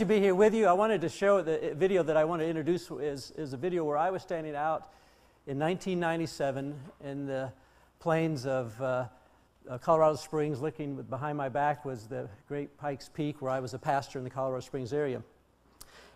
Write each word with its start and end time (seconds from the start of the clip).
to 0.00 0.06
be 0.06 0.18
here 0.18 0.34
with 0.34 0.54
you. 0.54 0.66
I 0.66 0.72
wanted 0.72 1.02
to 1.02 1.10
show 1.10 1.42
the 1.42 1.74
video 1.76 2.02
that 2.02 2.16
I 2.16 2.24
want 2.24 2.40
to 2.40 2.46
introduce 2.48 2.90
is, 2.90 3.32
is 3.36 3.52
a 3.52 3.58
video 3.58 3.84
where 3.84 3.98
I 3.98 4.08
was 4.08 4.22
standing 4.22 4.56
out 4.56 4.94
in 5.46 5.58
1997 5.58 6.74
in 7.04 7.26
the 7.26 7.52
plains 7.98 8.46
of 8.46 8.80
uh, 8.80 9.04
uh, 9.68 9.76
Colorado 9.76 10.16
Springs. 10.16 10.62
Looking 10.62 11.02
behind 11.02 11.36
my 11.36 11.50
back 11.50 11.84
was 11.84 12.06
the 12.06 12.30
Great 12.48 12.78
Pikes 12.78 13.10
Peak, 13.10 13.42
where 13.42 13.50
I 13.50 13.60
was 13.60 13.74
a 13.74 13.78
pastor 13.78 14.16
in 14.16 14.24
the 14.24 14.30
Colorado 14.30 14.62
Springs 14.64 14.94
area. 14.94 15.22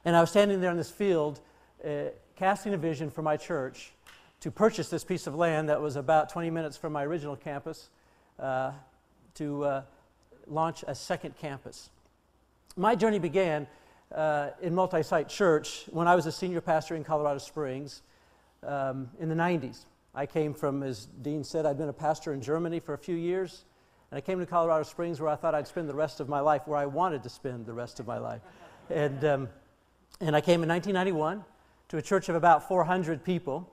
And 0.06 0.16
I 0.16 0.22
was 0.22 0.30
standing 0.30 0.62
there 0.62 0.70
in 0.70 0.78
this 0.78 0.90
field, 0.90 1.40
uh, 1.86 2.04
casting 2.36 2.72
a 2.72 2.78
vision 2.78 3.10
for 3.10 3.20
my 3.20 3.36
church 3.36 3.92
to 4.40 4.50
purchase 4.50 4.88
this 4.88 5.04
piece 5.04 5.26
of 5.26 5.34
land 5.34 5.68
that 5.68 5.82
was 5.82 5.96
about 5.96 6.30
20 6.30 6.48
minutes 6.48 6.78
from 6.78 6.94
my 6.94 7.04
original 7.04 7.36
campus 7.36 7.90
uh, 8.38 8.72
to 9.34 9.62
uh, 9.62 9.82
launch 10.46 10.84
a 10.88 10.94
second 10.94 11.36
campus. 11.36 11.90
My 12.76 12.96
journey 12.96 13.20
began 13.20 13.68
uh, 14.12 14.50
in 14.60 14.74
multi 14.74 15.04
site 15.04 15.28
church 15.28 15.84
when 15.90 16.08
I 16.08 16.16
was 16.16 16.26
a 16.26 16.32
senior 16.32 16.60
pastor 16.60 16.96
in 16.96 17.04
Colorado 17.04 17.38
Springs 17.38 18.02
um, 18.64 19.10
in 19.20 19.28
the 19.28 19.34
90s. 19.36 19.84
I 20.12 20.26
came 20.26 20.52
from, 20.52 20.82
as 20.82 21.06
Dean 21.22 21.44
said, 21.44 21.66
I'd 21.66 21.78
been 21.78 21.88
a 21.88 21.92
pastor 21.92 22.32
in 22.32 22.40
Germany 22.40 22.80
for 22.80 22.94
a 22.94 22.98
few 22.98 23.14
years, 23.14 23.64
and 24.10 24.18
I 24.18 24.20
came 24.20 24.40
to 24.40 24.46
Colorado 24.46 24.82
Springs 24.82 25.20
where 25.20 25.30
I 25.30 25.36
thought 25.36 25.54
I'd 25.54 25.68
spend 25.68 25.88
the 25.88 25.94
rest 25.94 26.18
of 26.18 26.28
my 26.28 26.40
life, 26.40 26.62
where 26.66 26.76
I 26.76 26.86
wanted 26.86 27.22
to 27.22 27.28
spend 27.28 27.64
the 27.64 27.72
rest 27.72 28.00
of 28.00 28.08
my 28.08 28.18
life. 28.18 28.40
And, 28.90 29.24
um, 29.24 29.48
and 30.20 30.34
I 30.34 30.40
came 30.40 30.64
in 30.64 30.68
1991 30.68 31.44
to 31.90 31.96
a 31.96 32.02
church 32.02 32.28
of 32.28 32.34
about 32.34 32.66
400 32.66 33.22
people. 33.22 33.72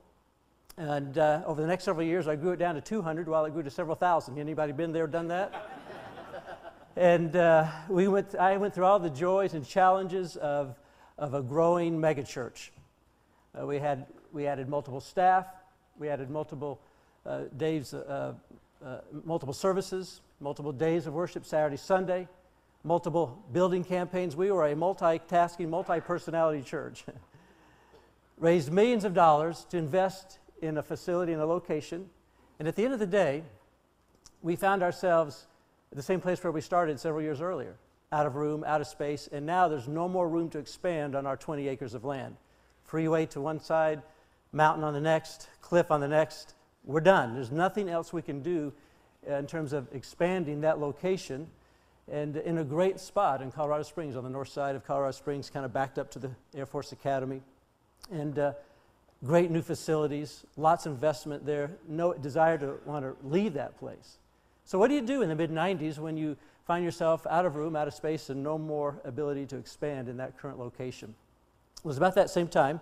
And 0.77 1.17
uh, 1.17 1.41
over 1.47 1.59
the 1.59 1.67
next 1.67 1.85
several 1.85 2.05
years, 2.05 2.27
I 2.27 2.35
grew 2.35 2.51
it 2.51 2.57
down 2.57 2.75
to 2.75 2.81
200 2.81 3.27
while 3.27 3.45
it 3.45 3.51
grew 3.51 3.63
to 3.63 3.71
several 3.71 3.95
thousand. 3.95 4.37
Anybody 4.37 4.73
been 4.73 4.91
there, 4.91 5.07
done 5.07 5.27
that? 5.29 5.80
And 6.95 7.35
uh, 7.35 7.67
we 7.87 8.07
went, 8.07 8.35
I 8.35 8.57
went 8.57 8.73
through 8.73 8.85
all 8.85 8.99
the 8.99 9.09
joys 9.09 9.53
and 9.53 9.65
challenges 9.65 10.35
of, 10.35 10.77
of 11.17 11.33
a 11.33 11.41
growing 11.41 11.99
megachurch. 11.99 12.69
Uh, 13.59 13.65
we, 13.65 13.79
had, 13.79 14.07
we 14.33 14.47
added 14.47 14.67
multiple 14.67 14.99
staff, 14.99 15.47
we 15.97 16.09
added 16.09 16.29
multiple 16.29 16.81
uh, 17.25 17.43
days, 17.55 17.93
uh, 17.93 18.33
uh, 18.85 18.97
multiple 19.23 19.53
services, 19.53 20.21
multiple 20.39 20.71
days 20.71 21.07
of 21.07 21.13
worship, 21.13 21.45
Saturday, 21.45 21.77
Sunday, 21.77 22.27
multiple 22.83 23.41
building 23.53 23.83
campaigns. 23.83 24.35
We 24.35 24.51
were 24.51 24.67
a 24.67 24.75
multitasking, 24.75 25.69
multi 25.69 25.99
personality 26.01 26.61
church. 26.61 27.05
Raised 28.37 28.71
millions 28.71 29.05
of 29.05 29.13
dollars 29.13 29.65
to 29.69 29.77
invest 29.77 30.39
in 30.61 30.77
a 30.77 30.83
facility 30.83 31.31
and 31.31 31.41
a 31.41 31.45
location. 31.45 32.09
And 32.59 32.67
at 32.67 32.75
the 32.75 32.83
end 32.83 32.93
of 32.93 32.99
the 32.99 33.07
day, 33.07 33.43
we 34.41 34.55
found 34.55 34.81
ourselves 34.81 35.45
the 35.97 36.03
same 36.03 36.21
place 36.21 36.43
where 36.43 36.51
we 36.51 36.61
started 36.61 36.99
several 36.99 37.21
years 37.21 37.41
earlier 37.41 37.75
out 38.11 38.25
of 38.25 38.35
room, 38.35 38.63
out 38.65 38.81
of 38.81 38.87
space, 38.87 39.29
and 39.31 39.45
now 39.45 39.67
there's 39.67 39.87
no 39.87 40.07
more 40.07 40.27
room 40.27 40.49
to 40.49 40.59
expand 40.59 41.15
on 41.15 41.25
our 41.25 41.37
20 41.37 41.67
acres 41.67 41.93
of 41.93 42.03
land. 42.03 42.35
Freeway 42.83 43.25
to 43.27 43.39
one 43.39 43.59
side, 43.59 44.01
mountain 44.51 44.83
on 44.83 44.93
the 44.93 44.99
next, 44.99 45.47
cliff 45.61 45.91
on 45.91 46.01
the 46.01 46.07
next. 46.07 46.55
We're 46.83 46.99
done. 46.99 47.33
There's 47.33 47.51
nothing 47.51 47.87
else 47.87 48.11
we 48.11 48.21
can 48.21 48.41
do 48.41 48.73
in 49.25 49.47
terms 49.47 49.71
of 49.71 49.87
expanding 49.93 50.61
that 50.61 50.79
location. 50.79 51.47
And 52.11 52.35
in 52.35 52.57
a 52.57 52.63
great 52.63 52.99
spot 52.99 53.41
in 53.41 53.51
Colorado 53.51 53.83
Springs, 53.83 54.17
on 54.17 54.23
the 54.23 54.29
north 54.29 54.49
side 54.49 54.75
of 54.75 54.85
Colorado 54.85 55.11
Springs, 55.11 55.49
kind 55.49 55.65
of 55.65 55.71
backed 55.71 55.97
up 55.97 56.11
to 56.11 56.19
the 56.19 56.31
Air 56.55 56.65
Force 56.65 56.91
Academy. 56.91 57.41
And 58.11 58.37
uh, 58.37 58.53
great 59.23 59.51
new 59.51 59.61
facilities, 59.61 60.43
lots 60.57 60.85
of 60.85 60.93
investment 60.93 61.45
there, 61.45 61.71
no 61.87 62.13
desire 62.13 62.57
to 62.57 62.77
want 62.85 63.05
to 63.05 63.15
leave 63.25 63.53
that 63.53 63.77
place. 63.77 64.17
So, 64.65 64.77
what 64.79 64.89
do 64.89 64.95
you 64.95 65.01
do 65.01 65.21
in 65.21 65.29
the 65.29 65.35
mid 65.35 65.51
90s 65.51 65.97
when 65.97 66.17
you 66.17 66.37
find 66.65 66.83
yourself 66.85 67.25
out 67.27 67.45
of 67.45 67.55
room, 67.55 67.75
out 67.75 67.87
of 67.87 67.93
space, 67.93 68.29
and 68.29 68.43
no 68.43 68.57
more 68.57 69.01
ability 69.03 69.45
to 69.47 69.57
expand 69.57 70.07
in 70.07 70.17
that 70.17 70.37
current 70.37 70.59
location? 70.59 71.13
It 71.77 71.87
was 71.87 71.97
about 71.97 72.15
that 72.15 72.29
same 72.29 72.47
time 72.47 72.79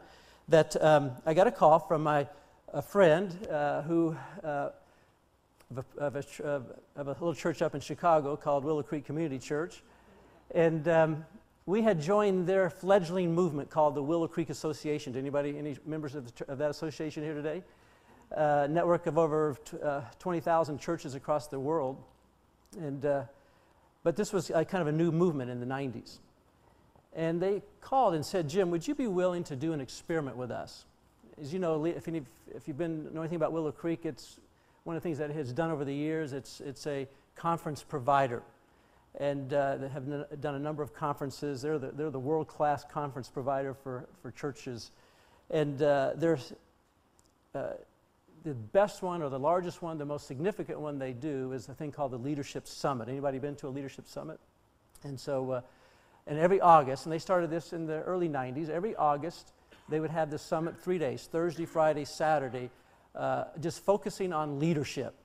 that 0.47 0.81
um, 0.84 1.12
I 1.25 1.34
got 1.34 1.47
a 1.47 1.51
call 1.51 1.79
from 1.79 2.03
my 2.03 2.28
a 2.73 2.81
friend 2.81 3.35
uh, 3.50 3.81
who 3.81 4.16
uh, 4.44 4.69
of, 5.72 5.78
a, 5.78 6.00
of, 6.00 6.16
a, 6.16 6.23
of, 6.95 7.07
a, 7.07 7.12
little 7.12 7.34
church 7.34 7.62
up 7.62 7.75
in 7.75 7.81
Chicago 7.81 8.35
called 8.35 8.63
Willow 8.63 8.84
Creek 8.84 9.06
Community 9.06 9.39
Church, 9.39 9.81
and 10.53 10.88
um, 10.88 11.25
we 11.66 11.81
had 11.81 12.01
joined 12.01 12.47
their 12.47 12.69
fledgling 12.69 13.34
movement 13.34 13.69
called 13.69 13.95
the 13.95 14.01
Willow 14.01 14.28
Creek 14.28 14.50
Association. 14.50 15.16
Anybody, 15.16 15.57
any 15.57 15.78
members 15.85 16.16
of, 16.16 16.35
the, 16.35 16.51
of 16.51 16.57
that 16.57 16.72
association 16.72 17.23
here 17.23 17.35
today? 17.35 17.63
Uh, 18.35 18.67
network 18.69 19.07
of 19.07 19.17
over 19.17 19.57
uh, 19.84 20.01
20,000 20.19 20.78
churches 20.79 21.16
across 21.16 21.47
the 21.47 21.59
world. 21.59 21.97
And, 22.78 23.03
uh, 23.06 23.23
but 24.03 24.16
this 24.16 24.31
was 24.31 24.50
kind 24.50 24.75
of 24.75 24.88
a 24.88 24.91
new 24.91 25.12
movement 25.12 25.50
in 25.50 25.59
the 25.59 25.66
90s. 25.66 26.19
And 27.16 27.41
they 27.41 27.63
called 27.81 28.13
and 28.13 28.23
said, 28.25 28.47
Jim, 28.47 28.69
would 28.69 28.88
you 28.88 28.94
be 28.94 29.07
willing 29.07 29.44
to 29.45 29.56
do 29.56 29.73
an 29.73 29.81
experiment 29.81 30.38
with 30.38 30.51
us? 30.51 30.85
As 31.41 31.51
you 31.51 31.59
know, 31.59 31.84
if, 31.85 32.07
you, 32.07 32.25
if 32.53 32.68
you've 32.68 32.78
been 32.78 33.12
know 33.13 33.22
anything 33.22 33.38
about 33.38 33.51
Willow 33.51 33.72
Creek, 33.72 34.01
it's 34.06 34.38
one 34.84 34.95
of 34.95 35.01
the 35.01 35.07
things 35.07 35.18
that 35.18 35.31
it 35.31 35.35
has 35.35 35.51
done 35.51 35.72
over 35.72 35.84
the 35.84 35.94
years. 35.94 36.34
It's, 36.34 36.62
it's 36.62 36.85
a 36.85 37.07
conference 37.35 37.81
provider 37.81 38.44
and 39.18 39.53
uh, 39.53 39.78
they 39.78 39.88
have 39.89 40.06
done 40.39 40.56
a 40.56 40.59
number 40.59 40.84
of 40.84 40.94
conferences. 40.94 41.62
They're 41.62 41.79
the, 41.79 41.91
they're 41.91 42.12
the 42.12 42.19
world 42.19 42.47
class 42.47 42.84
conference 42.84 43.29
provider 43.29 43.73
for, 43.73 44.07
for 44.22 44.31
churches. 44.31 44.91
And 45.50 45.81
uh, 45.81 46.12
there's 46.16 46.53
uh, 47.56 47.72
the 48.44 48.53
best 48.53 49.01
one 49.01 49.22
or 49.22 49.29
the 49.29 49.39
largest 49.39 49.81
one, 49.81 49.97
the 49.97 50.05
most 50.05 50.27
significant 50.27 50.79
one 50.79 51.00
they 51.00 51.13
do 51.13 51.51
is 51.53 51.69
a 51.69 51.73
thing 51.73 51.91
called 51.91 52.11
the 52.11 52.17
Leadership 52.17 52.67
Summit. 52.67 53.09
Anybody 53.09 53.39
been 53.39 53.55
to 53.57 53.67
a 53.67 53.69
Leadership 53.69 54.07
Summit? 54.07 54.39
And 55.03 55.19
so, 55.19 55.51
uh, 55.51 55.61
and 56.27 56.38
every 56.38 56.61
August, 56.61 57.05
and 57.05 57.13
they 57.13 57.19
started 57.19 57.50
this 57.50 57.73
in 57.73 57.85
the 57.85 58.01
early 58.01 58.29
90s, 58.29 58.69
every 58.69 58.95
August 58.95 59.53
they 59.88 60.00
would 60.00 60.11
have 60.11 60.29
this 60.29 60.41
summit 60.41 60.79
three 60.79 61.00
days 61.00 61.27
Thursday, 61.31 61.66
Friday, 61.66 62.05
Saturday, 62.05 62.69
uh, 63.16 63.45
just 63.59 63.83
focusing 63.83 64.31
on 64.31 64.59
leadership. 64.59 65.16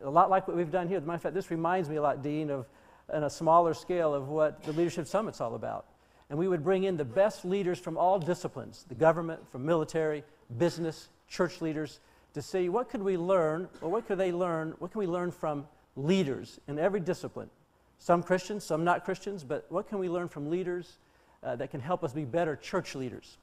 A 0.00 0.10
lot 0.10 0.30
like 0.30 0.46
what 0.46 0.56
we've 0.56 0.70
done 0.70 0.86
here. 0.86 0.98
As 0.98 1.02
a 1.02 1.06
matter 1.06 1.16
of 1.16 1.22
fact, 1.22 1.34
this 1.34 1.50
reminds 1.50 1.88
me 1.88 1.96
a 1.96 2.02
lot, 2.02 2.22
Dean, 2.22 2.50
of 2.50 2.66
on 3.12 3.24
a 3.24 3.30
smaller 3.30 3.74
scale 3.74 4.14
of 4.14 4.28
what 4.28 4.62
the 4.62 4.72
Leadership 4.72 5.06
Summit's 5.06 5.40
all 5.40 5.54
about. 5.54 5.86
And 6.30 6.38
we 6.38 6.46
would 6.46 6.62
bring 6.62 6.84
in 6.84 6.96
the 6.96 7.04
best 7.04 7.44
leaders 7.44 7.78
from 7.78 7.96
all 7.96 8.18
disciplines 8.18 8.84
the 8.88 8.94
government, 8.94 9.50
from 9.50 9.64
military, 9.64 10.24
business, 10.58 11.08
church 11.26 11.60
leaders 11.60 12.00
to 12.34 12.42
see 12.42 12.68
what 12.68 12.88
could 12.88 13.02
we 13.02 13.16
learn, 13.16 13.68
or 13.80 13.90
what 13.90 14.06
could 14.06 14.18
they 14.18 14.32
learn, 14.32 14.74
what 14.78 14.92
can 14.92 14.98
we 14.98 15.06
learn 15.06 15.30
from 15.30 15.66
leaders 15.98 16.60
in 16.68 16.78
every 16.78 17.00
discipline. 17.00 17.50
Some 17.98 18.22
Christians, 18.22 18.64
some 18.64 18.84
not 18.84 19.04
Christians, 19.04 19.42
but 19.42 19.66
what 19.68 19.88
can 19.88 19.98
we 19.98 20.08
learn 20.08 20.28
from 20.28 20.48
leaders 20.48 20.98
uh, 21.42 21.56
that 21.56 21.70
can 21.70 21.80
help 21.80 22.04
us 22.04 22.12
be 22.12 22.24
better 22.24 22.56
church 22.56 22.94
leaders? 22.94 23.38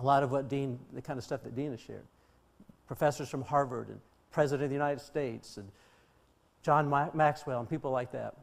A 0.00 0.04
lot 0.04 0.22
of 0.22 0.32
what 0.32 0.48
Dean, 0.48 0.78
the 0.92 1.00
kind 1.00 1.18
of 1.18 1.24
stuff 1.24 1.42
that 1.44 1.54
Dean 1.54 1.70
has 1.70 1.80
shared. 1.80 2.04
Professors 2.86 3.28
from 3.28 3.42
Harvard 3.42 3.88
and 3.88 4.00
President 4.32 4.64
of 4.64 4.70
the 4.70 4.74
United 4.74 5.00
States 5.00 5.56
and 5.56 5.68
John 6.62 6.88
Ma- 6.88 7.10
Maxwell 7.14 7.60
and 7.60 7.70
people 7.70 7.92
like 7.92 8.10
that. 8.12 8.34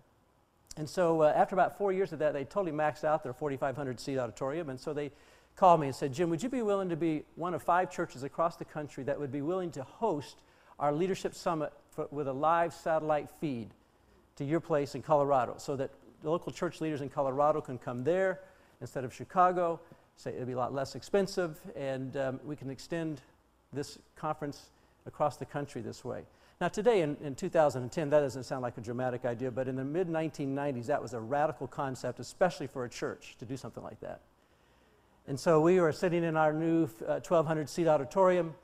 And 0.78 0.90
so 0.90 1.24
uh, 1.24 1.34
after 1.36 1.54
about 1.54 1.78
four 1.78 1.92
years 1.92 2.14
of 2.14 2.20
that, 2.20 2.34
they 2.34 2.46
totally 2.46 2.72
maxed 2.72 3.04
out 3.04 3.24
their 3.24 3.34
4,500 3.34 4.00
seat 4.00 4.18
auditorium. 4.18 4.70
And 4.70 4.80
so 4.80 4.94
they 4.94 5.12
called 5.56 5.80
me 5.82 5.88
and 5.88 5.96
said, 5.96 6.14
Jim, 6.14 6.30
would 6.30 6.42
you 6.42 6.50
be 6.50 6.62
willing 6.62 6.90
to 6.90 6.96
be 6.96 7.24
one 7.36 7.54
of 7.54 7.62
five 7.62 7.92
churches 7.92 8.24
across 8.24 8.56
the 8.56 8.66
country 8.66 9.04
that 9.04 9.20
would 9.20 9.32
be 9.32 9.42
willing 9.42 9.72
to 9.72 9.84
host 9.84 10.38
our 10.80 10.92
leadership 10.92 11.36
summit 11.36 11.72
for, 11.92 12.08
with 12.12 12.28
a 12.28 12.34
live 12.34 12.74
satellite 12.74 13.30
feed 13.30 13.70
to 14.36 14.44
your 14.44 14.60
place 14.60 14.96
in 14.96 15.02
Colorado 15.02 15.56
so 15.58 15.76
that 15.76 15.92
the 16.24 16.30
local 16.30 16.52
church 16.52 16.82
leaders 16.82 17.02
in 17.02 17.10
Colorado 17.10 17.62
can 17.62 17.78
come 17.78 18.04
there 18.04 18.40
instead 18.80 19.04
of 19.04 19.14
Chicago? 19.14 19.80
Say 20.16 20.32
it'd 20.32 20.48
be 20.48 20.54
a 20.54 20.58
lot 20.58 20.74
less 20.74 20.96
expensive, 20.96 21.60
and 21.76 22.16
um, 22.18 22.40
we 22.44 22.56
can 22.56 22.70
extend 22.70 23.22
this 23.74 23.98
conference 24.16 24.70
across 25.06 25.38
the 25.38 25.46
country 25.46 25.82
this 25.82 26.04
way. 26.04 26.24
Now, 26.60 26.68
today 26.68 27.02
in, 27.02 27.18
in 27.24 27.34
2010, 27.34 28.10
that 28.12 28.20
doesn't 28.20 28.44
sound 28.44 28.62
like 28.62 28.78
a 28.78 28.82
dramatic 28.82 29.26
idea, 29.26 29.50
but 29.50 29.68
in 29.68 29.76
the 29.76 29.84
mid 29.84 30.08
1990s, 30.08 30.86
that 30.88 31.02
was 31.02 31.14
a 31.14 31.20
radical 31.20 31.68
concept, 31.68 32.20
especially 32.20 32.68
for 32.68 32.86
a 32.86 32.90
church 32.90 33.36
to 33.40 33.46
do 33.46 33.58
something 33.58 33.82
like 33.82 34.00
that. 34.02 34.22
And 35.28 35.40
so 35.40 35.62
we 35.62 35.80
were 35.80 35.92
sitting 35.92 36.24
in 36.24 36.36
our 36.36 36.52
new 36.52 36.84
uh, 37.08 37.22
1,200 37.22 37.70
seat 37.70 37.88
auditorium, 37.88 38.56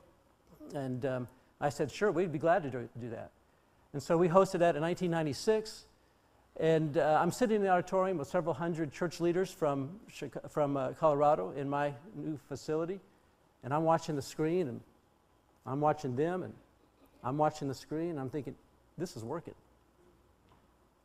and 0.74 1.04
um, 1.06 1.28
I 1.60 1.68
said, 1.68 1.90
sure, 1.90 2.10
we'd 2.10 2.32
be 2.32 2.38
glad 2.38 2.62
to 2.64 2.70
do, 2.70 2.88
do, 3.00 3.10
that. 3.10 3.30
And 3.92 4.02
so 4.02 4.16
we 4.16 4.28
hosted 4.28 4.60
that 4.60 4.76
in 4.76 4.82
1996. 4.82 5.86
And 6.60 6.98
uh, 6.98 7.18
I'm 7.20 7.30
sitting 7.30 7.56
in 7.56 7.62
the 7.62 7.68
auditorium 7.68 8.18
with 8.18 8.28
several 8.28 8.54
hundred 8.54 8.92
church 8.92 9.20
leaders 9.20 9.50
from, 9.50 10.00
from 10.48 10.76
uh, 10.76 10.90
Colorado 10.92 11.52
in 11.56 11.68
my 11.68 11.94
new 12.16 12.38
facility. 12.48 13.00
And 13.62 13.72
I'm 13.72 13.84
watching 13.84 14.16
the 14.16 14.22
screen, 14.22 14.68
and 14.68 14.80
I'm 15.64 15.80
watching 15.80 16.16
them, 16.16 16.42
and 16.42 16.52
I'm 17.22 17.38
watching 17.38 17.68
the 17.68 17.74
screen, 17.74 18.10
and 18.10 18.20
I'm 18.20 18.30
thinking, 18.30 18.54
this 18.96 19.16
is 19.16 19.24
working. 19.24 19.54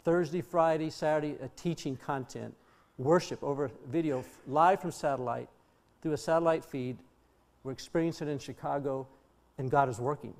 Thursday, 0.04 0.42
Friday, 0.42 0.90
Saturday, 0.90 1.38
teaching 1.56 1.96
content, 1.96 2.54
worship 2.98 3.44
over 3.44 3.72
video, 3.88 4.24
live 4.48 4.82
from 4.82 4.92
satellite, 4.92 5.50
through 6.02 6.14
a 6.14 6.18
satellite 6.18 6.64
feed. 6.64 6.98
We're 7.64 7.72
experiencing 7.72 8.28
it 8.28 8.32
in 8.32 8.40
Chicago, 8.40 9.08
and 9.58 9.70
God 9.72 9.90
is 9.90 10.00
working. 10.00 10.34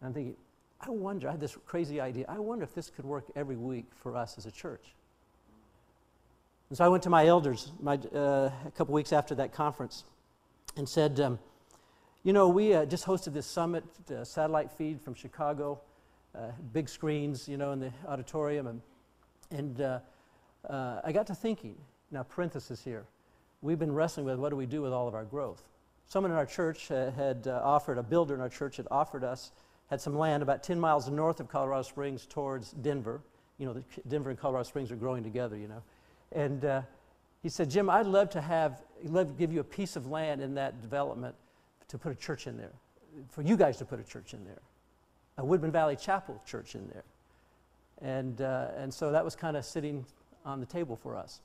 And 0.00 0.08
I'm 0.08 0.14
thinking, 0.14 0.36
I 0.80 0.90
wonder, 0.90 1.28
I 1.28 1.32
had 1.32 1.40
this 1.40 1.56
crazy 1.66 2.00
idea. 2.00 2.24
I 2.28 2.38
wonder 2.38 2.64
if 2.64 2.74
this 2.74 2.88
could 2.88 3.04
work 3.04 3.24
every 3.36 3.56
week 3.56 3.86
for 3.94 4.16
us 4.16 4.38
as 4.38 4.46
a 4.46 4.50
church. 4.50 4.94
And 6.70 6.78
so 6.78 6.84
I 6.84 6.88
went 6.88 7.02
to 7.02 7.10
my 7.10 7.26
elders 7.26 7.72
my, 7.80 7.96
uh, 8.14 8.50
a 8.64 8.72
couple 8.74 8.94
weeks 8.94 9.12
after 9.12 9.34
that 9.34 9.52
conference 9.52 10.04
and 10.76 10.88
said, 10.88 11.20
um, 11.20 11.38
You 12.22 12.32
know, 12.32 12.48
we 12.48 12.72
uh, 12.72 12.86
just 12.86 13.04
hosted 13.04 13.34
this 13.34 13.46
summit, 13.46 13.84
uh, 14.10 14.24
satellite 14.24 14.70
feed 14.70 15.00
from 15.02 15.14
Chicago, 15.14 15.80
uh, 16.34 16.52
big 16.72 16.88
screens, 16.88 17.48
you 17.48 17.56
know, 17.56 17.72
in 17.72 17.80
the 17.80 17.92
auditorium. 18.06 18.68
And, 18.68 18.80
and 19.50 20.00
uh, 20.68 20.72
uh, 20.72 21.00
I 21.04 21.12
got 21.12 21.26
to 21.28 21.34
thinking, 21.34 21.76
now, 22.10 22.22
parenthesis 22.22 22.82
here, 22.82 23.04
we've 23.62 23.78
been 23.78 23.92
wrestling 23.92 24.26
with 24.26 24.38
what 24.38 24.50
do 24.50 24.56
we 24.56 24.66
do 24.66 24.82
with 24.82 24.92
all 24.92 25.06
of 25.06 25.14
our 25.14 25.24
growth? 25.24 25.62
Someone 26.06 26.32
in 26.32 26.36
our 26.36 26.46
church 26.46 26.88
had 26.88 27.46
offered, 27.46 27.98
a 27.98 28.02
builder 28.02 28.34
in 28.34 28.40
our 28.40 28.48
church 28.48 28.78
had 28.78 28.88
offered 28.90 29.22
us, 29.22 29.52
had 29.90 30.00
some 30.00 30.16
land 30.16 30.42
about 30.42 30.62
10 30.62 30.78
miles 30.78 31.08
north 31.08 31.40
of 31.40 31.48
Colorado 31.48 31.82
Springs 31.82 32.26
towards 32.26 32.72
Denver. 32.72 33.20
You 33.58 33.66
know, 33.66 33.84
Denver 34.08 34.30
and 34.30 34.38
Colorado 34.38 34.64
Springs 34.64 34.90
are 34.90 34.96
growing 34.96 35.22
together, 35.22 35.56
you 35.56 35.68
know. 35.68 35.82
And 36.32 36.64
uh, 36.64 36.82
he 37.42 37.48
said, 37.48 37.70
Jim, 37.70 37.88
I'd 37.88 38.06
love 38.06 38.30
to 38.30 38.40
have, 38.40 38.82
love 39.04 39.28
to 39.28 39.34
give 39.34 39.52
you 39.52 39.60
a 39.60 39.64
piece 39.64 39.96
of 39.96 40.06
land 40.06 40.40
in 40.40 40.54
that 40.54 40.80
development 40.80 41.34
to 41.88 41.98
put 41.98 42.12
a 42.12 42.14
church 42.14 42.46
in 42.46 42.56
there, 42.56 42.72
for 43.28 43.42
you 43.42 43.56
guys 43.56 43.78
to 43.78 43.84
put 43.84 43.98
a 44.00 44.04
church 44.04 44.34
in 44.34 44.44
there, 44.44 44.60
a 45.38 45.44
Woodman 45.44 45.72
Valley 45.72 45.96
Chapel 45.96 46.40
church 46.46 46.74
in 46.74 46.88
there. 46.88 47.04
And, 48.00 48.40
uh, 48.40 48.68
and 48.76 48.92
so 48.92 49.10
that 49.12 49.24
was 49.24 49.34
kind 49.36 49.56
of 49.56 49.64
sitting 49.64 50.04
on 50.44 50.60
the 50.60 50.66
table 50.66 50.96
for 50.96 51.16
us. 51.16 51.40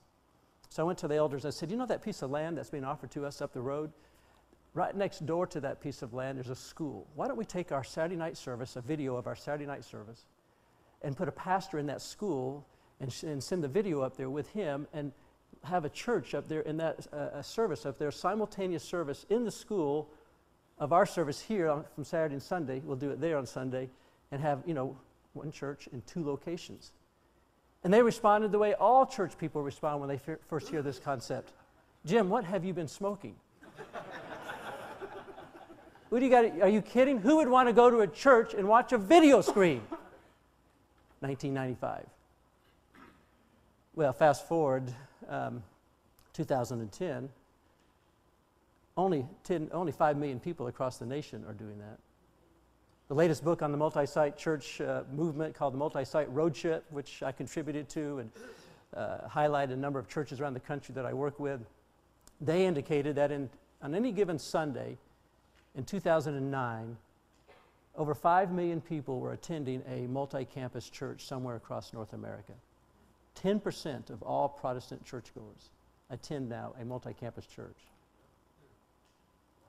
So 0.69 0.83
I 0.83 0.86
went 0.86 1.00
to 1.00 1.07
the 1.07 1.15
elders. 1.15 1.45
I 1.45 1.51
said, 1.51 1.71
You 1.71 1.77
know 1.77 1.86
that 1.86 2.03
piece 2.03 2.21
of 2.21 2.31
land 2.31 2.57
that's 2.57 2.69
being 2.69 2.83
offered 2.83 3.12
to 3.12 3.25
us 3.25 3.42
up 3.42 3.53
the 3.53 3.62
road? 3.62 3.92
Right 4.74 4.95
next 4.95 5.25
door 5.25 5.47
to 5.47 5.62
that 5.62 5.80
piece 5.80 6.01
of 6.01 6.13
land, 6.13 6.38
there's 6.38 6.50
a 6.50 6.56
school. 6.56 7.07
Why 7.15 7.27
don't 7.27 7.38
we 7.38 7.45
take 7.45 7.71
our 7.71 7.83
Saturday 7.83 8.18
night 8.18 8.36
service, 8.36 8.75
a 8.75 8.81
video 8.81 9.15
of 9.15 9.25
our 9.25 9.36
Saturday 9.36 9.65
night 9.65 9.86
service, 9.86 10.25
and 11.01 11.15
put 11.15 11.30
a 11.30 11.31
pastor 11.31 11.80
in 11.80 11.86
that 11.86 12.01
school 12.01 12.68
and, 13.00 13.12
sh- 13.12 13.24
and 13.24 13.42
send 13.42 13.63
the 13.63 13.69
video 13.69 14.01
up 14.01 14.18
there 14.18 14.30
with 14.30 14.50
him 14.50 14.86
and 14.92 15.13
have 15.63 15.86
a 15.86 15.89
church 15.89 16.33
up 16.33 16.48
there 16.50 16.59
in 16.62 16.77
that 16.77 17.07
uh, 17.13 17.30
a 17.33 17.44
service 17.44 17.86
up 17.86 17.98
there, 17.98 18.12
simultaneous 18.12 18.83
service 18.83 19.25
in 19.30 19.45
the 19.45 19.51
school 19.51 20.09
of 20.77 20.91
our 20.91 21.06
service 21.06 21.39
here 21.41 21.69
on, 21.69 21.86
from 21.95 22.03
Saturday 22.03 22.33
and 22.33 22.44
Sunday. 22.44 22.81
We'll 22.83 22.98
do 22.98 23.12
it 23.12 23.21
there 23.21 23.38
on 23.38 23.45
Sunday 23.45 23.89
and 24.31 24.41
have, 24.41 24.62
you 24.65 24.74
know, 24.74 24.98
one 25.33 25.51
church 25.51 25.88
in 25.94 26.01
two 26.01 26.25
locations. 26.25 26.91
And 27.86 27.94
they 27.94 28.02
responded 28.02 28.52
the 28.52 28.58
way 28.58 28.74
all 28.74 29.06
church 29.06 29.38
people 29.38 29.62
respond 29.62 30.00
when 30.00 30.10
they 30.10 30.16
f- 30.16 30.40
first 30.50 30.70
hear 30.70 30.82
this 30.82 30.98
concept. 30.98 31.54
Jim, 32.04 32.30
what 32.30 32.44
have 32.44 32.66
you 32.66 32.74
been 32.74 32.88
smoking? 32.88 33.36
what 36.10 36.20
do 36.20 36.26
you 36.26 36.32
got? 36.32 36.46
Are 36.64 36.68
you 36.68 36.82
kidding? 36.82 37.20
Who 37.20 37.36
would 37.36 37.48
want 37.48 37.70
to 37.70 37.74
go 37.74 37.92
to 37.92 38.00
a 38.00 38.08
church 38.08 38.56
and 38.56 38.68
watch 38.68 38.92
a 38.92 38.98
video 38.98 39.42
screen? 39.42 39.84
1995. 41.20 42.08
Well, 43.94 44.14
fast 44.14 44.48
forward 44.48 44.92
um, 45.30 45.62
2010, 46.34 47.30
only, 48.98 49.28
10, 49.44 49.70
only 49.72 49.92
5 49.92 50.18
million 50.18 50.40
people 50.40 50.66
across 50.66 50.98
the 50.98 51.06
nation 51.06 51.46
are 51.48 51.54
doing 51.54 51.78
that. 51.78 52.00
The 53.07 53.13
latest 53.13 53.44
book 53.44 53.62
on 53.62 53.72
the 53.72 53.78
multi 53.78 54.07
site 54.07 54.36
church 54.36 54.81
uh, 54.81 55.04
movement 55.13 55.54
called 55.54 55.75
the 55.75 55.78
Multi 55.78 56.04
Site 56.04 56.34
Roadtrip, 56.34 56.81
which 56.90 57.22
I 57.22 57.31
contributed 57.31 57.88
to 57.90 58.18
and 58.18 58.31
uh, 58.96 59.18
highlighted 59.30 59.74
a 59.74 59.78
number 59.78 60.00
of 60.00 60.07
churches 60.07 60.42
around 60.42 60.56
the 60.56 60.60
country 60.60 60.94
that 60.96 61.06
I 61.06 61.13
work 61.13 61.40
with, 61.40 61.62
they 62.42 62.66
indicated 62.66 63.16
that 63.18 63.31
in, 63.31 63.48
on 63.84 63.94
any 63.94 64.12
given 64.12 64.40
Sunday 64.40 64.98
in 65.75 65.84
2009, 65.84 66.98
over 67.96 68.16
5 68.16 68.52
million 68.52 68.81
people 68.81 69.19
were 69.19 69.34
attending 69.34 69.84
a 69.88 70.08
multi 70.08 70.44
campus 70.44 70.90
church 70.90 71.25
somewhere 71.28 71.58
across 71.58 71.94
North 71.94 72.13
America. 72.13 72.54
10% 73.40 74.10
of 74.10 74.24
all 74.24 74.50
Protestant 74.50 75.06
churchgoers 75.06 75.69
attend 76.10 76.50
now 76.50 76.74
a 76.81 76.84
multi 76.84 77.13
campus 77.13 77.46
church. 77.46 77.78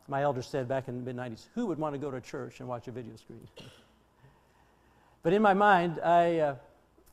My 0.08 0.22
elder 0.22 0.42
said 0.42 0.68
back 0.68 0.88
in 0.88 1.04
the 1.04 1.12
mid 1.12 1.16
90s, 1.16 1.46
who 1.54 1.66
would 1.66 1.78
want 1.78 1.94
to 1.94 1.98
go 1.98 2.10
to 2.10 2.20
church 2.20 2.60
and 2.60 2.68
watch 2.68 2.86
a 2.88 2.92
video 2.92 3.16
screen? 3.16 3.46
but 5.22 5.32
in 5.32 5.42
my 5.42 5.54
mind, 5.54 6.00
I, 6.00 6.38
uh, 6.38 6.54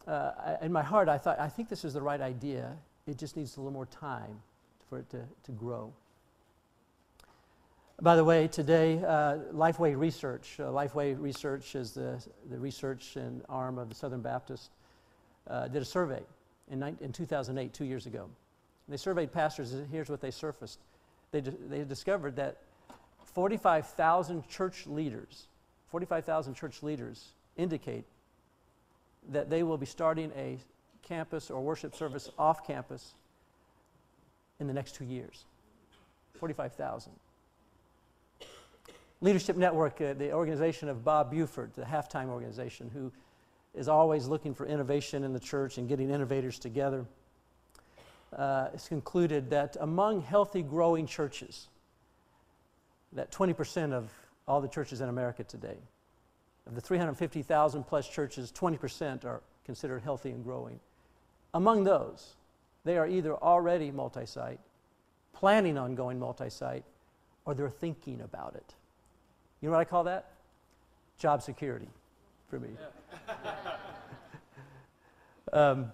uh, 0.07 0.57
in 0.62 0.72
my 0.72 0.84
heart, 0.84 1.10
I 1.10 1.18
thought, 1.18 1.40
I 1.40 1.50
think 1.50 1.69
this 1.69 1.84
is 1.84 1.94
the 1.94 2.01
right 2.01 2.22
idea. 2.22 2.75
It 3.07 3.18
just 3.18 3.36
needs 3.36 3.57
a 3.57 3.62
little 3.62 3.74
more 3.74 3.88
time 3.88 4.42
for 4.90 5.00
it 5.00 5.10
to, 5.10 5.24
to 5.45 5.51
grow. 5.51 5.92
By 8.01 8.16
the 8.16 8.24
way, 8.24 8.48
today, 8.48 8.98
uh, 8.98 9.38
Lifeway 9.54 9.98
Research, 9.98 10.57
uh, 10.60 10.63
Lifeway 10.63 11.19
Research 11.19 11.75
is 11.75 11.92
the, 11.92 12.24
the 12.50 12.60
research 12.60 13.16
and 13.16 13.42
arm 13.50 13.78
of 13.78 13.90
the 13.90 13.95
Southern 13.95 14.22
Baptist, 14.22 14.72
uh, 15.48 15.68
did 15.68 15.81
a 15.81 15.86
survey 15.86 16.22
in, 16.69 16.84
in 17.00 17.12
2008, 17.12 17.74
two 17.74 17.86
years 17.86 18.06
ago. 18.06 18.30
They 18.90 18.98
surveyed 18.98 19.31
pastors, 19.31 19.74
and 19.74 19.88
here's 19.90 20.10
what 20.10 20.22
they 20.22 20.31
surfaced. 20.31 20.80
They, 21.31 21.40
they 21.40 21.84
discovered 21.84 22.36
that 22.36 22.57
45,000 23.33 24.47
church 24.47 24.85
leaders, 24.88 25.47
45,000 25.89 26.53
church 26.53 26.83
leaders 26.83 27.30
indicate 27.57 28.06
that 29.30 29.50
they 29.50 29.63
will 29.63 29.77
be 29.77 29.85
starting 29.85 30.31
a 30.35 30.57
campus 31.01 31.50
or 31.50 31.62
worship 31.62 31.95
service 31.95 32.30
off 32.38 32.65
campus 32.65 33.13
in 34.59 34.68
the 34.68 34.74
next 34.74 34.95
two 34.95 35.06
years. 35.06 35.45
45,000. 36.35 37.12
Leadership 39.21 39.56
Network, 39.56 40.01
uh, 40.01 40.13
the 40.13 40.33
organization 40.33 40.90
of 40.90 41.04
Bob 41.04 41.31
Buford, 41.31 41.71
the 41.75 41.83
halftime 41.83 42.28
organization, 42.28 42.90
who 42.94 43.11
is 43.73 43.87
always 43.87 44.28
looking 44.28 44.54
for 44.54 44.66
innovation 44.66 45.23
in 45.23 45.33
the 45.33 45.40
church 45.40 45.78
and 45.78 45.87
getting 45.87 46.09
innovators 46.09 46.59
together. 46.59 47.06
Uh, 48.35 48.68
it's 48.73 48.87
concluded 48.87 49.49
that 49.49 49.78
among 49.80 50.21
healthy 50.21 50.61
growing 50.61 51.07
churches, 51.07 51.68
that 53.16 53.32
20% 53.32 53.94
of 53.94 54.12
all 54.48 54.62
the 54.62 54.68
churches 54.68 55.02
in 55.02 55.10
America 55.10 55.44
today, 55.44 55.78
of 56.68 56.76
the 56.76 56.82
350,000 56.82 57.84
plus 57.84 58.08
churches, 58.08 58.52
20% 58.52 59.26
are 59.26 59.42
considered 59.66 60.02
healthy 60.02 60.32
and 60.32 60.44
growing. 60.44 60.80
Among 61.54 61.84
those, 61.84 62.36
they 62.86 62.98
are 62.98 63.08
either 63.08 63.36
already 63.36 63.92
multi 63.92 64.26
site, 64.26 64.60
planning 65.34 65.78
on 65.78 65.96
going 65.96 66.20
multi 66.20 66.50
site, 66.50 66.84
or 67.46 67.54
they're 67.54 67.70
thinking 67.70 68.22
about 68.22 68.56
it. 68.56 68.76
You 69.62 69.70
know 69.70 69.74
what 69.74 69.82
I 69.82 69.86
call 69.86 70.04
that? 70.06 70.32
Job 71.18 71.42
security 71.42 71.88
for 72.50 72.60
me. 72.60 72.70
um, 75.54 75.92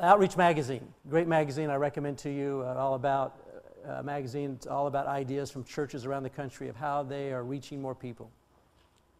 Outreach 0.00 0.36
Magazine, 0.36 0.88
great 1.08 1.28
magazine 1.28 1.70
I 1.70 1.76
recommend 1.76 2.18
to 2.18 2.30
you, 2.30 2.64
uh, 2.66 2.74
all 2.74 2.94
about 2.94 3.36
uh, 3.86 4.02
magazine, 4.02 4.52
it's 4.52 4.66
all 4.66 4.86
about 4.86 5.06
ideas 5.06 5.50
from 5.50 5.64
churches 5.64 6.04
around 6.04 6.22
the 6.22 6.30
country 6.30 6.68
of 6.68 6.76
how 6.76 7.02
they 7.02 7.32
are 7.32 7.42
reaching 7.42 7.80
more 7.80 7.94
people. 7.94 8.30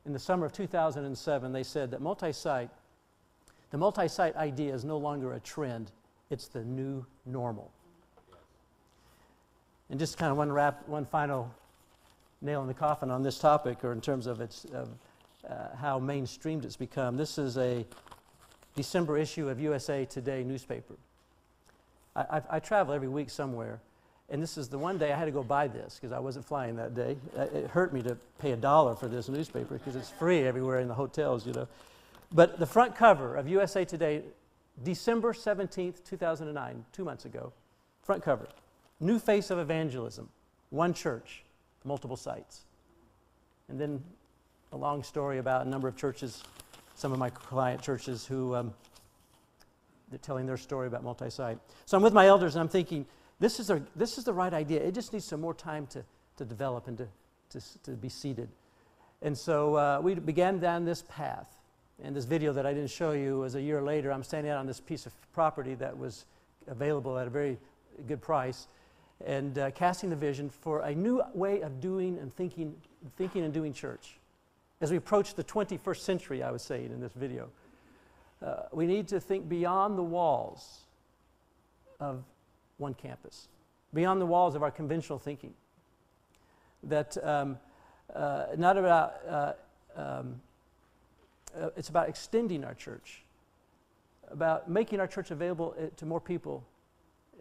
In 0.06 0.12
the 0.12 0.18
summer 0.18 0.46
of 0.46 0.52
2007, 0.52 1.52
they 1.52 1.62
said 1.62 1.90
that 1.90 2.00
multi-site, 2.00 2.70
the 3.70 3.78
multi-site 3.78 4.36
idea 4.36 4.74
is 4.74 4.84
no 4.84 4.98
longer 4.98 5.34
a 5.34 5.40
trend, 5.40 5.92
it's 6.30 6.48
the 6.48 6.64
new 6.64 7.04
normal. 7.26 7.70
And 9.90 9.98
just 9.98 10.16
kind 10.16 10.30
of 10.30 10.38
one 10.38 10.50
wrap, 10.50 10.88
one 10.88 11.04
final 11.04 11.52
nail 12.40 12.62
in 12.62 12.68
the 12.68 12.74
coffin 12.74 13.10
on 13.10 13.22
this 13.22 13.38
topic, 13.38 13.84
or 13.84 13.92
in 13.92 14.00
terms 14.00 14.26
of 14.26 14.40
its 14.40 14.64
of, 14.72 14.88
uh, 15.48 15.76
how 15.76 16.00
mainstreamed 16.00 16.64
it's 16.64 16.76
become. 16.76 17.16
This 17.16 17.38
is 17.38 17.58
a 17.58 17.84
December 18.74 19.18
issue 19.18 19.48
of 19.48 19.60
USA 19.60 20.04
Today 20.04 20.42
newspaper. 20.42 20.94
I, 22.16 22.20
I, 22.20 22.42
I 22.50 22.58
travel 22.58 22.94
every 22.94 23.08
week 23.08 23.30
somewhere, 23.30 23.80
and 24.32 24.42
this 24.42 24.56
is 24.56 24.68
the 24.68 24.78
one 24.78 24.96
day 24.96 25.12
I 25.12 25.18
had 25.18 25.26
to 25.26 25.30
go 25.30 25.42
buy 25.42 25.68
this 25.68 25.98
because 26.00 26.10
I 26.10 26.18
wasn't 26.18 26.46
flying 26.46 26.74
that 26.76 26.94
day. 26.94 27.18
Uh, 27.36 27.42
it 27.54 27.66
hurt 27.68 27.92
me 27.92 28.00
to 28.02 28.16
pay 28.38 28.52
a 28.52 28.56
dollar 28.56 28.96
for 28.96 29.06
this 29.06 29.28
newspaper 29.28 29.74
because 29.74 29.94
it's 29.94 30.08
free 30.08 30.40
everywhere 30.40 30.80
in 30.80 30.88
the 30.88 30.94
hotels, 30.94 31.46
you 31.46 31.52
know. 31.52 31.68
But 32.32 32.58
the 32.58 32.64
front 32.64 32.96
cover 32.96 33.36
of 33.36 33.46
USA 33.46 33.84
Today, 33.84 34.22
December 34.82 35.34
17th, 35.34 36.02
2009, 36.04 36.82
two 36.92 37.04
months 37.04 37.26
ago, 37.26 37.52
front 38.02 38.22
cover, 38.22 38.48
new 39.00 39.18
face 39.18 39.50
of 39.50 39.58
evangelism, 39.58 40.30
one 40.70 40.94
church, 40.94 41.44
multiple 41.84 42.16
sites. 42.16 42.62
And 43.68 43.78
then 43.78 44.02
a 44.72 44.78
long 44.78 45.02
story 45.02 45.38
about 45.38 45.66
a 45.66 45.68
number 45.68 45.88
of 45.88 45.96
churches, 45.96 46.42
some 46.94 47.12
of 47.12 47.18
my 47.18 47.28
client 47.28 47.82
churches 47.82 48.24
who 48.24 48.54
um, 48.54 48.72
they're 50.08 50.18
telling 50.20 50.46
their 50.46 50.56
story 50.56 50.86
about 50.86 51.04
multi-site. 51.04 51.58
So 51.84 51.98
I'm 51.98 52.02
with 52.02 52.14
my 52.14 52.26
elders 52.26 52.54
and 52.54 52.62
I'm 52.62 52.68
thinking, 52.70 53.04
this 53.42 53.58
is, 53.58 53.70
a, 53.70 53.82
this 53.96 54.18
is 54.18 54.24
the 54.24 54.32
right 54.32 54.54
idea. 54.54 54.80
It 54.80 54.94
just 54.94 55.12
needs 55.12 55.24
some 55.24 55.40
more 55.40 55.52
time 55.52 55.88
to, 55.88 56.04
to 56.36 56.44
develop 56.44 56.86
and 56.86 56.96
to, 56.98 57.08
to, 57.50 57.82
to 57.82 57.90
be 57.90 58.08
seeded. 58.08 58.48
And 59.20 59.36
so 59.36 59.74
uh, 59.74 60.00
we 60.00 60.14
began 60.14 60.60
down 60.60 60.84
this 60.84 61.02
path. 61.08 61.56
And 62.04 62.14
this 62.14 62.24
video 62.24 62.52
that 62.52 62.66
I 62.66 62.72
didn't 62.72 62.90
show 62.90 63.10
you 63.10 63.40
was 63.40 63.56
a 63.56 63.60
year 63.60 63.82
later. 63.82 64.12
I'm 64.12 64.22
standing 64.22 64.52
out 64.52 64.58
on 64.58 64.66
this 64.66 64.78
piece 64.78 65.06
of 65.06 65.32
property 65.32 65.74
that 65.74 65.98
was 65.98 66.24
available 66.68 67.18
at 67.18 67.26
a 67.26 67.30
very 67.30 67.58
good 68.06 68.22
price 68.22 68.68
and 69.26 69.58
uh, 69.58 69.72
casting 69.72 70.10
the 70.10 70.16
vision 70.16 70.48
for 70.48 70.80
a 70.82 70.94
new 70.94 71.20
way 71.34 71.62
of 71.62 71.80
doing 71.80 72.18
and 72.18 72.32
thinking, 72.32 72.76
thinking 73.16 73.42
and 73.42 73.52
doing 73.52 73.72
church. 73.72 74.20
As 74.80 74.92
we 74.92 74.96
approach 74.96 75.34
the 75.34 75.44
21st 75.44 75.98
century, 75.98 76.44
I 76.44 76.52
was 76.52 76.62
saying 76.62 76.92
in 76.92 77.00
this 77.00 77.12
video, 77.12 77.48
uh, 78.40 78.66
we 78.70 78.86
need 78.86 79.08
to 79.08 79.18
think 79.18 79.48
beyond 79.48 79.98
the 79.98 80.02
walls 80.02 80.82
of 81.98 82.22
one 82.82 82.92
campus, 82.92 83.48
beyond 83.94 84.20
the 84.20 84.26
walls 84.26 84.54
of 84.54 84.62
our 84.62 84.70
conventional 84.70 85.18
thinking. 85.18 85.54
That 86.82 87.16
um, 87.24 87.58
uh, 88.14 88.46
not 88.58 88.76
about, 88.76 89.14
uh, 89.26 89.52
um, 89.96 90.40
uh, 91.58 91.70
it's 91.76 91.88
about 91.88 92.08
extending 92.08 92.64
our 92.64 92.74
church, 92.74 93.22
about 94.30 94.68
making 94.68 95.00
our 95.00 95.06
church 95.06 95.30
available 95.30 95.74
uh, 95.78 95.86
to 95.96 96.04
more 96.04 96.20
people 96.20 96.64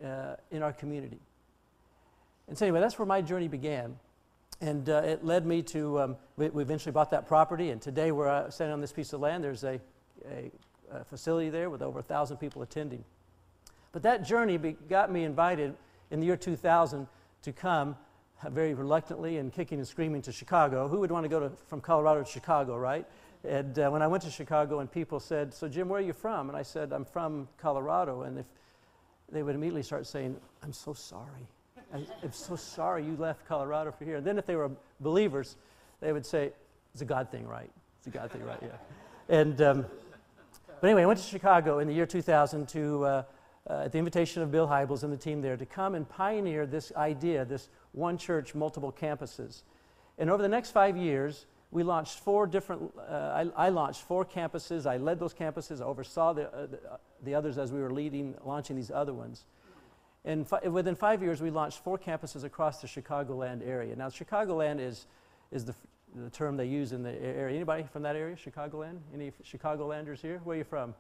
uh, 0.03 0.35
in 0.51 0.61
our 0.61 0.71
community. 0.71 1.19
And 2.47 2.57
so, 2.57 2.65
anyway, 2.65 2.79
that's 2.79 2.99
where 2.99 3.05
my 3.05 3.21
journey 3.21 3.47
began. 3.47 3.97
And 4.61 4.87
uh, 4.89 5.01
it 5.03 5.25
led 5.25 5.45
me 5.45 5.63
to, 5.63 5.99
um, 6.01 6.17
we, 6.37 6.49
we, 6.49 6.61
eventually 6.61 6.91
bought 6.91 7.09
that 7.11 7.27
property, 7.27 7.71
and 7.71 7.81
today 7.81 8.11
we're 8.11 8.51
standing 8.51 8.73
on 8.73 8.81
this 8.81 8.91
piece 8.91 9.11
of 9.11 9.19
land. 9.19 9.43
There's 9.43 9.63
a, 9.63 9.79
a, 10.29 10.51
a 10.91 11.03
facility 11.03 11.49
there 11.49 11.71
with 11.71 11.81
over 11.81 11.97
a 11.97 12.03
1,000 12.03 12.37
people 12.37 12.61
attending. 12.61 13.03
But 13.91 14.03
that 14.03 14.25
journey 14.25 14.57
be, 14.57 14.73
got 14.89 15.11
me 15.11 15.23
invited 15.23 15.75
in 16.11 16.19
the 16.19 16.25
year 16.25 16.37
2000 16.37 17.07
to 17.43 17.51
come 17.51 17.95
uh, 18.43 18.49
very 18.49 18.73
reluctantly 18.73 19.37
and 19.37 19.51
kicking 19.51 19.79
and 19.79 19.87
screaming 19.87 20.21
to 20.23 20.31
Chicago. 20.31 20.87
Who 20.87 20.99
would 20.99 21.11
want 21.11 21.25
to 21.25 21.29
go 21.29 21.39
to, 21.39 21.51
from 21.67 21.81
Colorado 21.81 22.23
to 22.23 22.29
Chicago, 22.29 22.77
right? 22.77 23.05
And 23.43 23.77
uh, 23.79 23.89
when 23.89 24.01
I 24.01 24.07
went 24.07 24.23
to 24.23 24.31
Chicago 24.31 24.79
and 24.79 24.91
people 24.91 25.19
said, 25.19 25.53
So, 25.53 25.67
Jim, 25.67 25.89
where 25.89 25.99
are 25.99 26.03
you 26.03 26.13
from? 26.13 26.49
And 26.49 26.57
I 26.57 26.61
said, 26.61 26.93
I'm 26.93 27.05
from 27.05 27.47
Colorado. 27.57 28.21
And 28.21 28.39
if, 28.39 28.45
they 29.31 29.43
would 29.43 29.55
immediately 29.55 29.83
start 29.83 30.05
saying, 30.05 30.35
I'm 30.61 30.73
so 30.73 30.93
sorry. 30.93 31.47
I, 31.93 32.05
am 32.23 32.31
so 32.31 32.55
sorry 32.55 33.05
you 33.05 33.15
left 33.17 33.47
Colorado 33.47 33.91
for 33.91 34.05
here. 34.05 34.17
And 34.17 34.27
then 34.27 34.37
if 34.37 34.45
they 34.45 34.55
were 34.55 34.71
believers, 34.99 35.55
they 36.01 36.11
would 36.11 36.25
say, 36.25 36.51
it's 36.93 37.01
a 37.01 37.05
God 37.05 37.31
thing, 37.31 37.47
right? 37.47 37.69
It's 37.99 38.07
a 38.07 38.09
God 38.09 38.31
thing, 38.31 38.43
right? 38.43 38.59
Yeah. 38.61 38.69
And, 39.29 39.61
um, 39.61 39.85
but 40.81 40.87
anyway, 40.87 41.03
I 41.03 41.05
went 41.05 41.19
to 41.19 41.25
Chicago 41.25 41.79
in 41.79 41.87
the 41.87 41.93
year 41.93 42.05
2000 42.05 42.67
to, 42.69 43.05
uh, 43.05 43.23
uh, 43.69 43.83
at 43.85 43.91
the 43.91 43.97
invitation 43.97 44.41
of 44.41 44.51
Bill 44.51 44.67
Hybels 44.67 45.03
and 45.03 45.13
the 45.13 45.17
team 45.17 45.41
there, 45.41 45.57
to 45.57 45.65
come 45.65 45.95
and 45.95 46.07
pioneer 46.07 46.65
this 46.65 46.91
idea, 46.95 47.45
this 47.45 47.69
one 47.91 48.17
church, 48.17 48.55
multiple 48.55 48.91
campuses. 48.91 49.61
And 50.17 50.29
over 50.29 50.41
the 50.41 50.49
next 50.49 50.71
five 50.71 50.97
years, 50.97 51.45
we 51.71 51.83
launched 51.83 52.19
four 52.19 52.47
different, 52.47 52.91
uh, 52.97 53.43
I, 53.57 53.67
I, 53.67 53.69
launched 53.69 54.01
four 54.01 54.25
campuses. 54.25 54.85
I 54.85 54.97
led 54.97 55.19
those 55.19 55.33
campuses, 55.33 55.81
I 55.81 55.85
oversaw 55.85 56.33
the, 56.33 56.53
uh, 56.53 56.67
the, 56.67 56.77
uh, 56.77 56.97
the, 57.23 57.33
others 57.33 57.57
as 57.57 57.71
we 57.71 57.79
were 57.79 57.91
leading, 57.91 58.35
launching 58.43 58.75
these 58.75 58.91
other 58.91 59.13
ones. 59.13 59.45
And 60.25 60.47
fi- 60.47 60.67
within 60.67 60.95
five 60.95 61.23
years, 61.23 61.41
we 61.41 61.49
launched 61.49 61.79
four 61.79 61.97
campuses 61.97 62.43
across 62.43 62.81
the 62.81 62.87
Chicagoland 62.87 63.65
area. 63.65 63.95
Now, 63.95 64.09
Chicagoland 64.09 64.79
is, 64.79 65.07
is 65.51 65.63
the, 65.65 65.73
the 66.15 66.29
term 66.29 66.57
they 66.57 66.65
use 66.65 66.91
in 66.91 67.03
the 67.03 67.13
area. 67.21 67.55
Anybody 67.55 67.83
from 67.83 68.03
that 68.03 68.15
area, 68.15 68.35
Chicagoland? 68.35 68.99
Any 69.13 69.31
Chicagolanders 69.43 70.19
here? 70.19 70.41
Where 70.43 70.55
are 70.55 70.57
you 70.57 70.65
from? 70.65 70.93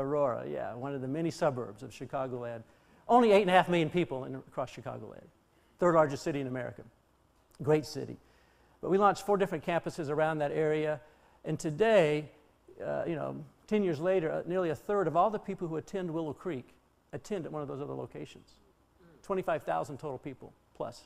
Aurora. 0.00 0.44
Yeah, 0.48 0.74
one 0.74 0.94
of 0.94 1.00
the 1.00 1.08
many 1.08 1.30
suburbs 1.30 1.82
of 1.82 1.90
Chicagoland. 1.90 2.62
Only 3.08 3.32
eight 3.32 3.42
and 3.42 3.50
a 3.50 3.54
half 3.54 3.68
million 3.68 3.90
people 3.90 4.24
in, 4.24 4.34
across 4.36 4.70
Chicagoland. 4.72 5.26
Third 5.78 5.94
largest 5.94 6.22
city 6.22 6.40
in 6.40 6.46
America. 6.46 6.82
Great 7.62 7.84
city. 7.84 8.16
But 8.80 8.90
we 8.90 8.98
launched 8.98 9.26
four 9.26 9.36
different 9.36 9.64
campuses 9.64 10.08
around 10.08 10.38
that 10.38 10.52
area. 10.52 11.00
And 11.44 11.58
today, 11.58 12.30
uh, 12.84 13.04
you 13.06 13.14
know, 13.14 13.36
10 13.66 13.84
years 13.84 14.00
later, 14.00 14.32
uh, 14.32 14.42
nearly 14.46 14.70
a 14.70 14.74
third 14.74 15.06
of 15.06 15.16
all 15.16 15.30
the 15.30 15.38
people 15.38 15.68
who 15.68 15.76
attend 15.76 16.10
Willow 16.10 16.32
Creek 16.32 16.74
attend 17.12 17.46
at 17.46 17.52
one 17.52 17.62
of 17.62 17.68
those 17.68 17.80
other 17.80 17.94
locations. 17.94 18.54
25,000 19.22 19.98
total 19.98 20.18
people, 20.18 20.52
plus 20.74 21.04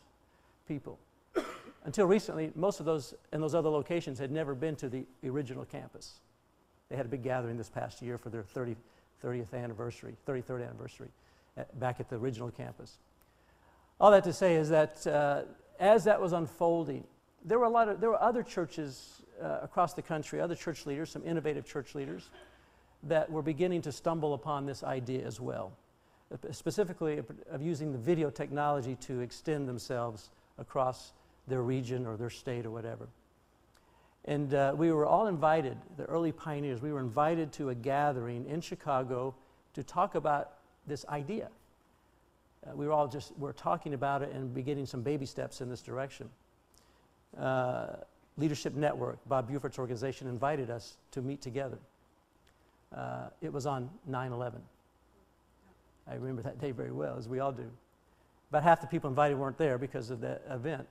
people. 0.66 0.98
Until 1.84 2.06
recently, 2.06 2.52
most 2.54 2.80
of 2.80 2.86
those 2.86 3.14
in 3.32 3.40
those 3.40 3.54
other 3.54 3.68
locations 3.68 4.18
had 4.18 4.30
never 4.30 4.54
been 4.54 4.76
to 4.76 4.88
the 4.88 5.04
original 5.24 5.64
campus. 5.64 6.20
They 6.94 6.98
had 6.98 7.06
a 7.06 7.08
big 7.08 7.24
gathering 7.24 7.56
this 7.56 7.68
past 7.68 8.02
year 8.02 8.18
for 8.18 8.30
their 8.30 8.44
30, 8.44 8.76
30th 9.20 9.52
anniversary, 9.52 10.14
33rd 10.28 10.64
anniversary, 10.64 11.08
at, 11.56 11.80
back 11.80 11.98
at 11.98 12.08
the 12.08 12.14
original 12.14 12.52
campus. 12.52 12.98
All 13.98 14.12
that 14.12 14.22
to 14.22 14.32
say 14.32 14.54
is 14.54 14.68
that 14.68 15.04
uh, 15.04 15.42
as 15.80 16.04
that 16.04 16.20
was 16.20 16.32
unfolding, 16.32 17.02
there 17.44 17.58
were 17.58 17.64
a 17.64 17.68
lot 17.68 17.88
of 17.88 18.00
there 18.00 18.10
were 18.10 18.22
other 18.22 18.44
churches 18.44 19.22
uh, 19.42 19.58
across 19.62 19.94
the 19.94 20.02
country, 20.02 20.40
other 20.40 20.54
church 20.54 20.86
leaders, 20.86 21.10
some 21.10 21.26
innovative 21.26 21.66
church 21.66 21.96
leaders, 21.96 22.30
that 23.02 23.28
were 23.28 23.42
beginning 23.42 23.82
to 23.82 23.90
stumble 23.90 24.32
upon 24.32 24.64
this 24.64 24.84
idea 24.84 25.26
as 25.26 25.40
well, 25.40 25.72
uh, 26.32 26.52
specifically 26.52 27.20
of 27.50 27.60
using 27.60 27.90
the 27.90 27.98
video 27.98 28.30
technology 28.30 28.94
to 29.00 29.18
extend 29.18 29.68
themselves 29.68 30.30
across 30.58 31.12
their 31.48 31.62
region 31.62 32.06
or 32.06 32.16
their 32.16 32.30
state 32.30 32.64
or 32.64 32.70
whatever. 32.70 33.08
And 34.26 34.54
uh, 34.54 34.72
we 34.76 34.90
were 34.90 35.04
all 35.04 35.26
invited, 35.26 35.76
the 35.96 36.04
early 36.04 36.32
pioneers, 36.32 36.80
we 36.80 36.92
were 36.92 37.00
invited 37.00 37.52
to 37.54 37.68
a 37.68 37.74
gathering 37.74 38.46
in 38.46 38.60
Chicago 38.60 39.34
to 39.74 39.82
talk 39.82 40.14
about 40.14 40.52
this 40.86 41.04
idea. 41.08 41.50
Uh, 42.66 42.74
we 42.74 42.86
were 42.86 42.92
all 42.92 43.06
just, 43.06 43.32
we're 43.36 43.52
talking 43.52 43.92
about 43.92 44.22
it 44.22 44.32
and 44.32 44.54
beginning 44.54 44.86
some 44.86 45.02
baby 45.02 45.26
steps 45.26 45.60
in 45.60 45.68
this 45.68 45.82
direction. 45.82 46.30
Uh, 47.38 47.96
Leadership 48.38 48.74
Network, 48.74 49.18
Bob 49.26 49.48
Buford's 49.48 49.78
organization, 49.78 50.26
invited 50.26 50.70
us 50.70 50.96
to 51.10 51.20
meet 51.20 51.42
together. 51.42 51.78
Uh, 52.96 53.26
it 53.42 53.52
was 53.52 53.66
on 53.66 53.90
9 54.06 54.32
11. 54.32 54.60
I 56.08 56.14
remember 56.14 56.42
that 56.42 56.60
day 56.60 56.70
very 56.70 56.92
well, 56.92 57.16
as 57.18 57.28
we 57.28 57.40
all 57.40 57.52
do. 57.52 57.70
About 58.50 58.62
half 58.62 58.80
the 58.80 58.86
people 58.86 59.08
invited 59.10 59.36
weren't 59.36 59.58
there 59.58 59.78
because 59.78 60.10
of 60.10 60.20
that 60.20 60.42
event. 60.50 60.86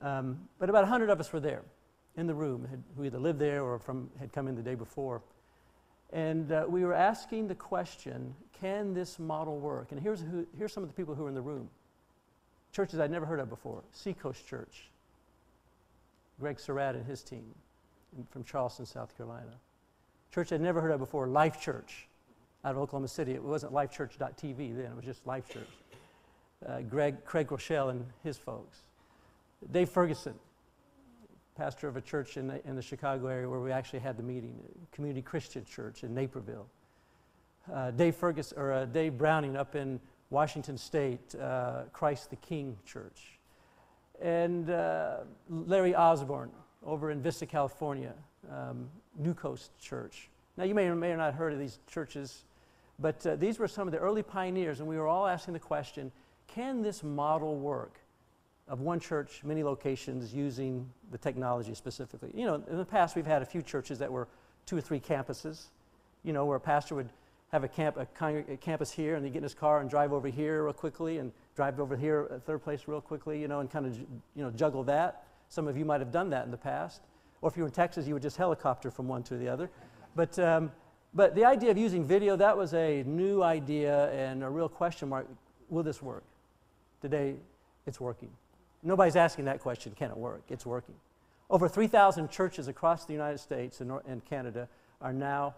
Um, 0.00 0.48
but 0.58 0.70
about 0.70 0.82
100 0.82 1.10
of 1.10 1.18
us 1.18 1.32
were 1.32 1.40
there 1.40 1.62
in 2.18 2.26
the 2.26 2.34
room 2.34 2.66
who 2.96 3.04
either 3.04 3.18
lived 3.18 3.38
there 3.38 3.62
or 3.62 3.78
from, 3.78 4.10
had 4.18 4.32
come 4.32 4.48
in 4.48 4.56
the 4.56 4.62
day 4.62 4.74
before. 4.74 5.22
And 6.12 6.50
uh, 6.50 6.64
we 6.68 6.84
were 6.84 6.94
asking 6.94 7.48
the 7.48 7.54
question 7.54 8.34
can 8.60 8.92
this 8.92 9.20
model 9.20 9.58
work? 9.60 9.92
And 9.92 10.00
here's, 10.00 10.20
who, 10.20 10.44
here's 10.58 10.72
some 10.72 10.82
of 10.82 10.88
the 10.88 10.94
people 10.94 11.14
who 11.14 11.22
were 11.22 11.28
in 11.28 11.34
the 11.34 11.40
room 11.40 11.70
churches 12.72 12.98
I'd 12.98 13.10
never 13.10 13.24
heard 13.24 13.40
of 13.40 13.48
before 13.48 13.82
Seacoast 13.92 14.46
Church, 14.46 14.90
Greg 16.40 16.60
Surratt 16.60 16.96
and 16.96 17.06
his 17.06 17.22
team 17.22 17.44
from 18.30 18.44
Charleston, 18.44 18.84
South 18.84 19.16
Carolina. 19.16 19.52
Church 20.34 20.52
I'd 20.52 20.60
never 20.60 20.80
heard 20.80 20.90
of 20.90 20.98
before, 20.98 21.28
Life 21.28 21.60
Church 21.60 22.08
out 22.64 22.72
of 22.72 22.78
Oklahoma 22.78 23.08
City. 23.08 23.32
It 23.32 23.42
wasn't 23.42 23.72
lifechurch.tv 23.72 24.76
then, 24.76 24.86
it 24.86 24.96
was 24.96 25.04
just 25.04 25.26
Life 25.26 25.48
Church. 25.48 25.68
Uh, 26.66 26.80
Greg, 26.80 27.24
Craig 27.24 27.46
Groeschel 27.46 27.90
and 27.90 28.04
his 28.24 28.36
folks. 28.36 28.82
Dave 29.70 29.88
Ferguson, 29.88 30.34
pastor 31.58 31.88
of 31.88 31.96
a 31.96 32.00
church 32.00 32.36
in 32.36 32.46
the, 32.46 32.64
in 32.68 32.76
the 32.76 32.82
Chicago 32.82 33.26
area 33.26 33.48
where 33.48 33.58
we 33.58 33.72
actually 33.72 33.98
had 33.98 34.16
the 34.16 34.22
meeting, 34.22 34.54
Community 34.92 35.20
Christian 35.20 35.64
Church 35.64 36.04
in 36.04 36.14
Naperville. 36.14 36.68
Uh, 37.72 37.90
Dave 37.90 38.14
Ferguson, 38.14 38.56
or 38.56 38.72
uh, 38.72 38.84
Dave 38.84 39.18
Browning 39.18 39.56
up 39.56 39.74
in 39.74 39.98
Washington 40.30 40.78
State, 40.78 41.34
uh, 41.34 41.82
Christ 41.92 42.30
the 42.30 42.36
King 42.36 42.76
Church 42.86 43.38
and 44.20 44.70
uh, 44.70 45.18
Larry 45.48 45.94
Osborne 45.94 46.50
over 46.84 47.10
in 47.10 47.20
Vista, 47.20 47.44
California, 47.44 48.14
um, 48.52 48.88
North 49.16 49.36
Coast 49.36 49.70
Church. 49.80 50.28
Now, 50.56 50.64
you 50.64 50.74
may 50.74 50.86
or 50.86 50.94
may 50.94 51.14
not 51.14 51.26
have 51.26 51.34
heard 51.34 51.52
of 51.52 51.58
these 51.58 51.80
churches, 51.90 52.44
but 53.00 53.24
uh, 53.26 53.34
these 53.34 53.58
were 53.58 53.68
some 53.68 53.88
of 53.88 53.92
the 53.92 53.98
early 53.98 54.22
pioneers, 54.22 54.78
and 54.78 54.88
we 54.88 54.96
were 54.96 55.08
all 55.08 55.26
asking 55.26 55.54
the 55.54 55.60
question 55.60 56.12
can 56.46 56.82
this 56.82 57.02
model 57.02 57.56
work 57.56 58.00
of 58.68 58.80
one 58.80 59.00
church, 59.00 59.40
many 59.44 59.62
locations, 59.62 60.34
using 60.34 60.88
the 61.10 61.18
technology 61.18 61.74
specifically? 61.74 62.30
You 62.34 62.46
know, 62.46 62.62
in 62.70 62.76
the 62.76 62.84
past, 62.84 63.16
we've 63.16 63.26
had 63.26 63.42
a 63.42 63.46
few 63.46 63.62
churches 63.62 63.98
that 63.98 64.12
were 64.12 64.28
two 64.66 64.76
or 64.76 64.80
three 64.80 65.00
campuses, 65.00 65.68
you 66.22 66.32
know, 66.32 66.44
where 66.44 66.56
a 66.56 66.60
pastor 66.60 66.94
would 66.94 67.08
have 67.50 67.64
a, 67.64 67.68
camp, 67.68 67.96
a, 67.96 68.06
a 68.52 68.56
campus 68.56 68.90
here 68.90 69.14
and 69.14 69.24
he'd 69.24 69.32
get 69.32 69.38
in 69.38 69.42
his 69.42 69.54
car 69.54 69.80
and 69.80 69.88
drive 69.88 70.12
over 70.12 70.28
here 70.28 70.64
real 70.64 70.72
quickly 70.72 71.18
and 71.18 71.32
drive 71.56 71.80
over 71.80 71.96
here, 71.96 72.26
a 72.26 72.38
third 72.38 72.62
place 72.62 72.82
real 72.86 73.00
quickly, 73.00 73.40
you 73.40 73.48
know, 73.48 73.60
and 73.60 73.70
kind 73.70 73.86
of, 73.86 73.98
you 73.98 74.06
know, 74.36 74.50
juggle 74.50 74.84
that. 74.84 75.24
Some 75.48 75.66
of 75.66 75.78
you 75.78 75.84
might 75.84 76.00
have 76.00 76.12
done 76.12 76.28
that 76.30 76.44
in 76.44 76.50
the 76.50 76.58
past. 76.58 77.00
Or 77.40 77.48
if 77.48 77.56
you 77.56 77.62
were 77.62 77.68
in 77.68 77.74
Texas, 77.74 78.06
you 78.06 78.14
would 78.14 78.22
just 78.22 78.36
helicopter 78.36 78.90
from 78.90 79.08
one 79.08 79.22
to 79.24 79.36
the 79.36 79.48
other. 79.48 79.70
But, 80.14 80.38
um, 80.38 80.72
but 81.14 81.34
the 81.34 81.44
idea 81.44 81.70
of 81.70 81.78
using 81.78 82.04
video, 82.04 82.36
that 82.36 82.56
was 82.56 82.74
a 82.74 83.02
new 83.04 83.42
idea 83.42 84.10
and 84.12 84.44
a 84.44 84.50
real 84.50 84.68
question 84.68 85.08
mark. 85.08 85.26
Will 85.70 85.82
this 85.82 86.02
work? 86.02 86.24
Today, 87.00 87.36
it's 87.86 88.00
working. 88.00 88.30
Nobody's 88.82 89.16
asking 89.16 89.46
that 89.46 89.60
question, 89.60 89.92
can 89.96 90.10
it 90.10 90.16
work? 90.16 90.42
It's 90.48 90.64
working. 90.64 90.94
Over 91.50 91.68
3,000 91.68 92.30
churches 92.30 92.68
across 92.68 93.04
the 93.04 93.12
United 93.12 93.38
States 93.38 93.80
and, 93.80 93.90
and 94.06 94.24
Canada 94.24 94.68
are 95.00 95.12
now 95.12 95.54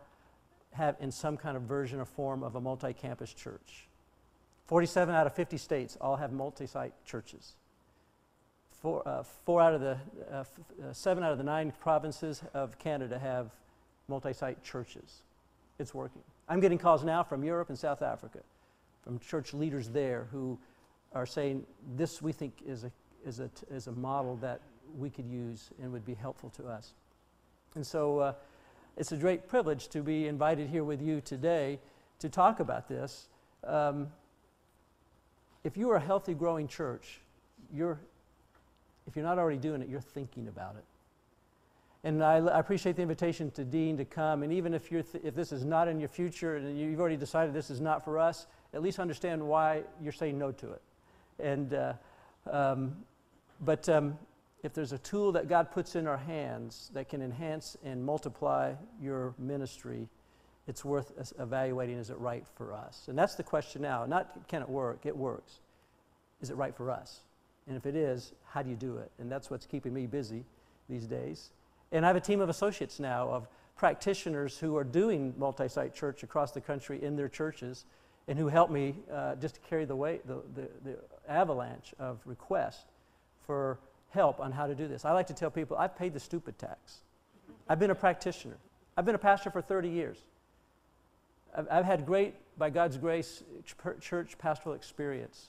have 0.72 0.96
in 1.00 1.10
some 1.10 1.36
kind 1.36 1.56
of 1.56 1.64
version 1.64 2.00
or 2.00 2.04
form 2.04 2.42
of 2.42 2.54
a 2.54 2.60
multi-campus 2.60 3.32
church. 3.34 3.88
47 4.66 5.14
out 5.14 5.26
of 5.26 5.34
50 5.34 5.56
states 5.56 5.98
all 6.00 6.16
have 6.16 6.32
multi-site 6.32 6.94
churches. 7.04 7.54
Four, 8.70 9.06
uh, 9.06 9.24
four 9.44 9.60
out 9.60 9.74
of 9.74 9.80
the, 9.80 9.98
uh, 10.32 10.36
uh, 10.36 10.92
seven 10.92 11.24
out 11.24 11.32
of 11.32 11.38
the 11.38 11.44
nine 11.44 11.72
provinces 11.80 12.42
of 12.54 12.78
Canada 12.78 13.18
have 13.18 13.50
multi-site 14.08 14.62
churches. 14.62 15.22
It's 15.78 15.92
working. 15.92 16.22
I'm 16.48 16.60
getting 16.60 16.78
calls 16.78 17.04
now 17.04 17.22
from 17.22 17.42
Europe 17.42 17.68
and 17.68 17.78
South 17.78 18.00
Africa, 18.00 18.38
from 19.02 19.18
church 19.18 19.52
leaders 19.52 19.88
there 19.88 20.28
who 20.30 20.58
are 21.12 21.26
saying 21.26 21.66
this 21.96 22.22
we 22.22 22.32
think 22.32 22.54
is 22.64 22.84
a, 22.84 22.92
is 23.26 23.40
is 23.70 23.86
a 23.86 23.92
model 23.92 24.36
that 24.36 24.60
we 24.98 25.10
could 25.10 25.26
use 25.26 25.70
and 25.82 25.92
would 25.92 26.04
be 26.04 26.14
helpful 26.14 26.50
to 26.50 26.66
us. 26.66 26.94
And 27.74 27.86
so 27.86 28.18
uh, 28.18 28.32
it's 28.96 29.12
a 29.12 29.16
great 29.16 29.48
privilege 29.48 29.88
to 29.88 30.02
be 30.02 30.26
invited 30.26 30.68
here 30.68 30.84
with 30.84 31.00
you 31.00 31.20
today 31.20 31.78
to 32.18 32.28
talk 32.28 32.60
about 32.60 32.88
this. 32.88 33.28
Um, 33.64 34.08
if 35.64 35.76
you 35.76 35.90
are 35.90 35.96
a 35.96 36.00
healthy, 36.00 36.34
growing 36.34 36.66
church, 36.66 37.20
you're, 37.72 38.00
if 39.06 39.14
you're 39.14 39.24
not 39.24 39.38
already 39.38 39.58
doing 39.58 39.82
it, 39.82 39.88
you're 39.88 40.00
thinking 40.00 40.48
about 40.48 40.76
it. 40.76 40.84
And 42.02 42.24
I, 42.24 42.36
I 42.36 42.58
appreciate 42.58 42.96
the 42.96 43.02
invitation 43.02 43.50
to 43.52 43.64
Dean 43.64 43.98
to 43.98 44.06
come. 44.06 44.42
And 44.42 44.52
even 44.52 44.72
if, 44.72 44.90
you're 44.90 45.02
th- 45.02 45.22
if 45.22 45.34
this 45.34 45.52
is 45.52 45.64
not 45.64 45.86
in 45.86 46.00
your 46.00 46.08
future 46.08 46.56
and 46.56 46.78
you've 46.78 46.98
already 46.98 47.18
decided 47.18 47.54
this 47.54 47.70
is 47.70 47.80
not 47.80 48.04
for 48.04 48.18
us, 48.18 48.46
at 48.72 48.82
least 48.82 48.98
understand 48.98 49.46
why 49.46 49.82
you're 50.02 50.12
saying 50.12 50.38
no 50.38 50.50
to 50.52 50.72
it. 50.72 50.82
And, 51.38 51.74
uh, 51.74 51.92
um, 52.50 52.96
but 53.60 53.88
um, 53.88 54.18
if 54.62 54.74
there's 54.74 54.92
a 54.92 54.98
tool 54.98 55.32
that 55.32 55.48
God 55.48 55.70
puts 55.70 55.96
in 55.96 56.06
our 56.06 56.16
hands 56.16 56.90
that 56.94 57.08
can 57.08 57.22
enhance 57.22 57.76
and 57.84 58.04
multiply 58.04 58.74
your 59.00 59.34
ministry, 59.38 60.08
it's 60.66 60.84
worth 60.84 61.12
evaluating 61.38 61.96
is 61.96 62.10
it 62.10 62.18
right 62.18 62.44
for 62.54 62.72
us? 62.72 63.06
And 63.08 63.18
that's 63.18 63.34
the 63.34 63.42
question 63.42 63.82
now. 63.82 64.04
Not 64.06 64.48
can 64.48 64.62
it 64.62 64.68
work, 64.68 65.06
it 65.06 65.16
works. 65.16 65.60
Is 66.40 66.50
it 66.50 66.56
right 66.56 66.74
for 66.74 66.90
us? 66.90 67.20
And 67.66 67.76
if 67.76 67.86
it 67.86 67.94
is, 67.94 68.32
how 68.46 68.62
do 68.62 68.70
you 68.70 68.76
do 68.76 68.96
it? 68.98 69.10
And 69.18 69.30
that's 69.30 69.50
what's 69.50 69.66
keeping 69.66 69.92
me 69.92 70.06
busy 70.06 70.44
these 70.88 71.06
days. 71.06 71.50
And 71.92 72.04
I 72.04 72.08
have 72.08 72.16
a 72.16 72.20
team 72.20 72.40
of 72.40 72.48
associates 72.48 73.00
now 73.00 73.28
of 73.28 73.48
practitioners 73.76 74.58
who 74.58 74.76
are 74.76 74.84
doing 74.84 75.34
multi 75.38 75.68
site 75.68 75.94
church 75.94 76.22
across 76.22 76.52
the 76.52 76.60
country 76.60 77.02
in 77.02 77.16
their 77.16 77.28
churches 77.28 77.84
and 78.28 78.38
who 78.38 78.48
help 78.48 78.70
me 78.70 78.94
uh, 79.12 79.34
just 79.36 79.56
to 79.56 79.60
carry 79.62 79.84
the 79.84 79.96
weight, 79.96 80.26
the, 80.26 80.42
the, 80.54 80.68
the 80.84 80.98
avalanche 81.28 81.94
of 81.98 82.20
requests 82.26 82.84
for 83.50 83.80
help 84.10 84.38
on 84.38 84.52
how 84.52 84.68
to 84.68 84.76
do 84.76 84.86
this. 84.86 85.04
I 85.04 85.10
like 85.10 85.26
to 85.26 85.34
tell 85.34 85.50
people 85.50 85.76
I've 85.76 85.96
paid 85.96 86.14
the 86.14 86.20
stupid 86.20 86.56
tax. 86.56 87.00
I've 87.68 87.80
been 87.80 87.90
a 87.90 87.96
practitioner, 87.96 88.58
I've 88.96 89.04
been 89.04 89.16
a 89.16 89.24
pastor 89.30 89.50
for 89.50 89.60
30 89.60 89.88
years. 89.88 90.18
I've, 91.56 91.66
I've 91.68 91.84
had 91.84 92.06
great, 92.06 92.34
by 92.56 92.70
God's 92.70 92.96
grace, 92.96 93.42
church 94.00 94.38
pastoral 94.38 94.76
experience 94.76 95.48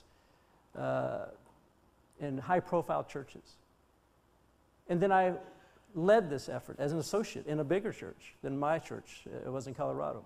uh, 0.76 1.26
in 2.18 2.38
high 2.38 2.58
profile 2.58 3.04
churches. 3.04 3.58
And 4.88 5.00
then 5.00 5.12
I 5.12 5.34
led 5.94 6.28
this 6.28 6.48
effort 6.48 6.80
as 6.80 6.90
an 6.90 6.98
associate 6.98 7.46
in 7.46 7.60
a 7.60 7.64
bigger 7.64 7.92
church 7.92 8.34
than 8.42 8.58
my 8.58 8.80
church 8.80 9.28
uh, 9.28 9.46
it 9.46 9.52
was 9.52 9.68
in 9.68 9.74
Colorado. 9.74 10.24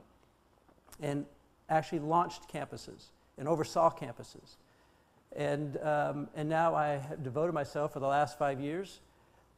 And 1.03 1.27
actually 1.69 1.99
launched 1.99 2.51
campuses 2.51 3.11
and 3.37 3.47
oversaw 3.47 3.91
campuses. 3.91 4.57
And, 5.35 5.77
um, 5.83 6.29
and 6.35 6.49
now 6.49 6.75
I 6.75 6.89
have 6.97 7.23
devoted 7.23 7.53
myself 7.53 7.93
for 7.93 8.01
the 8.01 8.07
last 8.07 8.39
five 8.39 8.61
years 8.61 9.01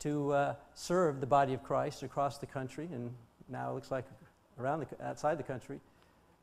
to 0.01 0.33
uh, 0.33 0.55
serve 0.75 1.21
the 1.21 1.27
body 1.27 1.55
of 1.55 1.63
Christ 1.63 2.03
across 2.03 2.39
the 2.39 2.47
country, 2.47 2.89
and 2.93 3.13
now 3.49 3.71
it 3.71 3.75
looks 3.75 3.91
like 3.91 4.05
around 4.59 4.81
the, 4.81 5.07
outside 5.07 5.39
the 5.39 5.45
country, 5.45 5.81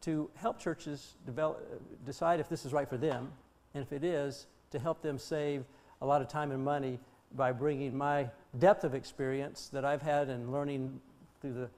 to 0.01 0.29
help 0.35 0.59
churches 0.59 1.15
develop, 1.25 1.59
decide 2.05 2.39
if 2.39 2.49
this 2.49 2.65
is 2.65 2.73
right 2.73 2.88
for 2.88 2.97
them, 2.97 3.31
and 3.73 3.83
if 3.83 3.91
it 3.91 4.03
is, 4.03 4.47
to 4.71 4.79
help 4.79 5.01
them 5.01 5.17
save 5.17 5.63
a 6.01 6.05
lot 6.05 6.21
of 6.21 6.27
time 6.27 6.51
and 6.51 6.63
money 6.63 6.99
by 7.35 7.51
bringing 7.51 7.95
my 7.97 8.29
depth 8.59 8.83
of 8.83 8.93
experience 8.93 9.69
that 9.71 9.83
I've 9.85 10.01
had 10.01 10.29
in 10.29 10.51
learning 10.51 10.99
through 11.41 11.53
the, 11.53 11.69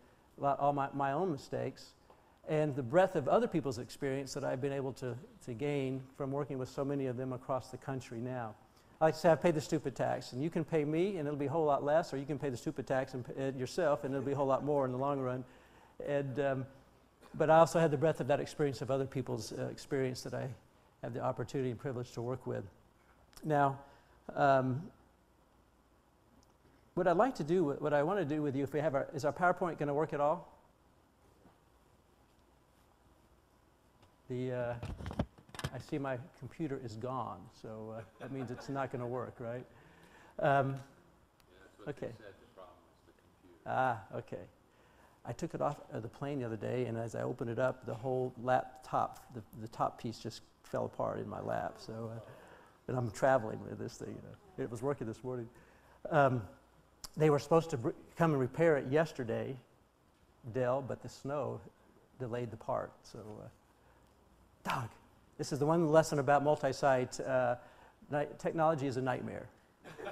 all 0.55 0.73
my, 0.73 0.89
my 0.93 1.12
own 1.12 1.31
mistakes 1.31 1.93
and 2.47 2.75
the 2.75 2.83
breadth 2.83 3.15
of 3.15 3.27
other 3.27 3.47
people's 3.47 3.77
experience 3.77 4.33
that 4.33 4.43
I've 4.43 4.62
been 4.62 4.73
able 4.73 4.93
to, 4.93 5.15
to 5.45 5.53
gain 5.53 6.01
from 6.15 6.31
working 6.31 6.57
with 6.57 6.69
so 6.69 6.86
many 6.86 7.07
of 7.07 7.17
them 7.17 7.33
across 7.33 7.69
the 7.69 7.77
country 7.77 8.19
now. 8.19 8.55
I 8.99 9.05
like 9.05 9.13
to 9.15 9.19
say 9.19 9.29
I've 9.29 9.41
paid 9.41 9.53
the 9.53 9.62
stupid 9.62 9.95
tax, 9.95 10.31
and 10.33 10.41
you 10.41 10.49
can 10.49 10.63
pay 10.63 10.83
me 10.83 11.17
and 11.17 11.27
it'll 11.27 11.38
be 11.38 11.45
a 11.45 11.51
whole 11.51 11.65
lot 11.65 11.83
less, 11.83 12.13
or 12.13 12.17
you 12.17 12.25
can 12.25 12.39
pay 12.39 12.49
the 12.49 12.57
stupid 12.57 12.88
tax 12.88 13.13
and, 13.13 13.25
and 13.38 13.60
yourself 13.60 14.03
and 14.03 14.13
it'll 14.13 14.25
be 14.25 14.31
a 14.31 14.36
whole 14.36 14.47
lot 14.47 14.63
more 14.63 14.86
in 14.86 14.91
the 14.91 14.97
long 14.97 15.19
run. 15.19 15.43
And, 16.07 16.39
um, 16.39 16.65
but 17.36 17.49
I 17.49 17.57
also 17.57 17.79
had 17.79 17.91
the 17.91 17.97
breadth 17.97 18.21
of 18.21 18.27
that 18.27 18.39
experience 18.39 18.81
of 18.81 18.89
other 18.89 19.05
people's 19.05 19.51
uh, 19.51 19.67
experience 19.69 20.23
that 20.23 20.33
I 20.33 20.47
have 21.03 21.13
the 21.13 21.21
opportunity 21.21 21.69
and 21.69 21.79
privilege 21.79 22.12
to 22.13 22.21
work 22.21 22.47
with. 22.47 22.63
Now, 23.43 23.77
um, 24.36 24.81
what 26.95 27.07
I'd 27.07 27.17
like 27.17 27.36
to 27.36 27.43
do, 27.43 27.75
what 27.77 27.93
I 27.93 28.01
want 28.01 28.19
to 28.19 28.25
do 28.25 28.41
with 28.41 28.55
you, 28.55 28.63
if 28.63 28.73
we 28.73 28.79
have 28.79 28.95
our, 28.95 29.07
is 29.13 29.25
our 29.25 29.33
PowerPoint 29.33 29.77
going 29.77 29.88
to 29.88 29.93
work 29.93 30.13
at 30.13 30.21
all? 30.21 30.56
The, 34.29 34.51
uh, 34.51 34.73
I 35.73 35.79
see 35.79 35.97
my 35.97 36.17
computer 36.39 36.79
is 36.83 36.97
gone, 36.97 37.39
so 37.61 37.95
uh, 37.97 38.01
that 38.19 38.31
means 38.31 38.51
it's 38.51 38.67
not 38.67 38.91
going 38.91 39.01
to 39.01 39.07
work, 39.07 39.35
right? 39.39 39.65
Um, 40.39 40.75
yeah, 41.85 41.89
okay. 41.89 42.11
Ah, 43.65 44.01
okay. 44.15 44.43
I 45.25 45.31
took 45.31 45.53
it 45.53 45.61
off 45.61 45.77
of 45.91 46.03
the 46.03 46.09
plane 46.09 46.39
the 46.39 46.45
other 46.45 46.57
day, 46.57 46.85
and 46.85 46.97
as 46.97 47.15
I 47.15 47.21
opened 47.21 47.49
it 47.49 47.59
up, 47.59 47.85
the 47.85 47.93
whole 47.93 48.33
laptop, 48.41 49.33
the, 49.33 49.41
the 49.61 49.67
top 49.69 50.01
piece 50.01 50.19
just 50.19 50.41
fell 50.63 50.85
apart 50.85 51.19
in 51.19 51.29
my 51.29 51.41
lap. 51.41 51.75
So, 51.77 52.11
uh, 52.13 52.19
and 52.87 52.97
I'm 52.97 53.11
traveling 53.11 53.59
with 53.61 53.79
this 53.79 53.95
thing. 53.95 54.09
You 54.09 54.21
know. 54.23 54.63
It 54.63 54.71
was 54.71 54.81
working 54.81 55.07
this 55.07 55.23
morning. 55.23 55.47
Um, 56.09 56.41
they 57.15 57.29
were 57.29 57.39
supposed 57.39 57.69
to 57.71 57.77
br- 57.77 57.89
come 58.17 58.31
and 58.31 58.39
repair 58.39 58.77
it 58.77 58.91
yesterday, 58.91 59.55
Dell, 60.53 60.81
but 60.81 61.01
the 61.01 61.09
snow 61.09 61.59
delayed 62.19 62.51
the 62.51 62.57
part. 62.57 62.91
So, 63.03 63.19
uh, 63.19 63.47
This 65.38 65.51
is 65.51 65.60
the 65.60 65.65
one 65.65 65.91
lesson 65.91 66.19
about 66.19 66.43
multi 66.43 66.73
site. 66.73 67.19
Uh, 67.19 67.56
technology 68.39 68.88
is 68.88 68.97
a 68.97 69.01
nightmare. 69.01 69.47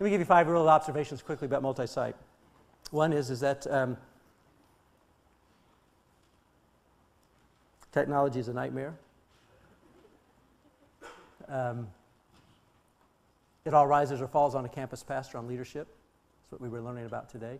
Let 0.00 0.04
me 0.04 0.10
give 0.10 0.20
you 0.20 0.24
five 0.24 0.48
real 0.48 0.68
observations 0.68 1.22
quickly 1.22 1.46
about 1.46 1.62
multi 1.62 1.86
site. 1.86 2.16
One 2.90 3.12
is, 3.12 3.30
is 3.30 3.40
that 3.40 3.66
um, 3.70 3.96
technology 7.92 8.40
is 8.40 8.48
a 8.48 8.54
nightmare. 8.54 8.94
Um, 11.48 11.88
it 13.64 13.74
all 13.74 13.86
rises 13.86 14.20
or 14.20 14.26
falls 14.26 14.54
on 14.54 14.64
a 14.64 14.68
campus 14.68 15.02
pastor 15.02 15.38
on 15.38 15.46
leadership. 15.46 15.86
That's 15.86 16.52
what 16.52 16.60
we 16.60 16.68
were 16.68 16.80
learning 16.80 17.06
about 17.06 17.28
today. 17.28 17.58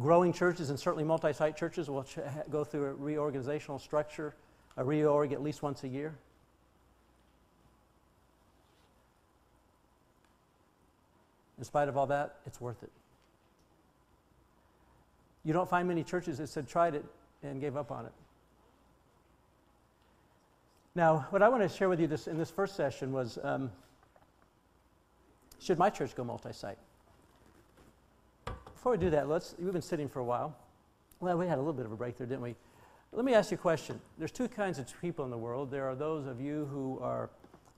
Growing 0.00 0.32
churches 0.32 0.70
and 0.70 0.78
certainly 0.78 1.04
multi 1.04 1.32
site 1.32 1.56
churches 1.56 1.88
will 1.88 2.02
ch- 2.02 2.18
go 2.50 2.64
through 2.64 2.90
a 2.90 2.94
reorganizational 2.94 3.80
structure, 3.80 4.34
a 4.76 4.82
reorg 4.82 5.32
at 5.32 5.42
least 5.42 5.62
once 5.62 5.84
a 5.84 5.88
year. 5.88 6.14
In 11.58 11.64
spite 11.64 11.88
of 11.88 11.96
all 11.96 12.06
that, 12.08 12.36
it's 12.44 12.60
worth 12.60 12.82
it. 12.82 12.90
You 15.44 15.52
don't 15.52 15.68
find 15.68 15.86
many 15.86 16.02
churches 16.02 16.38
that 16.38 16.48
said 16.48 16.68
tried 16.68 16.94
it 16.94 17.04
and 17.42 17.60
gave 17.60 17.76
up 17.76 17.92
on 17.92 18.06
it. 18.06 18.12
Now, 20.96 21.26
what 21.30 21.42
I 21.42 21.48
want 21.48 21.62
to 21.62 21.68
share 21.68 21.88
with 21.88 22.00
you 22.00 22.06
this, 22.06 22.26
in 22.26 22.38
this 22.38 22.50
first 22.50 22.76
session 22.76 23.12
was 23.12 23.38
um, 23.42 23.70
should 25.60 25.78
my 25.78 25.90
church 25.90 26.14
go 26.14 26.24
multi 26.24 26.52
site? 26.52 26.78
Before 28.84 28.92
we 28.92 28.98
do 28.98 29.08
that, 29.12 29.30
let's, 29.30 29.54
we've 29.58 29.72
been 29.72 29.80
sitting 29.80 30.10
for 30.10 30.18
a 30.18 30.24
while. 30.24 30.54
Well, 31.18 31.38
we 31.38 31.46
had 31.46 31.56
a 31.56 31.60
little 31.62 31.72
bit 31.72 31.86
of 31.86 31.92
a 31.92 31.96
break 31.96 32.18
there, 32.18 32.26
didn't 32.26 32.42
we? 32.42 32.54
Let 33.12 33.24
me 33.24 33.32
ask 33.32 33.50
you 33.50 33.54
a 33.54 33.58
question. 33.58 33.98
There's 34.18 34.30
two 34.30 34.46
kinds 34.46 34.78
of 34.78 34.86
people 35.00 35.24
in 35.24 35.30
the 35.30 35.38
world. 35.38 35.70
There 35.70 35.88
are 35.88 35.94
those 35.94 36.26
of 36.26 36.38
you 36.38 36.68
who 36.70 36.98
are 37.00 37.30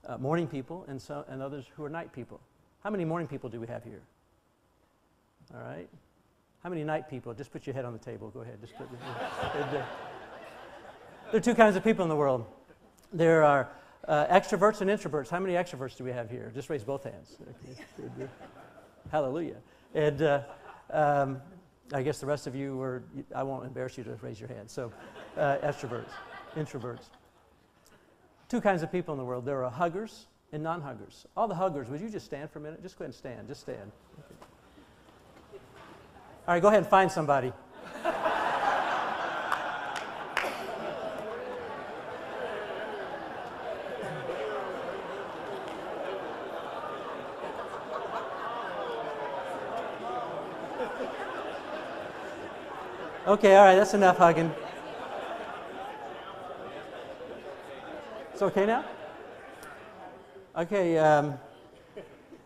uh, 0.05 0.17
morning 0.17 0.47
people 0.47 0.83
and, 0.89 1.01
so, 1.01 1.23
and 1.29 1.41
others 1.41 1.63
who 1.77 1.85
are 1.85 1.89
night 1.89 2.11
people. 2.11 2.41
How 2.83 2.89
many 2.89 3.05
morning 3.05 3.25
people 3.25 3.49
do 3.49 3.61
we 3.61 3.67
have 3.67 3.85
here? 3.85 4.01
All 5.53 5.61
right. 5.61 5.87
How 6.61 6.69
many 6.69 6.83
night 6.83 7.09
people? 7.09 7.33
Just 7.33 7.53
put 7.53 7.65
your 7.65 7.73
head 7.73 7.85
on 7.85 7.93
the 7.93 7.99
table. 7.99 8.29
Go 8.29 8.41
ahead. 8.41 8.59
Just 8.59 8.75
put 8.75 8.89
there 9.71 9.87
are 11.35 11.39
two 11.39 11.55
kinds 11.55 11.77
of 11.77 11.85
people 11.85 12.03
in 12.03 12.09
the 12.09 12.17
world. 12.17 12.45
There 13.13 13.45
are 13.45 13.69
uh, 14.09 14.25
extroverts 14.25 14.81
and 14.81 14.89
introverts. 14.89 15.29
How 15.29 15.39
many 15.39 15.53
extroverts 15.53 15.95
do 15.95 16.03
we 16.03 16.11
have 16.11 16.29
here? 16.29 16.51
Just 16.53 16.69
raise 16.69 16.83
both 16.83 17.05
hands. 17.05 17.37
Okay. 17.63 18.29
Hallelujah. 19.09 19.55
And 19.95 20.21
uh, 20.21 20.41
um, 20.91 21.41
I 21.93 22.01
guess 22.01 22.19
the 22.19 22.25
rest 22.25 22.47
of 22.47 22.55
you 22.55 22.75
were, 22.75 23.03
I 23.33 23.43
won't 23.43 23.65
embarrass 23.65 23.97
you 23.97 24.03
to 24.05 24.15
raise 24.21 24.39
your 24.39 24.49
hand. 24.49 24.69
So, 24.69 24.91
uh, 25.37 25.57
extroverts, 25.63 26.11
introverts. 26.55 27.09
Two 28.49 28.61
kinds 28.61 28.83
of 28.83 28.91
people 28.91 29.13
in 29.13 29.17
the 29.17 29.25
world 29.25 29.45
there 29.45 29.63
are 29.63 29.71
huggers 29.71 30.27
and 30.51 30.63
non 30.63 30.81
huggers. 30.81 31.25
All 31.35 31.47
the 31.47 31.55
huggers, 31.55 31.89
would 31.89 32.01
you 32.01 32.09
just 32.09 32.25
stand 32.25 32.49
for 32.49 32.59
a 32.59 32.61
minute? 32.61 32.81
Just 32.81 32.97
go 32.97 33.03
ahead 33.03 33.09
and 33.09 33.15
stand. 33.15 33.47
Just 33.47 33.61
stand. 33.61 33.91
All 36.47 36.53
right, 36.53 36.61
go 36.61 36.69
ahead 36.69 36.79
and 36.79 36.87
find 36.87 37.11
somebody. 37.11 37.51
Okay, 53.27 53.57
all 53.57 53.65
right, 53.65 53.75
that's 53.75 53.93
enough 53.93 54.17
hugging. 54.17 54.49
It's 58.31 58.41
okay 58.41 58.65
now? 58.65 58.85
Okay, 60.55 60.97
um, 60.97 61.37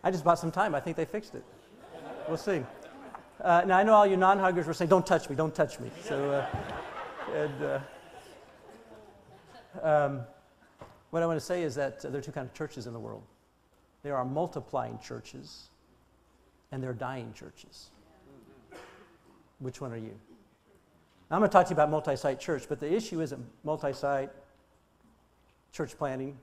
I 0.03 0.09
just 0.09 0.23
bought 0.23 0.39
some 0.39 0.49
time. 0.49 0.73
I 0.73 0.79
think 0.79 0.97
they 0.97 1.05
fixed 1.05 1.35
it. 1.35 1.43
We'll 2.27 2.37
see. 2.37 2.63
Uh, 3.39 3.61
now, 3.67 3.77
I 3.77 3.83
know 3.83 3.93
all 3.93 4.07
you 4.07 4.17
non 4.17 4.39
huggers 4.39 4.65
were 4.65 4.73
saying, 4.73 4.89
don't 4.89 5.05
touch 5.05 5.29
me, 5.29 5.35
don't 5.35 5.53
touch 5.53 5.79
me. 5.79 5.91
So, 6.01 6.31
uh, 6.31 6.47
and, 7.35 7.63
uh, 7.63 7.79
um, 9.87 10.21
what 11.11 11.21
I 11.21 11.27
want 11.27 11.39
to 11.39 11.45
say 11.45 11.61
is 11.61 11.75
that 11.75 12.01
there 12.01 12.17
are 12.17 12.21
two 12.21 12.31
kinds 12.31 12.47
of 12.47 12.55
churches 12.55 12.87
in 12.87 12.93
the 12.93 12.99
world 12.99 13.21
there 14.01 14.17
are 14.17 14.25
multiplying 14.25 14.97
churches, 14.97 15.69
and 16.71 16.81
there 16.81 16.89
are 16.89 16.93
dying 16.93 17.33
churches. 17.35 17.91
Which 19.59 19.79
one 19.79 19.91
are 19.91 19.97
you? 19.97 20.17
Now, 21.31 21.37
I'm 21.37 21.41
going 21.43 21.49
to 21.49 21.53
talk 21.53 21.67
to 21.67 21.69
you 21.69 21.75
about 21.75 21.89
multi 21.89 22.17
site 22.17 22.41
church, 22.41 22.65
but 22.67 22.81
the 22.81 22.93
issue 22.93 23.21
isn't 23.21 23.41
multi 23.63 23.93
site 23.93 24.31
church 25.71 25.97
planning, 25.97 26.37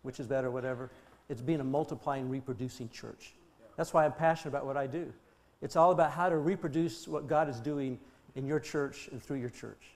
which 0.00 0.18
is 0.18 0.26
better, 0.26 0.50
whatever. 0.50 0.90
It's 1.28 1.42
being 1.42 1.60
a 1.60 1.64
multiplying, 1.64 2.30
reproducing 2.30 2.88
church. 2.88 3.34
That's 3.76 3.92
why 3.92 4.06
I'm 4.06 4.12
passionate 4.12 4.52
about 4.52 4.64
what 4.64 4.78
I 4.78 4.86
do. 4.86 5.12
It's 5.60 5.76
all 5.76 5.90
about 5.90 6.12
how 6.12 6.30
to 6.30 6.38
reproduce 6.38 7.06
what 7.06 7.28
God 7.28 7.50
is 7.50 7.60
doing 7.60 7.98
in 8.34 8.46
your 8.46 8.58
church 8.58 9.10
and 9.12 9.22
through 9.22 9.36
your 9.40 9.50
church. 9.50 9.92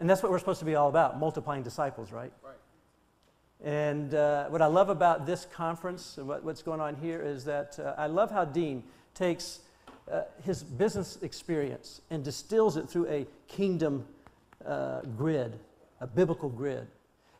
And 0.00 0.10
that's 0.10 0.22
what 0.22 0.30
we're 0.30 0.38
supposed 0.38 0.58
to 0.58 0.66
be 0.66 0.74
all 0.74 0.90
about 0.90 1.18
multiplying 1.18 1.62
disciples, 1.62 2.12
right? 2.12 2.32
Right. 2.44 2.56
And 3.64 4.14
uh, 4.14 4.48
what 4.48 4.60
I 4.60 4.66
love 4.66 4.90
about 4.90 5.24
this 5.24 5.46
conference 5.50 6.18
and 6.18 6.28
what, 6.28 6.44
what's 6.44 6.62
going 6.62 6.80
on 6.80 6.94
here 6.94 7.22
is 7.22 7.46
that 7.46 7.78
uh, 7.78 7.94
I 7.96 8.06
love 8.06 8.30
how 8.30 8.44
Dean 8.44 8.82
takes 9.14 9.60
uh, 10.10 10.22
his 10.42 10.62
business 10.62 11.18
experience 11.22 12.00
and 12.10 12.24
distills 12.24 12.76
it 12.76 12.88
through 12.88 13.06
a 13.06 13.26
kingdom 13.48 14.04
uh, 14.66 15.00
grid, 15.16 15.58
a 16.00 16.06
biblical 16.06 16.48
grid. 16.48 16.86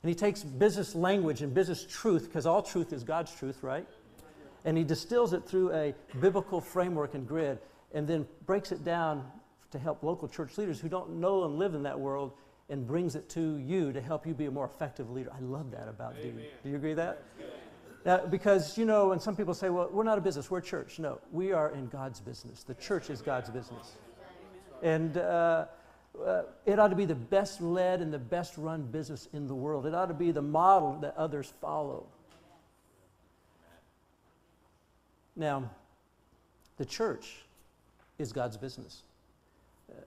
And 0.02 0.09
he 0.09 0.14
takes 0.14 0.42
business 0.42 0.94
language 0.94 1.42
and 1.42 1.52
business 1.52 1.85
truth, 1.85 2.24
because 2.24 2.46
all 2.46 2.62
truth 2.62 2.92
is 2.92 3.04
God's 3.04 3.35
truth, 3.35 3.62
right? 3.62 3.87
And 4.64 4.76
he 4.76 4.85
distills 4.85 5.33
it 5.33 5.46
through 5.46 5.72
a 5.72 5.94
biblical 6.20 6.61
framework 6.61 7.14
and 7.14 7.26
grid, 7.26 7.59
and 7.92 8.06
then 8.06 8.26
breaks 8.46 8.72
it 8.72 8.85
down 8.85 9.30
to 9.72 9.78
help 9.78 10.02
local 10.02 10.28
church 10.28 10.56
leaders 10.59 10.80
who 10.80 10.88
don't 10.88 11.20
know 11.20 11.44
and 11.44 11.59
live 11.59 11.74
in 11.74 11.83
that 11.83 11.98
world 11.98 12.33
and 12.68 12.87
brings 12.87 13.14
it 13.16 13.28
to 13.30 13.59
you 13.59 13.92
to 13.92 14.00
help 14.00 14.26
you 14.26 14.33
be 14.33 14.46
a 14.46 14.50
more 14.50 14.64
effective 14.64 15.11
leader. 15.11 15.30
I 15.37 15.40
love 15.40 15.70
that 15.72 15.88
about 15.88 16.14
Amen. 16.20 16.37
Dean. 16.37 16.44
Do 16.62 16.70
you 16.70 16.76
agree 16.76 16.90
with 16.90 16.98
that? 16.98 17.22
Now, 18.04 18.24
because, 18.26 18.78
you 18.78 18.86
know, 18.86 19.12
and 19.12 19.20
some 19.20 19.36
people 19.36 19.52
say, 19.52 19.68
well, 19.68 19.88
we're 19.92 20.04
not 20.04 20.16
a 20.16 20.22
business, 20.22 20.50
we're 20.50 20.58
a 20.58 20.62
church. 20.62 20.98
No, 20.98 21.20
we 21.32 21.52
are 21.52 21.70
in 21.70 21.86
God's 21.88 22.20
business. 22.20 22.62
The 22.62 22.74
church 22.74 23.10
is 23.10 23.20
God's 23.20 23.50
business. 23.50 23.96
And 24.82 25.18
uh, 25.18 25.66
uh, 26.24 26.42
it 26.64 26.78
ought 26.78 26.88
to 26.88 26.96
be 26.96 27.04
the 27.04 27.14
best 27.14 27.60
led 27.60 28.00
and 28.00 28.12
the 28.12 28.18
best 28.18 28.56
run 28.56 28.82
business 28.82 29.28
in 29.34 29.46
the 29.46 29.54
world. 29.54 29.86
It 29.86 29.94
ought 29.94 30.06
to 30.06 30.14
be 30.14 30.30
the 30.30 30.42
model 30.42 30.96
that 31.02 31.14
others 31.16 31.52
follow. 31.60 32.06
Now, 35.36 35.70
the 36.78 36.86
church 36.86 37.36
is 38.18 38.32
God's 38.32 38.56
business. 38.56 39.02
Uh, 39.90 40.00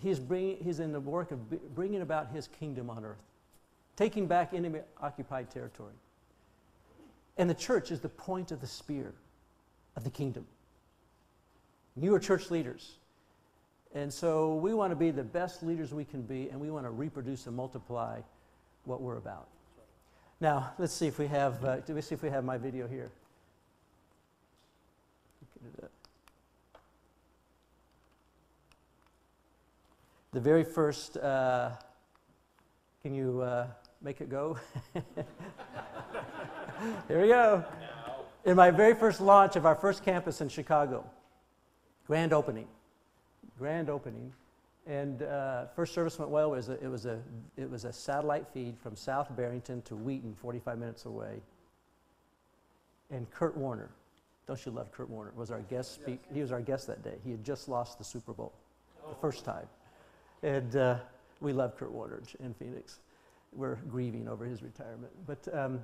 he's, 0.00 0.18
bringing, 0.18 0.56
he's 0.64 0.80
in 0.80 0.92
the 0.92 1.00
work 1.00 1.30
of 1.30 1.74
bringing 1.74 2.00
about 2.00 2.30
his 2.30 2.48
kingdom 2.48 2.88
on 2.88 3.04
earth, 3.04 3.22
taking 3.96 4.26
back 4.26 4.54
enemy 4.54 4.80
occupied 5.02 5.50
territory. 5.50 5.92
And 7.36 7.50
the 7.50 7.54
church 7.54 7.90
is 7.90 8.00
the 8.00 8.08
point 8.08 8.52
of 8.52 8.60
the 8.60 8.66
spear 8.66 9.12
of 9.96 10.04
the 10.04 10.10
kingdom. 10.10 10.46
You 11.96 12.14
are 12.14 12.18
church 12.18 12.50
leaders. 12.50 12.96
And 13.94 14.12
so 14.12 14.54
we 14.56 14.74
want 14.74 14.90
to 14.90 14.96
be 14.96 15.10
the 15.10 15.22
best 15.22 15.62
leaders 15.62 15.94
we 15.94 16.04
can 16.04 16.22
be, 16.22 16.48
and 16.50 16.60
we 16.60 16.70
want 16.70 16.84
to 16.84 16.90
reproduce 16.90 17.46
and 17.46 17.54
multiply 17.54 18.20
what 18.84 19.00
we're 19.00 19.18
about. 19.18 19.48
Now, 20.40 20.72
let's 20.78 20.92
see 20.92 21.06
if 21.06 21.18
we 21.18 21.28
have, 21.28 21.64
uh, 21.64 21.76
do 21.80 21.94
we 21.94 22.00
see 22.00 22.14
if 22.14 22.22
we 22.22 22.28
have 22.30 22.44
my 22.44 22.58
video 22.58 22.88
here? 22.88 23.10
The 30.32 30.40
very 30.40 30.64
first, 30.64 31.16
uh, 31.16 31.70
can 33.02 33.14
you 33.14 33.40
uh, 33.40 33.68
make 34.04 34.20
it 34.20 34.28
go? 34.28 34.56
Here 37.08 37.20
we 37.20 37.28
go. 37.28 37.64
In 38.44 38.56
my 38.56 38.70
very 38.70 38.94
first 38.94 39.20
launch 39.20 39.56
of 39.56 39.66
our 39.66 39.74
first 39.74 40.04
campus 40.04 40.40
in 40.40 40.48
Chicago, 40.48 41.04
grand 42.06 42.32
opening 42.32 42.68
grand 43.58 43.88
opening. 43.88 44.32
And 44.86 45.22
uh, 45.22 45.66
first 45.74 45.94
service 45.94 46.18
went 46.18 46.30
well. 46.30 46.52
It 46.52 46.56
was, 46.56 46.68
a, 46.68 46.84
it, 46.84 46.88
was 46.88 47.06
a, 47.06 47.18
it 47.56 47.70
was 47.70 47.84
a 47.84 47.92
satellite 47.92 48.46
feed 48.52 48.76
from 48.78 48.96
South 48.96 49.34
Barrington 49.34 49.80
to 49.82 49.96
Wheaton, 49.96 50.34
45 50.34 50.78
minutes 50.78 51.06
away. 51.06 51.40
And 53.10 53.30
Kurt 53.30 53.56
Warner, 53.56 53.90
don't 54.46 54.64
you 54.66 54.72
love 54.72 54.92
Kurt 54.92 55.08
Warner, 55.08 55.32
was 55.36 55.50
our 55.50 55.60
guest 55.60 55.94
speak. 55.94 56.20
He 56.32 56.40
was 56.40 56.52
our 56.52 56.60
guest 56.60 56.86
that 56.88 57.02
day. 57.02 57.14
He 57.24 57.30
had 57.30 57.44
just 57.44 57.68
lost 57.68 57.96
the 57.96 58.04
Super 58.04 58.32
Bowl, 58.32 58.52
the 59.08 59.14
first 59.14 59.44
time. 59.44 59.66
And 60.42 60.76
uh, 60.76 60.98
we 61.40 61.52
love 61.52 61.76
Kurt 61.78 61.92
Warner 61.92 62.20
in 62.40 62.52
Phoenix. 62.54 63.00
We're 63.54 63.76
grieving 63.76 64.28
over 64.28 64.44
his 64.44 64.62
retirement. 64.62 65.12
But 65.26 65.48
um, 65.52 65.80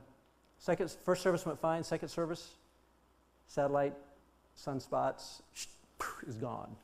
second, 0.59 0.90
first 1.04 1.22
service 1.22 1.46
went 1.46 1.61
fine. 1.61 1.85
Second 1.85 2.09
service, 2.09 2.54
satellite, 3.46 3.94
sunspots, 4.56 5.42
is 6.26 6.37
gone 6.37 6.74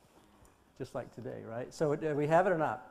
just 0.77 0.93
like 0.93 1.13
today, 1.15 1.41
right? 1.47 1.73
So 1.73 1.95
do 1.95 2.15
we 2.15 2.27
have 2.27 2.45
it 2.45 2.51
or 2.51 2.57
not? 2.57 2.85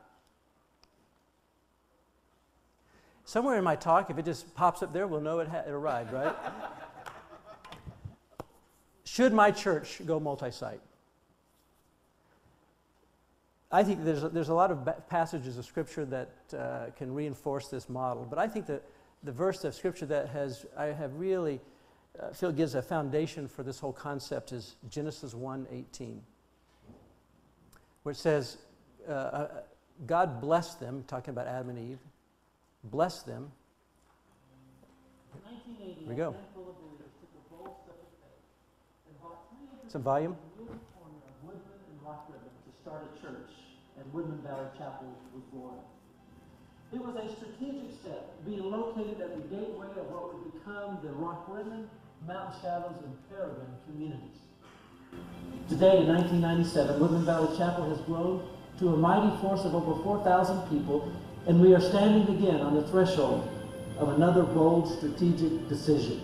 Somewhere 3.23 3.57
in 3.57 3.63
my 3.63 3.75
talk, 3.75 4.09
if 4.09 4.17
it 4.17 4.25
just 4.25 4.53
pops 4.55 4.81
up 4.81 4.93
there, 4.93 5.07
we'll 5.07 5.21
know 5.21 5.39
it, 5.39 5.49
it 5.51 5.69
arrived, 5.69 6.13
right? 6.13 6.35
Should 9.03 9.33
my 9.33 9.51
church 9.51 10.01
go 10.05 10.19
multi 10.19 10.51
site? 10.51 10.81
I 13.71 13.83
think 13.83 14.05
there's 14.05 14.23
a, 14.23 14.29
there's 14.29 14.49
a 14.49 14.53
lot 14.53 14.71
of 14.71 14.87
passages 15.09 15.57
of 15.57 15.65
Scripture 15.65 16.05
that 16.05 16.29
uh, 16.57 16.91
can 16.95 17.13
reinforce 17.13 17.67
this 17.67 17.89
model, 17.89 18.25
but 18.29 18.39
I 18.39 18.47
think 18.47 18.65
that 18.67 18.83
the 19.23 19.31
verse 19.31 19.63
of 19.63 19.75
Scripture 19.75 20.05
that 20.05 20.29
has 20.29 20.65
I 20.77 20.85
have 20.85 21.13
really 21.15 21.59
uh, 22.19 22.29
feel 22.29 22.51
gives 22.51 22.75
a 22.75 22.81
foundation 22.81 23.47
for 23.47 23.63
this 23.63 23.79
whole 23.79 23.93
concept 23.93 24.51
is 24.51 24.75
Genesis 24.89 25.33
1:18 25.33 26.19
where 28.07 28.13
it 28.13 28.15
says, 28.15 28.55
uh, 29.05 29.11
uh, 29.11 29.47
God 30.05 30.39
blessed 30.39 30.79
them, 30.79 31.03
talking 31.07 31.31
about 31.31 31.45
Adam 31.45 31.67
and 31.71 31.77
Eve, 31.77 31.99
blessed 32.85 33.25
them. 33.25 33.51
Here 35.77 36.07
we 36.07 36.15
go. 36.15 36.33
Some 39.89 40.03
volume. 40.03 40.37
To 41.45 41.51
start 42.81 43.03
a 43.03 43.21
church, 43.21 43.49
and 43.97 44.13
Woodman 44.13 44.39
Valley 44.41 44.67
Chapel 44.77 45.07
was 45.33 45.43
born. 45.51 45.77
It 46.93 46.99
was 47.03 47.15
a 47.15 47.35
strategic 47.35 47.91
step, 47.99 48.31
being 48.45 48.63
located 48.71 49.19
at 49.19 49.35
the 49.35 49.43
gateway 49.55 49.87
of 49.97 50.07
what 50.07 50.33
would 50.33 50.53
become 50.53 50.99
the 51.03 51.09
Rockrimmon, 51.09 51.87
Mountain 52.25 52.61
Shadows, 52.61 52.95
and 53.03 53.13
Peregrine 53.29 53.75
communities. 53.85 54.39
Today, 55.67 55.97
in 55.97 56.07
1997, 56.07 56.99
Woodman 56.99 57.25
Valley 57.25 57.57
Chapel 57.57 57.89
has 57.89 57.99
grown 58.01 58.47
to 58.79 58.89
a 58.89 58.97
mighty 58.97 59.35
force 59.41 59.65
of 59.65 59.75
over 59.75 60.01
4,000 60.03 60.69
people, 60.69 61.11
and 61.47 61.59
we 61.59 61.73
are 61.73 61.81
standing 61.81 62.35
again 62.37 62.61
on 62.61 62.75
the 62.75 62.87
threshold 62.87 63.49
of 63.97 64.09
another 64.09 64.43
bold 64.43 64.87
strategic 64.97 65.67
decision. 65.67 66.21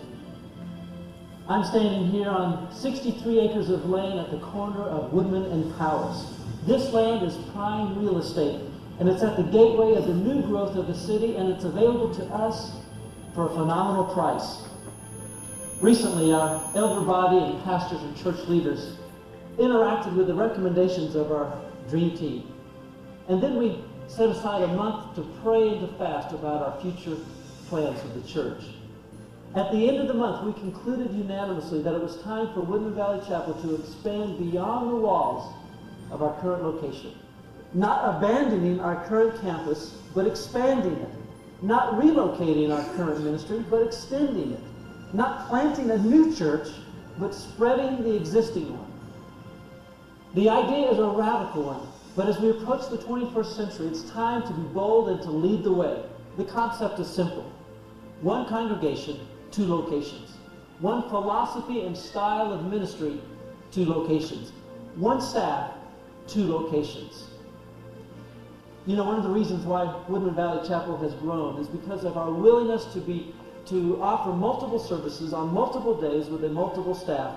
I'm 1.46 1.64
standing 1.64 2.06
here 2.06 2.28
on 2.28 2.72
63 2.72 3.40
acres 3.40 3.68
of 3.68 3.90
land 3.90 4.18
at 4.18 4.30
the 4.30 4.38
corner 4.38 4.80
of 4.80 5.12
Woodman 5.12 5.44
and 5.52 5.76
Powers. 5.76 6.33
This 6.66 6.92
land 6.92 7.26
is 7.26 7.36
prime 7.52 7.98
real 7.98 8.18
estate, 8.18 8.58
and 8.98 9.06
it's 9.06 9.22
at 9.22 9.36
the 9.36 9.42
gateway 9.42 9.96
of 9.96 10.06
the 10.06 10.14
new 10.14 10.40
growth 10.42 10.76
of 10.76 10.86
the 10.86 10.94
city, 10.94 11.36
and 11.36 11.50
it's 11.50 11.64
available 11.64 12.14
to 12.14 12.24
us 12.26 12.72
for 13.34 13.46
a 13.46 13.48
phenomenal 13.50 14.06
price. 14.14 14.62
Recently, 15.82 16.32
our 16.32 16.62
elder 16.74 17.04
body 17.04 17.36
and 17.36 17.62
pastors 17.64 18.00
and 18.00 18.16
church 18.16 18.48
leaders 18.48 18.96
interacted 19.58 20.16
with 20.16 20.26
the 20.26 20.34
recommendations 20.34 21.14
of 21.14 21.30
our 21.30 21.60
dream 21.90 22.16
team. 22.16 22.50
And 23.28 23.42
then 23.42 23.58
we 23.58 23.84
set 24.08 24.30
aside 24.30 24.62
a 24.62 24.68
month 24.68 25.16
to 25.16 25.22
pray 25.42 25.68
and 25.68 25.80
to 25.86 25.94
fast 25.98 26.32
about 26.34 26.62
our 26.62 26.80
future 26.80 27.18
plans 27.68 28.00
of 28.04 28.14
the 28.14 28.26
church. 28.26 28.62
At 29.54 29.70
the 29.70 29.86
end 29.86 29.98
of 29.98 30.08
the 30.08 30.14
month, 30.14 30.44
we 30.44 30.52
concluded 30.60 31.12
unanimously 31.12 31.82
that 31.82 31.94
it 31.94 32.00
was 32.00 32.16
time 32.22 32.54
for 32.54 32.60
Woodman 32.60 32.94
Valley 32.94 33.20
Chapel 33.26 33.54
to 33.62 33.74
expand 33.74 34.38
beyond 34.38 34.90
the 34.90 34.96
walls 34.96 35.54
of 36.10 36.22
our 36.22 36.38
current 36.40 36.62
location. 36.62 37.12
Not 37.72 38.16
abandoning 38.16 38.80
our 38.80 39.04
current 39.06 39.40
campus, 39.40 39.96
but 40.14 40.26
expanding 40.26 40.96
it. 40.96 41.10
Not 41.62 41.94
relocating 41.94 42.70
our 42.70 42.84
current 42.94 43.24
ministry, 43.24 43.64
but 43.70 43.82
extending 43.82 44.52
it 44.52 44.60
not 45.14 45.48
planting 45.48 45.92
a 45.92 45.98
new 45.98 46.34
church, 46.34 46.68
but 47.18 47.32
spreading 47.32 48.02
the 48.02 48.14
existing 48.16 48.76
one. 48.76 48.90
The 50.34 50.48
idea 50.48 50.90
is 50.90 50.98
a 50.98 51.06
radical 51.06 51.62
one, 51.62 51.86
but 52.16 52.28
as 52.28 52.40
we 52.40 52.50
approach 52.50 52.90
the 52.90 52.98
21st 52.98 53.56
century, 53.56 53.86
it's 53.86 54.02
time 54.10 54.42
to 54.42 54.52
be 54.52 54.62
bold 54.74 55.08
and 55.08 55.22
to 55.22 55.30
lead 55.30 55.62
the 55.62 55.72
way. 55.72 56.02
The 56.36 56.44
concept 56.44 56.98
is 56.98 57.08
simple 57.08 57.50
one 58.20 58.46
congregation, 58.46 59.18
two 59.50 59.66
locations. 59.66 60.32
One 60.80 61.02
philosophy 61.08 61.82
and 61.82 61.96
style 61.96 62.52
of 62.52 62.66
ministry, 62.66 63.20
two 63.70 63.84
locations. 63.84 64.52
one 64.96 65.20
staff, 65.20 65.70
two 66.26 66.46
locations. 66.46 67.28
You 68.86 68.96
know, 68.96 69.04
one 69.04 69.16
of 69.16 69.24
the 69.24 69.30
reasons 69.30 69.64
why 69.64 69.94
Woodman 70.08 70.34
Valley 70.34 70.66
Chapel 70.66 70.96
has 70.98 71.14
grown 71.14 71.58
is 71.58 71.68
because 71.68 72.04
of 72.04 72.18
our 72.18 72.30
willingness 72.30 72.84
to 72.92 73.00
be 73.00 73.32
to 73.66 73.98
offer 74.02 74.30
multiple 74.30 74.78
services 74.78 75.32
on 75.32 75.54
multiple 75.54 75.98
days 75.98 76.28
with 76.28 76.44
a 76.44 76.50
multiple 76.50 76.94
staff. 76.94 77.34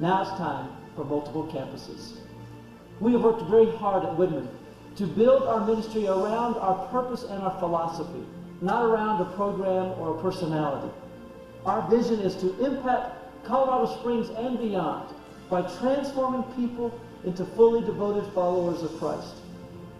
Now 0.00 0.22
it's 0.22 0.30
time 0.32 0.68
for 0.96 1.04
multiple 1.04 1.44
campuses. 1.44 2.14
We 2.98 3.12
have 3.12 3.22
worked 3.22 3.42
very 3.42 3.70
hard 3.76 4.04
at 4.04 4.16
Woodman 4.16 4.48
to 4.96 5.06
build 5.06 5.44
our 5.44 5.64
ministry 5.64 6.06
around 6.08 6.56
our 6.56 6.74
purpose 6.88 7.22
and 7.22 7.42
our 7.42 7.56
philosophy, 7.60 8.24
not 8.60 8.84
around 8.84 9.20
a 9.20 9.24
program 9.36 9.92
or 10.00 10.16
a 10.16 10.20
personality. 10.20 10.92
Our 11.64 11.88
vision 11.88 12.20
is 12.20 12.34
to 12.36 12.58
impact 12.64 13.44
Colorado 13.44 13.86
Springs 13.86 14.30
and 14.30 14.58
beyond 14.58 15.14
by 15.48 15.62
transforming 15.62 16.42
people 16.54 16.92
into 17.24 17.44
fully 17.44 17.84
devoted 17.84 18.32
followers 18.32 18.82
of 18.82 18.98
Christ. 18.98 19.34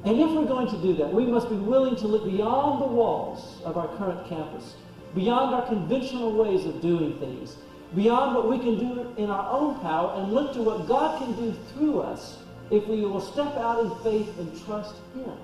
And 0.04 0.18
if 0.20 0.30
we're 0.30 0.46
going 0.46 0.68
to 0.68 0.82
do 0.82 0.94
that, 0.94 1.12
we 1.12 1.26
must 1.26 1.48
be 1.48 1.56
willing 1.56 1.94
to 1.96 2.06
look 2.06 2.24
beyond 2.24 2.82
the 2.82 2.87
walls 2.87 3.62
of 3.64 3.76
our 3.76 3.88
current 3.96 4.28
campus, 4.28 4.74
beyond 5.14 5.54
our 5.54 5.66
conventional 5.66 6.32
ways 6.32 6.66
of 6.66 6.80
doing 6.80 7.18
things, 7.18 7.56
beyond 7.94 8.35
what 8.35 8.50
we 8.50 8.58
can 8.58 8.78
do 8.78 9.14
in 9.16 9.30
our 9.30 9.50
own 9.52 9.78
power, 9.80 10.20
and 10.20 10.32
look 10.32 10.52
to 10.54 10.62
what 10.62 10.88
God 10.88 11.22
can 11.22 11.32
do 11.37 11.56
through 11.72 12.00
us 12.00 12.38
if 12.70 12.87
we 12.88 13.02
will 13.02 13.20
step 13.20 13.54
out 13.56 13.85
in 13.85 13.90
faith 14.02 14.38
and 14.38 14.64
trust 14.64 14.96
Him. 15.14 15.37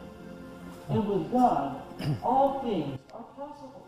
And 0.88 1.06
with 1.06 1.30
God, 1.30 1.82
all 2.22 2.60
things 2.62 2.98
are 3.14 3.22
possible. 3.22 3.86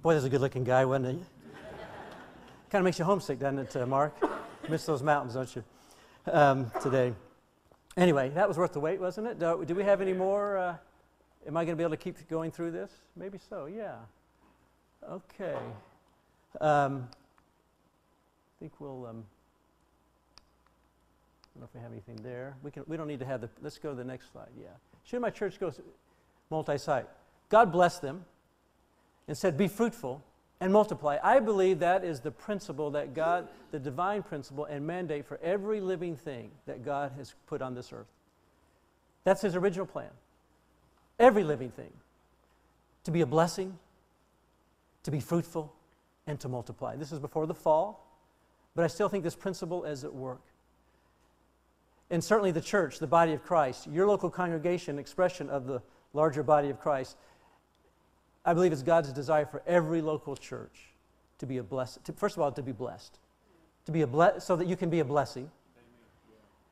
Boy, 0.00 0.12
there's 0.12 0.24
a 0.24 0.28
good 0.30 0.40
looking 0.40 0.64
guy, 0.64 0.84
wasn't 0.84 1.18
he? 1.18 1.24
kind 2.70 2.80
of 2.80 2.84
makes 2.84 2.98
you 2.98 3.04
homesick, 3.04 3.38
doesn't 3.38 3.58
it, 3.58 3.76
uh, 3.76 3.86
Mark? 3.86 4.14
Miss 4.68 4.86
those 4.86 5.02
mountains, 5.02 5.34
don't 5.34 5.54
you, 5.56 5.64
um, 6.30 6.70
today? 6.82 7.12
Anyway, 7.96 8.30
that 8.30 8.46
was 8.46 8.56
worth 8.56 8.72
the 8.72 8.80
wait, 8.80 9.00
wasn't 9.00 9.26
it? 9.26 9.38
Do, 9.38 9.64
do 9.66 9.74
we 9.74 9.82
have 9.82 10.00
any 10.00 10.12
more? 10.12 10.56
Uh, 10.56 10.76
am 11.46 11.56
I 11.56 11.64
going 11.64 11.76
to 11.76 11.76
be 11.76 11.82
able 11.82 11.90
to 11.90 11.96
keep 11.96 12.28
going 12.28 12.50
through 12.50 12.70
this? 12.70 12.90
Maybe 13.16 13.38
so, 13.48 13.66
yeah. 13.66 13.96
Okay. 15.10 15.56
Um, 16.60 17.08
I 17.10 18.60
think 18.60 18.72
we'll. 18.78 19.06
Um, 19.06 19.24
I 21.44 21.58
don't 21.58 21.62
know 21.62 21.68
if 21.68 21.74
we 21.74 21.80
have 21.80 21.92
anything 21.92 22.16
there. 22.22 22.56
We, 22.62 22.70
can, 22.70 22.84
we 22.86 22.96
don't 22.96 23.08
need 23.08 23.20
to 23.20 23.26
have 23.26 23.40
the. 23.40 23.50
Let's 23.60 23.78
go 23.78 23.90
to 23.90 23.96
the 23.96 24.04
next 24.04 24.32
slide, 24.32 24.48
yeah. 24.58 24.68
Should 25.04 25.20
my 25.20 25.30
church 25.30 25.58
go 25.58 25.72
multi 26.50 26.78
site? 26.78 27.06
God 27.48 27.72
blessed 27.72 28.00
them 28.00 28.24
and 29.28 29.36
said, 29.36 29.58
Be 29.58 29.68
fruitful 29.68 30.22
and 30.62 30.72
multiply. 30.72 31.18
I 31.24 31.40
believe 31.40 31.80
that 31.80 32.04
is 32.04 32.20
the 32.20 32.30
principle 32.30 32.92
that 32.92 33.14
God, 33.14 33.48
the 33.72 33.80
divine 33.80 34.22
principle 34.22 34.64
and 34.64 34.86
mandate 34.86 35.26
for 35.26 35.40
every 35.42 35.80
living 35.80 36.14
thing 36.14 36.52
that 36.66 36.84
God 36.84 37.10
has 37.16 37.34
put 37.48 37.60
on 37.60 37.74
this 37.74 37.92
earth. 37.92 38.06
That's 39.24 39.42
His 39.42 39.56
original 39.56 39.86
plan. 39.86 40.10
Every 41.18 41.42
living 41.42 41.70
thing. 41.70 41.90
To 43.02 43.10
be 43.10 43.22
a 43.22 43.26
blessing, 43.26 43.76
to 45.02 45.10
be 45.10 45.18
fruitful, 45.18 45.74
and 46.28 46.38
to 46.38 46.48
multiply. 46.48 46.94
This 46.94 47.10
is 47.10 47.18
before 47.18 47.48
the 47.48 47.54
fall, 47.54 48.06
but 48.76 48.84
I 48.84 48.86
still 48.86 49.08
think 49.08 49.24
this 49.24 49.34
principle 49.34 49.82
is 49.82 50.04
at 50.04 50.14
work. 50.14 50.42
And 52.08 52.22
certainly 52.22 52.52
the 52.52 52.60
church, 52.60 53.00
the 53.00 53.08
body 53.08 53.32
of 53.32 53.42
Christ, 53.42 53.88
your 53.88 54.06
local 54.06 54.30
congregation, 54.30 55.00
expression 55.00 55.50
of 55.50 55.66
the 55.66 55.82
larger 56.12 56.44
body 56.44 56.70
of 56.70 56.78
Christ, 56.78 57.16
I 58.44 58.54
believe 58.54 58.72
it's 58.72 58.82
God's 58.82 59.12
desire 59.12 59.46
for 59.46 59.62
every 59.66 60.00
local 60.00 60.36
church 60.36 60.92
to 61.38 61.46
be 61.46 61.58
a 61.58 61.62
blessed. 61.62 62.00
First 62.16 62.36
of 62.36 62.42
all, 62.42 62.52
to 62.52 62.62
be 62.62 62.72
blessed, 62.72 63.18
to 63.86 63.92
be 63.92 64.02
a 64.02 64.06
ble- 64.06 64.40
so 64.40 64.56
that 64.56 64.66
you 64.66 64.76
can 64.76 64.90
be 64.90 65.00
a 65.00 65.04
blessing, 65.04 65.50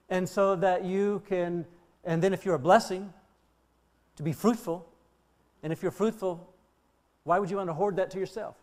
and 0.08 0.28
so 0.28 0.56
that 0.56 0.84
you 0.84 1.22
can. 1.28 1.66
And 2.04 2.22
then, 2.22 2.32
if 2.32 2.44
you're 2.44 2.54
a 2.54 2.58
blessing, 2.58 3.12
to 4.16 4.22
be 4.22 4.32
fruitful, 4.32 4.86
and 5.62 5.72
if 5.72 5.82
you're 5.82 5.92
fruitful, 5.92 6.48
why 7.24 7.38
would 7.38 7.50
you 7.50 7.58
want 7.58 7.68
to 7.68 7.74
hoard 7.74 7.96
that 7.96 8.10
to 8.12 8.18
yourself? 8.18 8.56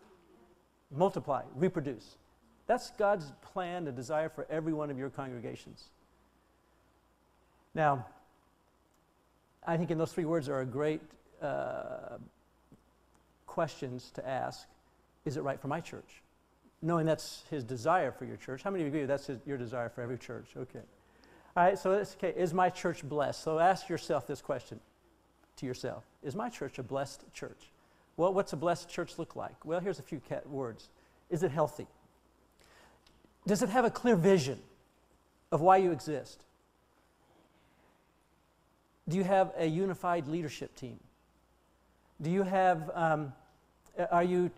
Multiply, 0.90 1.42
reproduce. 1.54 2.16
That's 2.66 2.90
God's 2.90 3.32
plan, 3.40 3.86
and 3.86 3.96
desire 3.96 4.28
for 4.28 4.46
every 4.50 4.72
one 4.72 4.90
of 4.90 4.98
your 4.98 5.08
congregations. 5.08 5.84
Now, 7.74 8.06
I 9.66 9.76
think 9.76 9.90
in 9.90 9.98
those 9.98 10.12
three 10.12 10.24
words 10.24 10.48
are 10.48 10.60
a 10.60 10.66
great. 10.66 11.00
Uh, 11.40 12.18
questions 13.58 14.12
to 14.14 14.24
ask 14.24 14.68
is 15.24 15.36
it 15.36 15.42
right 15.42 15.60
for 15.60 15.66
my 15.66 15.80
church? 15.80 16.22
Knowing 16.80 17.06
that's 17.06 17.42
his 17.50 17.64
desire 17.64 18.12
for 18.12 18.24
your 18.24 18.36
church. 18.36 18.62
How 18.62 18.70
many 18.70 18.84
of 18.84 18.86
you 18.86 18.94
agree 18.94 19.04
that's 19.04 19.26
his, 19.26 19.40
your 19.44 19.58
desire 19.58 19.88
for 19.88 20.00
every 20.00 20.16
church? 20.16 20.46
Okay. 20.56 20.84
All 21.56 21.64
right, 21.64 21.76
so 21.76 21.90
it's 21.90 22.14
okay. 22.14 22.32
Is 22.40 22.54
my 22.54 22.70
church 22.70 23.02
blessed? 23.02 23.42
So 23.42 23.58
ask 23.58 23.88
yourself 23.88 24.28
this 24.28 24.40
question 24.40 24.78
to 25.56 25.66
yourself 25.66 26.04
Is 26.22 26.36
my 26.36 26.48
church 26.48 26.78
a 26.78 26.84
blessed 26.84 27.24
church? 27.34 27.72
Well, 28.16 28.32
what's 28.32 28.52
a 28.52 28.56
blessed 28.56 28.88
church 28.88 29.18
look 29.18 29.34
like? 29.34 29.64
Well, 29.64 29.80
here's 29.80 29.98
a 29.98 30.04
few 30.04 30.22
words. 30.46 30.88
Is 31.28 31.42
it 31.42 31.50
healthy? 31.50 31.88
Does 33.44 33.60
it 33.64 33.70
have 33.70 33.84
a 33.84 33.90
clear 33.90 34.14
vision 34.14 34.60
of 35.50 35.60
why 35.62 35.78
you 35.78 35.90
exist? 35.90 36.44
Do 39.08 39.16
you 39.16 39.24
have 39.24 39.50
a 39.58 39.66
unified 39.66 40.28
leadership 40.28 40.76
team? 40.76 41.00
Do 42.22 42.30
you 42.30 42.44
have 42.44 42.88
um, 42.94 43.32
are 44.10 44.22
you, 44.22 44.50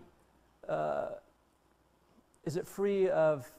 uh, 0.68 1.08
is 2.44 2.56
it 2.56 2.66
free 2.66 3.08
of 3.08 3.50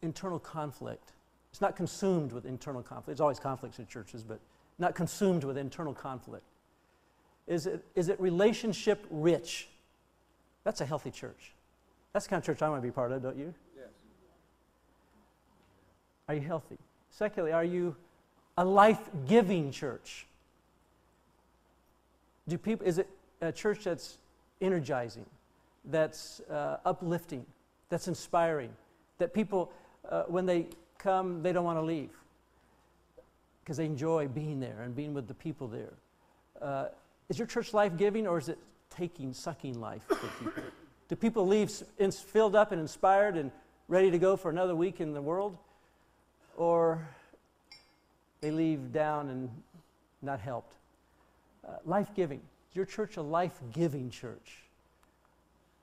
internal 0.00 0.38
conflict? 0.38 1.12
It's 1.50 1.60
not 1.60 1.76
consumed 1.76 2.32
with 2.32 2.46
internal 2.46 2.82
conflict. 2.82 3.06
There's 3.06 3.20
always 3.20 3.38
conflicts 3.38 3.78
in 3.78 3.86
churches, 3.86 4.22
but 4.22 4.40
not 4.78 4.94
consumed 4.94 5.44
with 5.44 5.58
internal 5.58 5.92
conflict. 5.92 6.44
Is 7.46 7.66
it, 7.66 7.84
is 7.94 8.08
it 8.08 8.20
relationship 8.20 9.06
rich? 9.10 9.68
That's 10.64 10.80
a 10.80 10.86
healthy 10.86 11.10
church. 11.10 11.52
That's 12.12 12.26
the 12.26 12.30
kind 12.30 12.40
of 12.40 12.46
church 12.46 12.62
I 12.62 12.68
want 12.68 12.82
to 12.82 12.86
be 12.86 12.92
part 12.92 13.12
of, 13.12 13.22
don't 13.22 13.36
you? 13.36 13.54
Yes. 13.76 13.88
Are 16.28 16.34
you 16.34 16.40
healthy? 16.40 16.78
Secondly, 17.10 17.52
are 17.52 17.64
you 17.64 17.96
a 18.56 18.64
life 18.64 19.00
giving 19.26 19.70
church? 19.70 20.26
Do 22.48 22.58
people, 22.58 22.86
is 22.86 22.98
it 22.98 23.08
a 23.40 23.52
church 23.52 23.84
that's 23.84 24.18
energizing, 24.62 25.26
that's 25.84 26.40
uh, 26.50 26.78
uplifting, 26.84 27.44
that's 27.88 28.08
inspiring, 28.08 28.70
that 29.18 29.34
people, 29.34 29.70
uh, 30.08 30.22
when 30.28 30.46
they 30.46 30.68
come, 30.98 31.42
they 31.42 31.52
don't 31.52 31.64
want 31.64 31.78
to 31.78 31.82
leave 31.82 32.10
because 33.62 33.76
they 33.76 33.86
enjoy 33.86 34.26
being 34.28 34.60
there 34.60 34.82
and 34.82 34.94
being 34.94 35.14
with 35.14 35.28
the 35.28 35.34
people 35.34 35.68
there. 35.68 35.92
Uh, 36.60 36.86
is 37.28 37.38
your 37.38 37.46
church 37.46 37.74
life 37.74 37.96
giving 37.96 38.26
or 38.26 38.38
is 38.38 38.48
it 38.48 38.58
taking, 38.90 39.32
sucking 39.32 39.80
life 39.80 40.02
for 40.06 40.28
people? 40.38 40.62
Do 41.08 41.16
people 41.16 41.46
leave 41.46 41.70
filled 41.70 42.56
up 42.56 42.72
and 42.72 42.80
inspired 42.80 43.36
and 43.36 43.50
ready 43.88 44.10
to 44.10 44.18
go 44.18 44.36
for 44.36 44.50
another 44.50 44.74
week 44.74 45.00
in 45.00 45.12
the 45.12 45.22
world? 45.22 45.56
Or 46.56 47.06
they 48.40 48.50
leave 48.50 48.92
down 48.92 49.28
and 49.28 49.50
not 50.22 50.40
helped? 50.40 50.74
Uh, 51.66 51.72
life 51.84 52.14
giving. 52.14 52.40
Is 52.72 52.76
your 52.76 52.86
church 52.86 53.18
a 53.18 53.22
life 53.22 53.60
giving 53.72 54.08
church? 54.08 54.62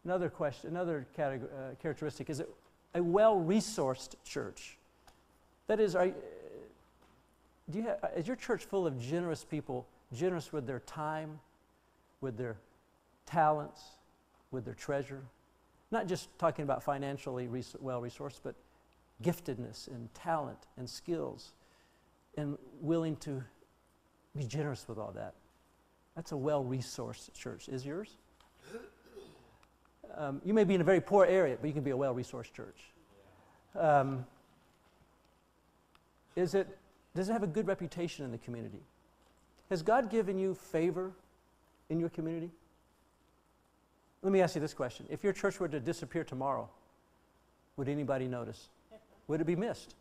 Another 0.03 0.27
question, 0.27 0.71
another 0.71 1.05
category, 1.15 1.51
uh, 1.51 1.75
characteristic 1.79 2.31
is 2.31 2.39
it 2.39 2.49
a 2.95 3.03
well 3.03 3.39
resourced 3.39 4.15
church? 4.25 4.79
That 5.67 5.79
is, 5.79 5.95
are, 5.95 6.07
do 7.69 7.77
you 7.77 7.83
have, 7.83 7.99
is 8.15 8.25
your 8.25 8.35
church 8.35 8.65
full 8.65 8.87
of 8.87 8.99
generous 8.99 9.43
people, 9.43 9.85
generous 10.11 10.51
with 10.51 10.65
their 10.65 10.79
time, 10.79 11.39
with 12.21 12.37
their 12.37 12.57
talents, 13.27 13.81
with 14.49 14.65
their 14.65 14.73
treasure? 14.73 15.21
Not 15.91 16.07
just 16.07 16.35
talking 16.39 16.63
about 16.63 16.81
financially 16.81 17.47
res- 17.47 17.75
well 17.79 18.01
resourced, 18.01 18.39
but 18.43 18.55
giftedness 19.21 19.87
and 19.87 20.11
talent 20.15 20.65
and 20.75 20.89
skills 20.89 21.53
and 22.35 22.57
willing 22.81 23.15
to 23.17 23.43
be 24.35 24.43
generous 24.43 24.87
with 24.87 24.97
all 24.97 25.11
that. 25.11 25.35
That's 26.19 26.33
a 26.33 26.37
well 26.37 26.65
resourced 26.65 27.33
church. 27.33 27.69
Is 27.69 27.85
yours? 27.85 28.17
Um, 30.17 30.41
you 30.43 30.53
may 30.53 30.65
be 30.65 30.75
in 30.75 30.81
a 30.81 30.83
very 30.83 30.99
poor 30.99 31.25
area, 31.25 31.55
but 31.61 31.65
you 31.65 31.73
can 31.73 31.81
be 31.81 31.91
a 31.91 31.95
well 31.95 32.13
resourced 32.13 32.51
church. 32.51 32.75
Um, 33.73 34.25
is 36.35 36.55
it, 36.55 36.67
does 37.15 37.29
it 37.29 37.31
have 37.31 37.43
a 37.43 37.47
good 37.47 37.67
reputation 37.67 38.25
in 38.25 38.31
the 38.31 38.37
community? 38.37 38.81
Has 39.69 39.81
God 39.81 40.09
given 40.09 40.37
you 40.37 40.55
favor 40.55 41.13
in 41.89 42.01
your 42.01 42.09
community? 42.09 42.51
Let 44.21 44.33
me 44.33 44.41
ask 44.41 44.55
you 44.55 44.61
this 44.61 44.73
question. 44.73 45.05
If 45.09 45.23
your 45.23 45.31
church 45.31 45.57
were 45.57 45.69
to 45.69 45.79
disappear 45.79 46.25
tomorrow, 46.25 46.69
would 47.77 47.87
anybody 47.87 48.27
notice? 48.27 48.67
Would 49.29 49.39
it 49.39 49.47
be 49.47 49.55
missed? 49.55 49.95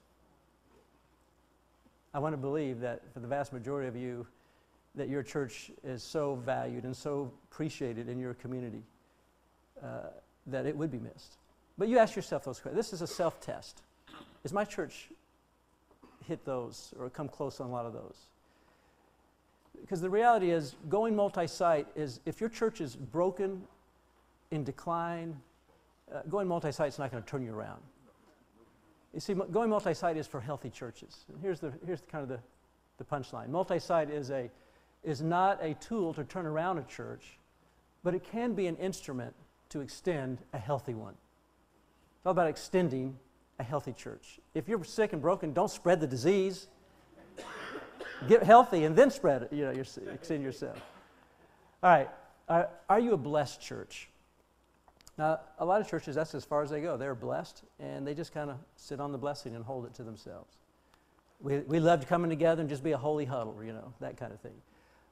I 2.13 2.19
want 2.19 2.33
to 2.33 2.39
believe 2.39 2.81
that 2.81 3.03
for 3.15 3.21
the 3.21 3.29
vast 3.29 3.53
majority 3.53 3.87
of 3.87 3.95
you, 3.95 4.27
that 4.99 5.09
your 5.09 5.23
church 5.23 5.71
is 5.83 6.03
so 6.03 6.37
valued 6.37 6.85
and 6.85 6.95
so 6.95 7.33
appreciated 7.51 8.09
in 8.09 8.19
your 8.19 8.35
community 8.35 8.83
uh, 9.83 10.11
that 10.47 10.67
it 10.67 10.77
would 10.77 10.91
be 10.91 10.99
missed. 10.99 11.39
But 11.77 11.89
you 11.89 11.99
ask 11.99 12.17
yourself 12.17 12.45
those 12.45 12.59
questions. 12.59 12.77
This 12.77 12.93
is 12.93 13.03
a 13.03 13.07
self 13.07 13.41
test. 13.41 13.83
Is 14.45 14.53
my 14.53 14.65
church 14.65 15.09
hit 16.27 16.45
those 16.45 16.93
or 16.99 17.09
come 17.09 17.29
close 17.29 17.61
on 17.61 17.69
a 17.69 17.71
lot 17.71 17.87
of 17.87 17.93
those? 17.93 18.17
Because 19.81 20.01
the 20.01 20.11
reality 20.11 20.51
is, 20.51 20.75
going 20.89 21.15
multi 21.15 21.47
site 21.47 21.87
is 21.95 22.21
if 22.27 22.41
your 22.41 22.51
church 22.51 22.81
is 22.81 22.97
broken, 22.97 23.63
in 24.51 24.65
decline, 24.65 25.37
uh, 26.13 26.23
going 26.29 26.49
multi 26.49 26.73
site 26.73 26.89
is 26.89 26.99
not 26.99 27.11
going 27.11 27.23
to 27.23 27.29
turn 27.29 27.45
you 27.45 27.55
around. 27.55 27.81
You 29.15 29.21
see, 29.21 29.35
going 29.35 29.71
multi 29.71 29.95
site 29.95 30.17
is 30.17 30.27
for 30.27 30.41
healthy 30.41 30.71
churches. 30.71 31.25
And 31.29 31.41
here's, 31.41 31.61
the, 31.61 31.73
here's 31.87 32.03
kind 32.11 32.23
of 32.23 32.29
the, 32.29 32.41
the 32.99 33.05
punchline 33.05 33.49
multi 33.49 33.79
site 33.79 34.11
is, 34.11 34.31
a, 34.31 34.51
is 35.03 35.23
not 35.23 35.63
a 35.63 35.75
tool 35.75 36.13
to 36.15 36.25
turn 36.25 36.47
around 36.47 36.79
a 36.79 36.83
church, 36.83 37.39
but 38.03 38.15
it 38.15 38.25
can 38.25 38.55
be 38.55 38.67
an 38.67 38.77
instrument 38.77 39.35
to 39.71 39.81
extend 39.81 40.39
a 40.53 40.59
healthy 40.59 40.95
one. 40.95 41.15
It's 42.17 42.27
all 42.27 42.33
about 42.33 42.49
extending 42.49 43.17
a 43.59 43.63
healthy 43.63 43.93
church. 43.93 44.41
If 44.55 44.69
you're 44.69 44.83
sick 44.85 45.13
and 45.13 45.23
broken, 45.23 45.53
don't 45.53 45.71
spread 45.71 46.01
the 46.01 46.07
disease. 46.07 46.69
Get 48.27 48.43
healthy 48.43 48.85
and 48.85 48.97
then 48.97 49.11
spread 49.11 49.43
it, 49.43 49.53
you 49.53 49.65
know, 49.65 49.71
extend 49.71 50.43
yourself. 50.43 50.81
All 51.83 51.91
right, 51.91 52.09
are, 52.49 52.69
are 52.89 52.99
you 52.99 53.13
a 53.13 53.17
blessed 53.17 53.61
church? 53.61 54.09
Now, 55.17 55.41
a 55.59 55.65
lot 55.65 55.81
of 55.81 55.89
churches, 55.89 56.15
that's 56.15 56.35
as 56.35 56.45
far 56.45 56.63
as 56.63 56.71
they 56.71 56.81
go. 56.81 56.97
They're 56.97 57.15
blessed, 57.15 57.63
and 57.79 58.07
they 58.07 58.15
just 58.15 58.33
kind 58.33 58.51
of 58.51 58.57
sit 58.77 59.01
on 59.01 59.13
the 59.13 59.19
blessing 59.19 59.55
and 59.55 59.65
hold 59.65 59.85
it 59.85 59.95
to 59.95 60.05
themselves. 60.05 60.57
We, 61.41 61.59
we 61.59 61.81
loved 61.81 62.09
coming 62.09 62.31
together 62.31 62.61
and 62.61 62.69
just 62.71 62.83
be 62.83 62.93
a 62.93 62.97
holy 62.97 63.25
huddle, 63.25 63.57
you 63.65 63.73
know, 63.73 63.93
that 64.01 64.17
kind 64.17 64.33
of 64.33 64.41
thing. 64.41 64.55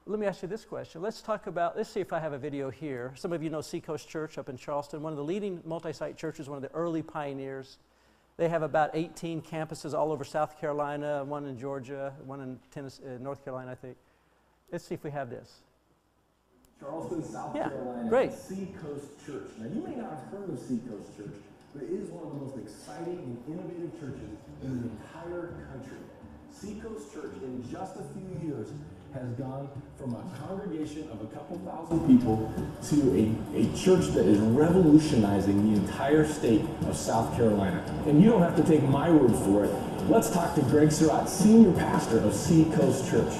Let 0.08 0.20
me 0.20 0.26
ask 0.26 0.40
you 0.42 0.46
this 0.48 0.64
question. 0.64 1.02
Let's 1.02 1.20
talk 1.20 1.48
about, 1.48 1.76
let's 1.76 1.90
see 1.90 1.98
if 1.98 2.12
I 2.12 2.20
have 2.20 2.32
a 2.32 2.38
video 2.38 2.70
here. 2.70 3.12
Some 3.16 3.32
of 3.32 3.42
you 3.42 3.50
know 3.50 3.60
Seacoast 3.60 4.08
Church 4.08 4.38
up 4.38 4.48
in 4.48 4.56
Charleston, 4.56 5.02
one 5.02 5.12
of 5.12 5.16
the 5.16 5.24
leading 5.24 5.60
multi 5.64 5.92
site 5.92 6.16
churches, 6.16 6.48
one 6.48 6.56
of 6.56 6.62
the 6.62 6.72
early 6.76 7.02
pioneers. 7.02 7.78
They 8.36 8.48
have 8.48 8.62
about 8.62 8.90
18 8.94 9.42
campuses 9.42 9.94
all 9.98 10.12
over 10.12 10.22
South 10.22 10.60
Carolina, 10.60 11.24
one 11.24 11.44
in 11.46 11.58
Georgia, 11.58 12.12
one 12.24 12.40
in 12.40 12.60
Tennessee, 12.70 13.02
uh, 13.04 13.18
North 13.20 13.42
Carolina, 13.44 13.72
I 13.72 13.74
think. 13.74 13.96
Let's 14.70 14.84
see 14.84 14.94
if 14.94 15.02
we 15.02 15.10
have 15.10 15.28
this. 15.28 15.54
Charleston, 16.78 17.24
South 17.24 17.56
Yeah, 17.56 17.70
Carolina, 17.70 18.08
great. 18.08 18.32
Seacoast 18.32 19.26
Church. 19.26 19.48
Now, 19.58 19.66
you 19.74 19.82
may 19.82 19.96
not 19.96 20.10
have 20.10 20.24
heard 20.30 20.50
of 20.50 20.58
Seacoast 20.60 21.16
Church, 21.16 21.34
but 21.74 21.82
it 21.82 21.90
is 21.90 22.10
one 22.10 22.22
of 22.22 22.30
the 22.30 22.46
most 22.46 22.58
exciting 22.58 23.18
and 23.18 23.58
innovative 23.58 23.98
churches 23.98 24.38
in 24.62 24.82
the 24.82 24.88
entire 24.88 25.66
country. 25.72 25.98
Seacoast 26.52 27.12
Church, 27.12 27.32
in 27.42 27.64
just 27.68 27.96
a 27.96 28.04
few 28.14 28.48
years, 28.48 28.68
has 29.16 29.32
gone 29.32 29.68
from 29.98 30.14
a 30.14 30.22
congregation 30.46 31.08
of 31.10 31.22
a 31.22 31.26
couple 31.26 31.58
thousand 31.58 32.06
people 32.06 32.52
to 32.88 32.96
a, 33.16 33.60
a 33.60 33.76
church 33.76 34.08
that 34.12 34.26
is 34.26 34.38
revolutionizing 34.38 35.72
the 35.72 35.80
entire 35.80 36.26
state 36.26 36.62
of 36.86 36.96
South 36.96 37.34
Carolina. 37.34 37.82
And 38.06 38.22
you 38.22 38.30
don't 38.30 38.42
have 38.42 38.56
to 38.56 38.64
take 38.64 38.82
my 38.82 39.10
word 39.10 39.34
for 39.44 39.64
it. 39.64 39.74
Let's 40.10 40.30
talk 40.30 40.54
to 40.56 40.62
Greg 40.62 40.92
Surratt, 40.92 41.28
senior 41.28 41.72
pastor 41.72 42.18
of 42.20 42.34
Seacoast 42.34 43.10
Church. 43.10 43.32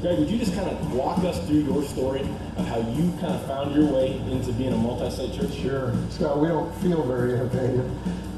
Greg, 0.00 0.18
would 0.18 0.30
you 0.30 0.38
just 0.38 0.54
kind 0.54 0.70
of 0.70 0.94
walk 0.94 1.18
us 1.24 1.44
through 1.46 1.60
your 1.60 1.82
story 1.82 2.20
of 2.56 2.66
how 2.66 2.78
you 2.78 3.12
kind 3.20 3.34
of 3.34 3.44
found 3.46 3.74
your 3.74 3.84
way 3.92 4.16
into 4.30 4.52
being 4.52 4.72
a 4.72 4.76
multi-site 4.76 5.32
church? 5.34 5.52
Sure. 5.52 5.92
Scott, 6.10 6.38
we 6.38 6.48
don't 6.48 6.72
feel 6.76 7.02
very 7.02 7.34
innovative. 7.34 7.90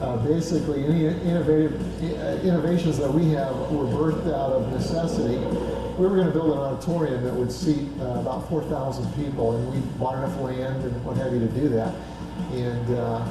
Uh, 0.03 0.17
basically, 0.17 0.85
any 0.85 1.07
innovative 1.07 1.81
uh, 2.03 2.43
innovations 2.43 2.99
that 2.99 3.13
we 3.13 3.31
have 3.31 3.55
were 3.71 3.85
birthed 3.85 4.27
out 4.27 4.51
of 4.51 4.73
necessity. 4.73 5.39
We 5.99 6.07
were 6.07 6.17
going 6.17 6.27
to 6.27 6.33
build 6.33 6.53
an 6.53 6.59
auditorium 6.59 7.23
that 7.25 7.35
would 7.35 7.53
seat 7.53 7.87
uh, 8.01 8.21
about 8.21 8.49
4,000 8.49 9.13
people, 9.13 9.57
and 9.57 9.73
we 9.73 9.81
bought 9.99 10.17
enough 10.17 10.41
land 10.41 10.83
and 10.85 11.05
what 11.05 11.19
have 11.19 11.35
you 11.35 11.41
to 11.41 11.49
do 11.49 11.69
that. 11.69 11.95
And 12.53 12.99
uh, 12.99 13.29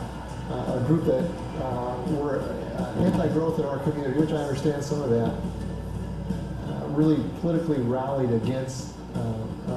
a 0.52 0.84
group 0.86 1.06
that 1.06 1.26
uh, 1.64 1.96
were 2.12 2.40
uh, 2.78 3.04
anti-growth 3.04 3.58
in 3.58 3.66
our 3.66 3.80
community, 3.80 4.20
which 4.20 4.30
I 4.30 4.36
understand 4.36 4.84
some 4.84 5.02
of 5.02 5.10
that, 5.10 5.34
uh, 5.34 6.88
really 6.90 7.24
politically 7.40 7.80
rallied 7.80 8.32
against 8.32 8.90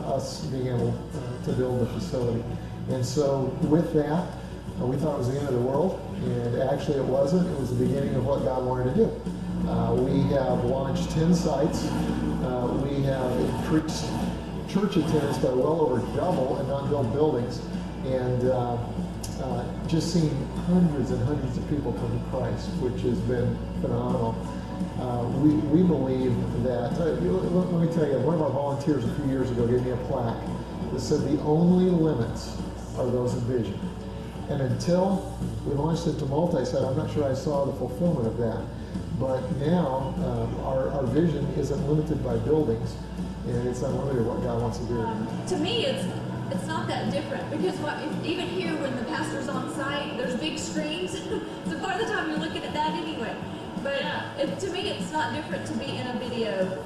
us 0.07 0.45
being 0.47 0.69
able 0.69 0.95
to 1.45 1.53
build 1.53 1.81
the 1.81 1.87
facility. 1.87 2.43
And 2.91 3.05
so 3.05 3.45
with 3.63 3.95
that, 3.95 4.29
we 4.79 4.97
thought 4.97 5.15
it 5.15 5.19
was 5.19 5.33
the 5.33 5.39
end 5.39 5.49
of 5.49 5.55
the 5.55 5.61
world, 5.61 6.01
and 6.23 6.63
actually 6.63 6.99
it 6.99 7.05
wasn't. 7.05 7.49
It 7.49 7.59
was 7.59 7.77
the 7.77 7.87
beginning 7.87 8.15
of 8.15 8.27
what 8.27 8.45
God 8.45 8.65
wanted 8.65 8.95
to 8.95 9.05
do. 9.05 9.69
Uh, 9.69 9.95
we 9.95 10.21
have 10.35 10.65
launched 10.65 11.11
10 11.13 11.35
sites. 11.35 11.89
Uh, 12.45 12.67
we 12.85 13.03
have 13.05 13.41
increased 13.41 14.05
church 14.69 14.97
attendance 14.97 15.39
by 15.39 15.49
well 15.49 15.81
over 15.81 15.99
double 16.15 16.61
in 16.61 16.69
non-built 16.69 17.11
buildings, 17.15 17.61
and 18.05 18.51
uh, 18.51 18.77
uh, 19.41 19.87
just 19.87 20.13
seen 20.13 20.31
hundreds 20.67 21.11
and 21.11 21.25
hundreds 21.25 21.57
of 21.57 21.67
people 21.71 21.95
come 21.95 22.13
to 22.13 22.25
Christ, 22.29 22.69
which 22.83 23.01
has 23.01 23.19
been 23.21 23.57
phenomenal. 23.81 24.37
Uh, 25.01 25.25
we, 25.41 25.55
we 25.73 25.83
believe 25.83 26.35
that, 26.65 26.93
uh, 27.01 27.17
let, 27.17 27.73
let 27.73 27.89
me 27.89 27.95
tell 27.95 28.07
you, 28.07 28.19
one 28.19 28.35
of 28.35 28.43
our 28.43 28.51
volunteers 28.51 29.05
a 29.05 29.15
few 29.15 29.27
years 29.27 29.51
ago 29.51 29.67
gave 29.67 29.83
me 29.83 29.93
a 29.93 29.97
plaque 30.09 30.37
that 30.93 31.01
said 31.01 31.23
the 31.23 31.41
only 31.45 31.89
limits 31.89 32.59
are 32.99 33.07
those 33.07 33.33
in 33.33 33.41
vision. 33.41 33.79
And 34.51 34.61
until 34.61 35.35
we 35.65 35.73
launched 35.75 36.07
it 36.07 36.19
to 36.19 36.27
multi-site, 36.27 36.83
I'm 36.83 36.97
not 36.97 37.11
sure 37.11 37.25
I 37.25 37.33
saw 37.33 37.65
the 37.65 37.73
fulfillment 37.73 38.27
of 38.27 38.37
that. 38.37 38.63
But 39.19 39.49
now, 39.59 40.15
um, 40.25 40.65
our, 40.65 40.91
our 40.91 41.07
vision 41.07 41.47
isn't 41.57 41.89
limited 41.89 42.25
by 42.25 42.37
buildings, 42.39 42.97
and 43.47 43.69
it's 43.69 43.83
unlimited 43.83 44.27
what 44.27 44.43
God 44.43 44.61
wants 44.61 44.79
to 44.79 44.85
do. 44.87 45.01
Um, 45.01 45.29
to 45.49 45.57
me, 45.57 45.87
it's 45.87 46.05
it's 46.51 46.67
not 46.67 46.87
that 46.89 47.11
different 47.11 47.51
because 47.51 47.75
what 47.79 47.97
if, 48.03 48.25
even 48.25 48.47
here 48.47 48.75
when 48.77 48.95
the 48.97 49.05
pastor's 49.05 49.49
on 49.49 49.73
site, 49.75 50.17
there's 50.17 50.37
big 50.37 50.59
screens. 50.59 51.13
so 51.69 51.79
part 51.79 52.01
of 52.01 52.07
the 52.07 52.13
time 52.13 52.29
you're 52.29 52.39
looking 52.39 52.63
at 52.65 52.75
that 52.75 52.93
anyway. 52.95 53.35
But 53.83 54.03
it, 54.39 54.59
to 54.61 54.71
me, 54.71 54.91
it's 54.91 55.13
not 55.13 55.35
different 55.35 55.67
to 55.67 55.73
be 55.75 55.97
in 55.97 56.07
a 56.07 56.19
video 56.19 56.85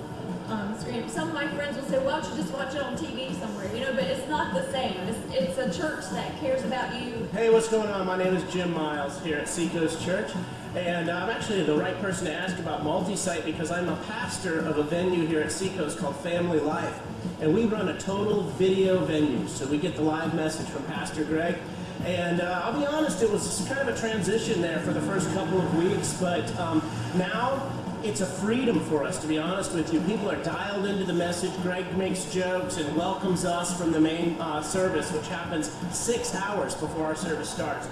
um, 0.48 0.78
screen. 0.78 1.08
Some 1.08 1.28
of 1.28 1.34
my 1.34 1.48
friends 1.48 1.76
will 1.76 1.84
say, 1.84 1.98
"Why 1.98 2.20
don't 2.20 2.30
you 2.30 2.42
just 2.42 2.52
watch 2.52 2.74
it 2.74 2.82
on 2.82 2.96
TV 2.96 3.38
somewhere?" 3.40 3.72
You 3.74 3.80
know, 3.80 3.92
but 3.94 4.04
it's 4.04 4.28
not 4.28 4.54
the 4.54 4.70
same. 4.70 4.96
It's, 5.08 5.18
it's 5.32 5.58
a 5.58 5.80
church 5.80 6.04
that 6.10 6.38
cares 6.40 6.64
about 6.64 6.94
you. 7.00 7.28
Hey, 7.32 7.50
what's 7.50 7.68
going 7.68 7.88
on? 7.88 8.06
My 8.06 8.18
name 8.18 8.34
is 8.34 8.52
Jim 8.52 8.74
Miles 8.74 9.22
here 9.22 9.38
at 9.38 9.48
Seacoast 9.48 10.04
Church, 10.04 10.30
and 10.74 11.10
I'm 11.10 11.30
actually 11.30 11.62
the 11.62 11.74
right 11.74 11.98
person 12.00 12.26
to 12.26 12.32
ask 12.32 12.58
about 12.58 12.84
multi-site 12.84 13.44
because 13.44 13.70
I'm 13.70 13.88
a 13.88 13.96
pastor 14.06 14.60
of 14.60 14.78
a 14.78 14.82
venue 14.82 15.26
here 15.26 15.40
at 15.40 15.50
Seacoast 15.50 15.98
called 15.98 16.16
Family 16.16 16.60
Life, 16.60 17.00
and 17.40 17.54
we 17.54 17.64
run 17.64 17.88
a 17.88 17.98
total 17.98 18.42
video 18.42 19.04
venue. 19.04 19.46
So 19.48 19.66
we 19.66 19.78
get 19.78 19.96
the 19.96 20.02
live 20.02 20.34
message 20.34 20.68
from 20.68 20.82
Pastor 20.84 21.24
Greg, 21.24 21.56
and 22.04 22.40
uh, 22.40 22.62
I'll 22.64 22.78
be 22.78 22.86
honest, 22.86 23.22
it 23.22 23.30
was 23.30 23.66
kind 23.68 23.88
of 23.88 23.94
a 23.94 23.98
transition 23.98 24.60
there 24.60 24.80
for 24.80 24.92
the 24.92 25.00
first 25.02 25.32
couple 25.32 25.58
of 25.58 25.76
weeks, 25.76 26.16
but 26.20 26.54
um, 26.58 26.82
now 27.16 27.72
it's 28.04 28.20
a 28.20 28.26
freedom 28.26 28.78
for 28.80 29.02
us, 29.02 29.18
to 29.20 29.26
be 29.26 29.38
honest 29.38 29.72
with 29.72 29.92
you. 29.92 30.00
People 30.02 30.30
are 30.30 30.42
dialed 30.44 30.86
into 30.86 31.04
the 31.04 31.12
message. 31.12 31.50
Greg 31.62 31.96
makes 31.96 32.32
jokes 32.32 32.76
and 32.76 32.94
welcomes 32.96 33.44
us 33.44 33.76
from 33.76 33.90
the 33.90 34.00
main 34.00 34.40
uh, 34.40 34.62
service, 34.62 35.10
which 35.10 35.26
happens 35.28 35.70
six 35.90 36.34
hours 36.34 36.74
before 36.76 37.06
our 37.06 37.16
service 37.16 37.50
starts. 37.50 37.88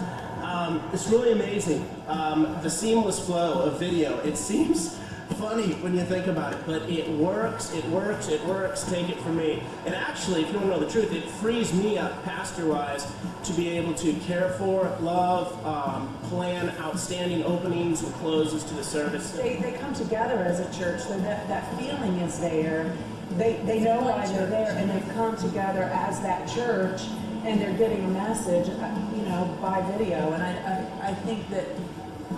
Um, 0.46 0.80
it's 0.92 1.08
really 1.08 1.32
amazing. 1.32 1.84
Um, 2.06 2.56
the 2.62 2.70
seamless 2.70 3.18
flow 3.18 3.64
of 3.64 3.80
video. 3.80 4.18
It 4.20 4.36
seems 4.36 4.96
funny 5.38 5.72
when 5.82 5.92
you 5.92 6.04
think 6.04 6.28
about 6.28 6.52
it, 6.52 6.60
but 6.64 6.82
it 6.82 7.08
works, 7.08 7.72
it 7.74 7.84
works, 7.86 8.28
it 8.28 8.44
works. 8.46 8.84
Take 8.84 9.08
it 9.08 9.18
from 9.18 9.38
me. 9.38 9.60
And 9.86 9.94
actually, 9.94 10.42
if 10.42 10.52
you 10.52 10.58
want 10.58 10.70
to 10.70 10.76
know 10.76 10.78
the 10.78 10.90
truth, 10.90 11.12
it 11.12 11.24
frees 11.24 11.74
me 11.74 11.98
up, 11.98 12.22
pastor 12.22 12.66
wise, 12.66 13.12
to 13.42 13.52
be 13.54 13.70
able 13.70 13.92
to 13.94 14.12
care 14.20 14.50
for, 14.50 14.96
love, 15.00 15.66
um, 15.66 16.16
plan 16.28 16.72
outstanding 16.78 17.42
openings 17.42 18.04
and 18.04 18.14
closes 18.14 18.62
to 18.64 18.74
the 18.74 18.84
service. 18.84 19.32
They, 19.32 19.56
they 19.56 19.72
come 19.72 19.94
together 19.94 20.36
as 20.38 20.60
a 20.60 20.78
church, 20.78 21.00
so 21.00 21.18
that, 21.18 21.48
that 21.48 21.76
feeling 21.76 22.14
is 22.18 22.38
there. 22.38 22.96
They, 23.32 23.60
they 23.66 23.80
know 23.80 24.00
why 24.00 24.24
they're 24.28 24.46
there, 24.46 24.76
and 24.76 24.88
they've 24.88 25.14
come 25.14 25.36
together 25.36 25.82
as 25.82 26.20
that 26.20 26.48
church, 26.48 27.02
and 27.46 27.60
they're 27.60 27.78
getting 27.78 28.04
a 28.04 28.08
message, 28.08 28.68
uh, 28.68 29.12
you 29.14 29.22
know, 29.22 29.56
by 29.62 29.80
video. 29.92 30.32
And 30.32 30.42
I, 30.42 30.50
I, 30.50 31.10
I 31.10 31.14
think 31.14 31.48
that, 31.50 31.64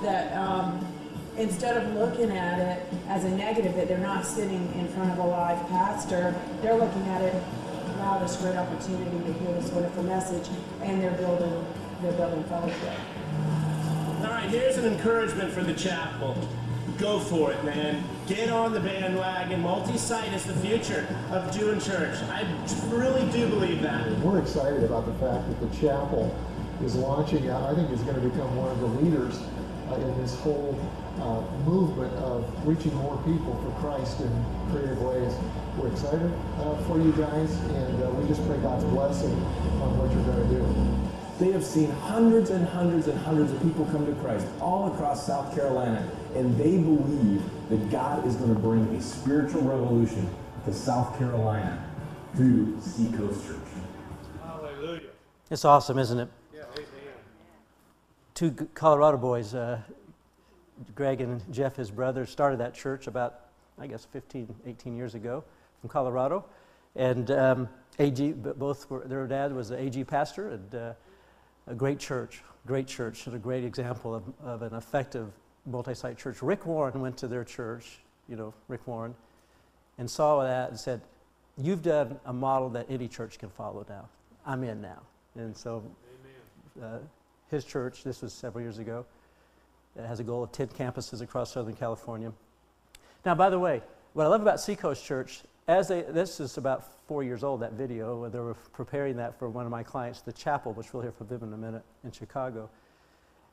that, 0.02 0.36
um, 0.36 0.86
instead 1.38 1.78
of 1.78 1.94
looking 1.94 2.30
at 2.30 2.58
it 2.58 2.82
as 3.08 3.24
a 3.24 3.30
negative, 3.30 3.74
that 3.76 3.88
they're 3.88 3.96
not 3.96 4.26
sitting 4.26 4.70
in 4.78 4.86
front 4.88 5.10
of 5.10 5.18
a 5.18 5.26
live 5.26 5.66
pastor, 5.68 6.34
they're 6.60 6.76
looking 6.76 7.08
at 7.08 7.22
it, 7.22 7.34
wow, 7.98 8.18
this 8.20 8.36
great 8.36 8.56
opportunity 8.56 9.32
to 9.32 9.32
hear 9.32 9.52
this 9.54 9.70
wonderful 9.70 10.02
message, 10.02 10.46
and 10.82 11.00
they're 11.00 11.10
building, 11.12 11.64
they're 12.02 12.12
building 12.12 12.44
fellowship. 12.44 12.98
All 14.20 14.24
right, 14.24 14.50
here's 14.50 14.76
an 14.76 14.84
encouragement 14.84 15.52
for 15.52 15.62
the 15.62 15.74
chapel. 15.74 16.36
Go 16.98 17.18
for 17.18 17.52
it, 17.52 17.64
man. 17.64 18.04
Get 18.28 18.50
on 18.50 18.74
the 18.74 18.80
bandwagon. 18.80 19.62
Multi-site 19.62 20.34
is 20.34 20.44
the 20.44 20.52
future 20.56 21.08
of 21.30 21.50
doing 21.50 21.80
church. 21.80 22.14
I 22.24 22.46
really 22.90 23.26
do 23.32 23.48
believe 23.48 23.80
that. 23.80 24.06
We're 24.18 24.38
excited 24.38 24.84
about 24.84 25.06
the 25.06 25.14
fact 25.14 25.48
that 25.48 25.58
the 25.58 25.74
chapel 25.78 26.36
is 26.84 26.94
launching 26.94 27.48
out. 27.48 27.62
I 27.62 27.74
think 27.74 27.90
is 27.90 28.02
going 28.02 28.20
to 28.20 28.28
become 28.28 28.54
one 28.54 28.70
of 28.70 28.80
the 28.80 28.86
leaders 29.00 29.40
uh, 29.90 29.94
in 29.94 30.20
this 30.20 30.38
whole 30.40 30.78
uh, 31.22 31.40
movement 31.64 32.12
of 32.16 32.44
reaching 32.68 32.94
more 32.96 33.16
people 33.24 33.56
for 33.64 33.80
Christ 33.80 34.20
in 34.20 34.44
creative 34.72 35.00
ways. 35.00 35.32
We're 35.78 35.88
excited 35.88 36.30
uh, 36.58 36.76
for 36.84 37.00
you 37.00 37.12
guys, 37.12 37.58
and 37.80 38.02
uh, 38.04 38.10
we 38.10 38.28
just 38.28 38.46
pray 38.46 38.58
God's 38.58 38.84
blessing 38.84 39.32
on 39.80 39.96
what 39.96 40.12
you're 40.12 40.24
going 40.24 40.46
to 40.46 40.54
do. 40.54 40.97
They 41.38 41.52
have 41.52 41.64
seen 41.64 41.90
hundreds 41.90 42.50
and 42.50 42.66
hundreds 42.66 43.06
and 43.06 43.16
hundreds 43.20 43.52
of 43.52 43.62
people 43.62 43.84
come 43.86 44.06
to 44.06 44.14
Christ 44.20 44.46
all 44.60 44.92
across 44.92 45.24
South 45.24 45.54
Carolina, 45.54 46.10
and 46.34 46.56
they 46.56 46.78
believe 46.78 47.42
that 47.68 47.90
God 47.90 48.26
is 48.26 48.34
going 48.34 48.52
to 48.52 48.60
bring 48.60 48.82
a 48.96 49.00
spiritual 49.00 49.62
revolution 49.62 50.28
to 50.64 50.72
South 50.72 51.16
Carolina 51.16 51.88
through 52.34 52.76
Seacoast 52.80 53.46
Church. 53.46 53.58
Hallelujah. 54.42 55.10
It's 55.48 55.64
awesome, 55.64 55.98
isn't 55.98 56.18
it? 56.18 56.28
Two 58.34 58.50
Colorado 58.74 59.16
boys, 59.16 59.54
uh, 59.54 59.80
Greg 60.94 61.20
and 61.20 61.40
Jeff, 61.52 61.76
his 61.76 61.90
brother, 61.90 62.26
started 62.26 62.58
that 62.60 62.74
church 62.74 63.06
about, 63.06 63.40
I 63.78 63.86
guess, 63.86 64.04
15, 64.04 64.54
18 64.66 64.96
years 64.96 65.14
ago 65.14 65.42
from 65.80 65.88
Colorado. 65.88 66.44
And 66.94 67.30
um, 67.30 67.68
AG, 67.98 68.32
both 68.32 68.88
were, 68.90 69.06
their 69.06 69.26
dad 69.26 69.52
was 69.52 69.70
the 69.70 69.80
AG 69.80 70.04
pastor, 70.04 70.50
and 70.50 70.74
uh, 70.74 70.92
a 71.68 71.74
great 71.74 71.98
church, 71.98 72.42
great 72.66 72.86
church, 72.86 73.26
and 73.26 73.36
a 73.36 73.38
great 73.38 73.64
example 73.64 74.14
of, 74.14 74.24
of 74.42 74.62
an 74.62 74.74
effective 74.74 75.28
multi 75.66 75.94
site 75.94 76.16
church. 76.16 76.42
Rick 76.42 76.66
Warren 76.66 77.00
went 77.00 77.16
to 77.18 77.28
their 77.28 77.44
church, 77.44 77.98
you 78.28 78.36
know, 78.36 78.54
Rick 78.68 78.86
Warren, 78.86 79.14
and 79.98 80.10
saw 80.10 80.42
that 80.42 80.70
and 80.70 80.78
said, 80.78 81.00
You've 81.60 81.82
done 81.82 82.18
a 82.24 82.32
model 82.32 82.68
that 82.70 82.86
any 82.88 83.08
church 83.08 83.38
can 83.38 83.50
follow 83.50 83.84
now. 83.88 84.08
I'm 84.46 84.62
in 84.62 84.80
now. 84.80 85.02
And 85.34 85.56
so 85.56 85.82
uh, 86.80 86.98
his 87.50 87.64
church, 87.64 88.04
this 88.04 88.22
was 88.22 88.32
several 88.32 88.62
years 88.62 88.78
ago, 88.78 89.04
it 89.96 90.06
has 90.06 90.20
a 90.20 90.24
goal 90.24 90.44
of 90.44 90.52
10 90.52 90.68
campuses 90.68 91.20
across 91.20 91.52
Southern 91.52 91.74
California. 91.74 92.32
Now, 93.26 93.34
by 93.34 93.50
the 93.50 93.58
way, 93.58 93.82
what 94.12 94.24
I 94.24 94.28
love 94.28 94.40
about 94.40 94.60
Seacoast 94.60 95.04
Church, 95.04 95.40
as 95.68 95.88
they, 95.88 96.00
this 96.02 96.40
is 96.40 96.56
about 96.56 97.06
four 97.06 97.22
years 97.22 97.44
old, 97.44 97.60
that 97.60 97.74
video, 97.74 98.28
they 98.30 98.40
were 98.40 98.54
preparing 98.72 99.16
that 99.16 99.38
for 99.38 99.50
one 99.50 99.66
of 99.66 99.70
my 99.70 99.82
clients, 99.82 100.22
the 100.22 100.32
chapel, 100.32 100.72
which 100.72 100.92
we'll 100.92 101.02
hear 101.02 101.12
from 101.12 101.28
them 101.28 101.42
in 101.42 101.52
a 101.52 101.56
minute 101.56 101.82
in 102.04 102.10
Chicago. 102.10 102.70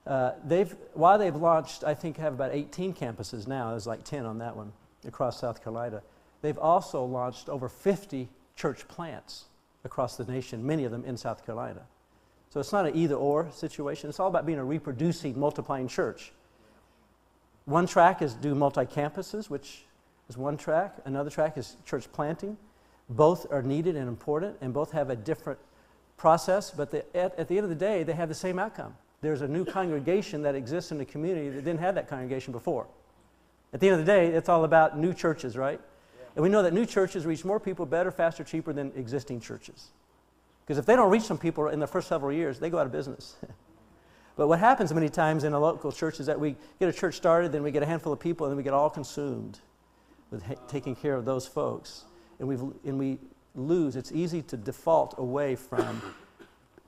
Uh, 0.08 0.32
they've, 0.46 0.74
while 0.94 1.18
they've 1.18 1.36
launched, 1.36 1.84
I 1.84 1.94
think 1.94 2.18
have 2.18 2.34
about 2.34 2.54
18 2.54 2.94
campuses 2.94 3.48
now, 3.48 3.72
there's 3.72 3.86
like 3.86 4.06
10 4.06 4.26
on 4.26 4.38
that 4.38 4.56
one 4.56 4.72
across 5.06 5.42
South 5.42 5.62
Carolina. 5.62 6.02
They've 6.42 6.58
also 6.58 7.04
launched 7.04 7.50
over 7.50 7.68
50 7.68 8.30
church 8.56 8.88
plants 8.88 9.46
across 9.84 10.16
the 10.16 10.24
nation, 10.26 10.66
many 10.66 10.86
of 10.86 10.92
them 10.92 11.04
in 11.04 11.18
South 11.18 11.46
Carolina. 11.46 11.82
So 12.50 12.62
it's 12.62 12.72
not 12.72 12.86
an 12.86 12.96
either 12.96 13.16
or 13.16 13.50
situation. 13.52 14.10
It's 14.10 14.22
all 14.22 14.30
about 14.30 14.46
being 14.46 14.60
a 14.60 14.64
reproducing, 14.64 15.38
multiplying 15.38 15.90
church. 15.90 16.32
One 17.66 17.88
track 17.88 18.22
is 18.22 18.36
do 18.36 18.56
multi 18.56 18.86
campuses, 18.86 19.50
which 19.50 19.84
is 20.30 20.38
one 20.38 20.58
track. 20.58 20.96
Another 21.06 21.30
track 21.30 21.58
is 21.58 21.78
church 21.86 22.12
planting. 22.12 22.58
Both 23.10 23.52
are 23.52 23.62
needed 23.62 23.96
and 23.96 24.08
important, 24.08 24.58
and 24.62 24.74
both 24.74 24.92
have 24.92 25.10
a 25.10 25.16
different 25.16 25.60
process, 26.18 26.72
but 26.72 26.92
the, 26.92 27.06
at, 27.16 27.38
at 27.38 27.48
the 27.48 27.58
end 27.58 27.66
of 27.66 27.70
the 27.70 27.76
day, 27.76 28.04
they 28.04 28.14
have 28.14 28.30
the 28.30 28.36
same 28.36 28.58
outcome. 28.58 28.96
There's 29.22 29.42
a 29.42 29.48
new 29.48 29.66
congregation 29.66 30.42
that 30.44 30.56
exists 30.56 30.92
in 30.92 30.98
the 30.98 31.06
community 31.06 31.50
that 31.50 31.64
didn't 31.64 31.80
have 31.80 31.96
that 31.96 32.08
congregation 32.08 32.52
before. 32.52 32.88
At 33.74 33.80
the 33.80 33.90
end 33.90 34.00
of 34.00 34.06
the 34.06 34.12
day, 34.12 34.28
it's 34.28 34.50
all 34.50 34.64
about 34.64 34.98
new 34.98 35.14
churches, 35.14 35.58
right? 35.58 35.80
And 36.36 36.44
we 36.44 36.50
know 36.50 36.64
that 36.64 36.74
new 36.74 36.86
churches 36.86 37.26
reach 37.26 37.46
more 37.46 37.60
people 37.60 37.86
better, 37.86 38.12
faster, 38.12 38.44
cheaper 38.44 38.74
than 38.74 38.92
existing 38.96 39.42
churches. 39.42 39.90
Because 40.66 40.78
if 40.78 40.86
they 40.86 40.96
don't 40.96 41.12
reach 41.12 41.24
some 41.24 41.38
people 41.38 41.68
in 41.68 41.80
the 41.80 41.88
first 41.88 42.08
several 42.08 42.32
years, 42.32 42.60
they 42.60 42.70
go 42.70 42.80
out 42.80 42.86
of 42.86 42.92
business. 42.92 43.36
but 44.36 44.48
what 44.48 44.60
happens 44.60 44.94
many 44.94 45.10
times 45.10 45.44
in 45.44 45.54
a 45.54 45.60
local 45.60 45.92
church 45.92 46.20
is 46.20 46.26
that 46.26 46.40
we 46.40 46.56
get 46.80 46.90
a 46.90 46.94
church 46.94 47.16
started, 47.16 47.52
then 47.52 47.64
we 47.64 47.72
get 47.72 47.84
a 47.84 47.86
handful 47.86 48.12
of 48.12 48.20
people, 48.20 48.46
and 48.46 48.52
then 48.52 48.58
we 48.58 48.64
get 48.64 48.74
all 48.74 48.90
consumed 48.90 49.60
with 50.32 50.44
taking 50.68 50.96
care 50.96 51.16
of 51.16 51.26
those 51.26 51.48
folks. 51.48 52.06
And, 52.40 52.48
we've, 52.48 52.62
and 52.84 53.00
we 53.00 53.20
lose. 53.56 53.96
It's 53.96 54.12
easy 54.12 54.42
to 54.44 54.58
default 54.58 55.16
away 55.18 55.56
from 55.56 56.02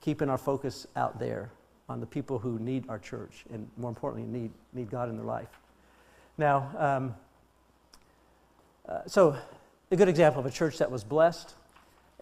keeping 0.01 0.29
our 0.29 0.37
focus 0.37 0.87
out 0.95 1.19
there 1.19 1.49
on 1.89 1.99
the 1.99 2.05
people 2.05 2.39
who 2.39 2.59
need 2.59 2.89
our 2.89 2.99
church 2.99 3.45
and, 3.53 3.69
more 3.77 3.89
importantly, 3.89 4.39
need, 4.39 4.51
need 4.73 4.89
God 4.89 5.09
in 5.09 5.15
their 5.15 5.25
life. 5.25 5.47
Now, 6.37 6.69
um, 6.77 7.15
uh, 8.87 9.01
so 9.07 9.35
a 9.91 9.95
good 9.95 10.09
example 10.09 10.39
of 10.39 10.45
a 10.45 10.51
church 10.51 10.77
that 10.79 10.91
was 10.91 11.03
blessed 11.03 11.55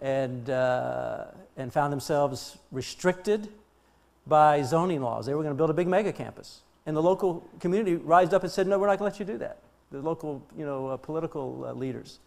and, 0.01 0.49
uh, 0.49 1.25
and 1.57 1.73
found 1.73 1.91
themselves 1.91 2.57
restricted 2.71 3.49
by 4.27 4.61
zoning 4.61 5.01
laws. 5.01 5.25
They 5.25 5.33
were 5.33 5.41
going 5.41 5.53
to 5.53 5.57
build 5.57 5.69
a 5.69 5.73
big 5.73 5.87
mega 5.87 6.13
campus. 6.13 6.61
And 6.85 6.95
the 6.95 7.01
local 7.01 7.47
community 7.59 7.95
rised 7.95 8.33
up 8.33 8.43
and 8.43 8.51
said, 8.51 8.67
no, 8.67 8.77
we're 8.77 8.87
not 8.87 8.99
going 8.99 9.11
to 9.11 9.17
let 9.17 9.19
you 9.19 9.33
do 9.33 9.39
that. 9.39 9.57
The 9.91 10.01
local, 10.01 10.45
you 10.57 10.65
know, 10.65 10.87
uh, 10.87 10.97
political 10.97 11.65
uh, 11.65 11.73
leaders. 11.73 12.19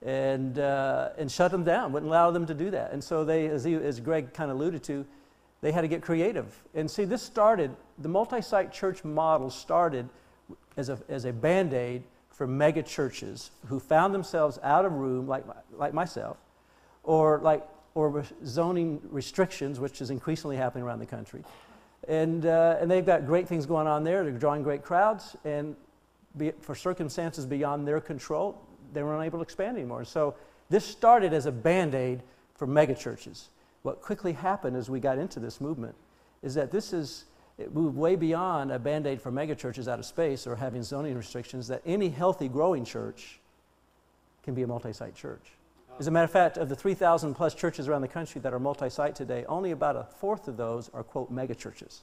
And, 0.00 0.58
uh, 0.58 1.10
and 1.18 1.30
shut 1.30 1.50
them 1.50 1.64
down, 1.64 1.92
wouldn't 1.92 2.08
allow 2.08 2.30
them 2.30 2.46
to 2.46 2.54
do 2.54 2.70
that. 2.70 2.92
And 2.92 3.02
so 3.02 3.24
they, 3.24 3.48
as, 3.48 3.64
he, 3.64 3.74
as 3.74 3.98
Greg 3.98 4.32
kind 4.32 4.50
of 4.50 4.56
alluded 4.56 4.84
to, 4.84 5.04
they 5.60 5.72
had 5.72 5.80
to 5.80 5.88
get 5.88 6.02
creative. 6.02 6.54
And 6.74 6.88
see, 6.88 7.04
this 7.04 7.22
started, 7.22 7.74
the 7.98 8.08
multi 8.08 8.40
site 8.40 8.72
church 8.72 9.02
model 9.02 9.50
started 9.50 10.08
as 10.76 10.88
a, 10.88 10.98
as 11.08 11.24
a 11.24 11.32
band 11.32 11.74
aid 11.74 12.04
for 12.30 12.46
mega 12.46 12.82
churches 12.82 13.50
who 13.66 13.80
found 13.80 14.14
themselves 14.14 14.60
out 14.62 14.84
of 14.84 14.92
room, 14.92 15.26
like, 15.26 15.44
like 15.72 15.92
myself, 15.92 16.36
or 17.02 17.40
like 17.42 17.66
or 17.98 18.24
zoning 18.46 19.00
restrictions, 19.10 19.80
which 19.80 20.00
is 20.00 20.10
increasingly 20.10 20.56
happening 20.56 20.84
around 20.84 21.00
the 21.00 21.06
country. 21.06 21.42
And, 22.06 22.46
uh, 22.46 22.76
and 22.80 22.88
they've 22.88 23.04
got 23.04 23.26
great 23.26 23.48
things 23.48 23.66
going 23.66 23.88
on 23.88 24.04
there. 24.04 24.22
They're 24.22 24.30
drawing 24.30 24.62
great 24.62 24.84
crowds, 24.84 25.34
and 25.44 25.74
be, 26.38 26.52
for 26.60 26.74
circumstances 26.74 27.44
beyond 27.44 27.86
their 27.86 28.00
control, 28.00 28.60
they 28.92 29.02
were 29.02 29.16
unable 29.16 29.38
to 29.38 29.42
expand 29.42 29.76
anymore. 29.76 30.04
So 30.04 30.34
this 30.70 30.84
started 30.84 31.32
as 31.32 31.46
a 31.46 31.52
band 31.52 31.94
aid 31.94 32.22
for 32.54 32.66
megachurches. 32.66 33.48
What 33.82 34.00
quickly 34.00 34.32
happened 34.32 34.76
as 34.76 34.88
we 34.88 35.00
got 35.00 35.18
into 35.18 35.40
this 35.40 35.60
movement 35.60 35.94
is 36.42 36.54
that 36.54 36.70
this 36.70 36.92
is 36.92 37.24
it 37.58 37.74
moved 37.74 37.96
way 37.96 38.14
beyond 38.14 38.70
a 38.70 38.78
band 38.78 39.06
aid 39.06 39.20
for 39.20 39.32
megachurches 39.32 39.88
out 39.88 39.98
of 39.98 40.06
space 40.06 40.46
or 40.46 40.54
having 40.54 40.82
zoning 40.82 41.16
restrictions, 41.16 41.66
that 41.68 41.82
any 41.84 42.08
healthy 42.08 42.48
growing 42.48 42.84
church 42.84 43.40
can 44.44 44.54
be 44.54 44.62
a 44.62 44.66
multi 44.66 44.92
site 44.92 45.16
church. 45.16 45.52
Oh. 45.90 45.96
As 45.98 46.06
a 46.06 46.10
matter 46.12 46.24
of 46.24 46.30
fact, 46.30 46.56
of 46.56 46.68
the 46.68 46.76
3,000 46.76 47.34
plus 47.34 47.54
churches 47.54 47.88
around 47.88 48.02
the 48.02 48.08
country 48.08 48.40
that 48.42 48.54
are 48.54 48.60
multi 48.60 48.88
site 48.88 49.16
today, 49.16 49.44
only 49.48 49.72
about 49.72 49.96
a 49.96 50.04
fourth 50.04 50.46
of 50.46 50.56
those 50.56 50.88
are, 50.94 51.02
quote, 51.02 51.32
megachurches, 51.34 52.02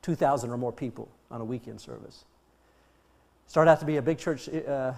2,000 0.00 0.50
or 0.50 0.56
more 0.56 0.72
people 0.72 1.08
on 1.30 1.42
a 1.42 1.44
weekend 1.44 1.78
service. 1.78 2.24
Started 3.46 3.70
out 3.70 3.80
to 3.80 3.86
be 3.86 3.96
a 3.96 4.02
big 4.02 4.18
church 4.18 4.48
uh, 4.48 4.92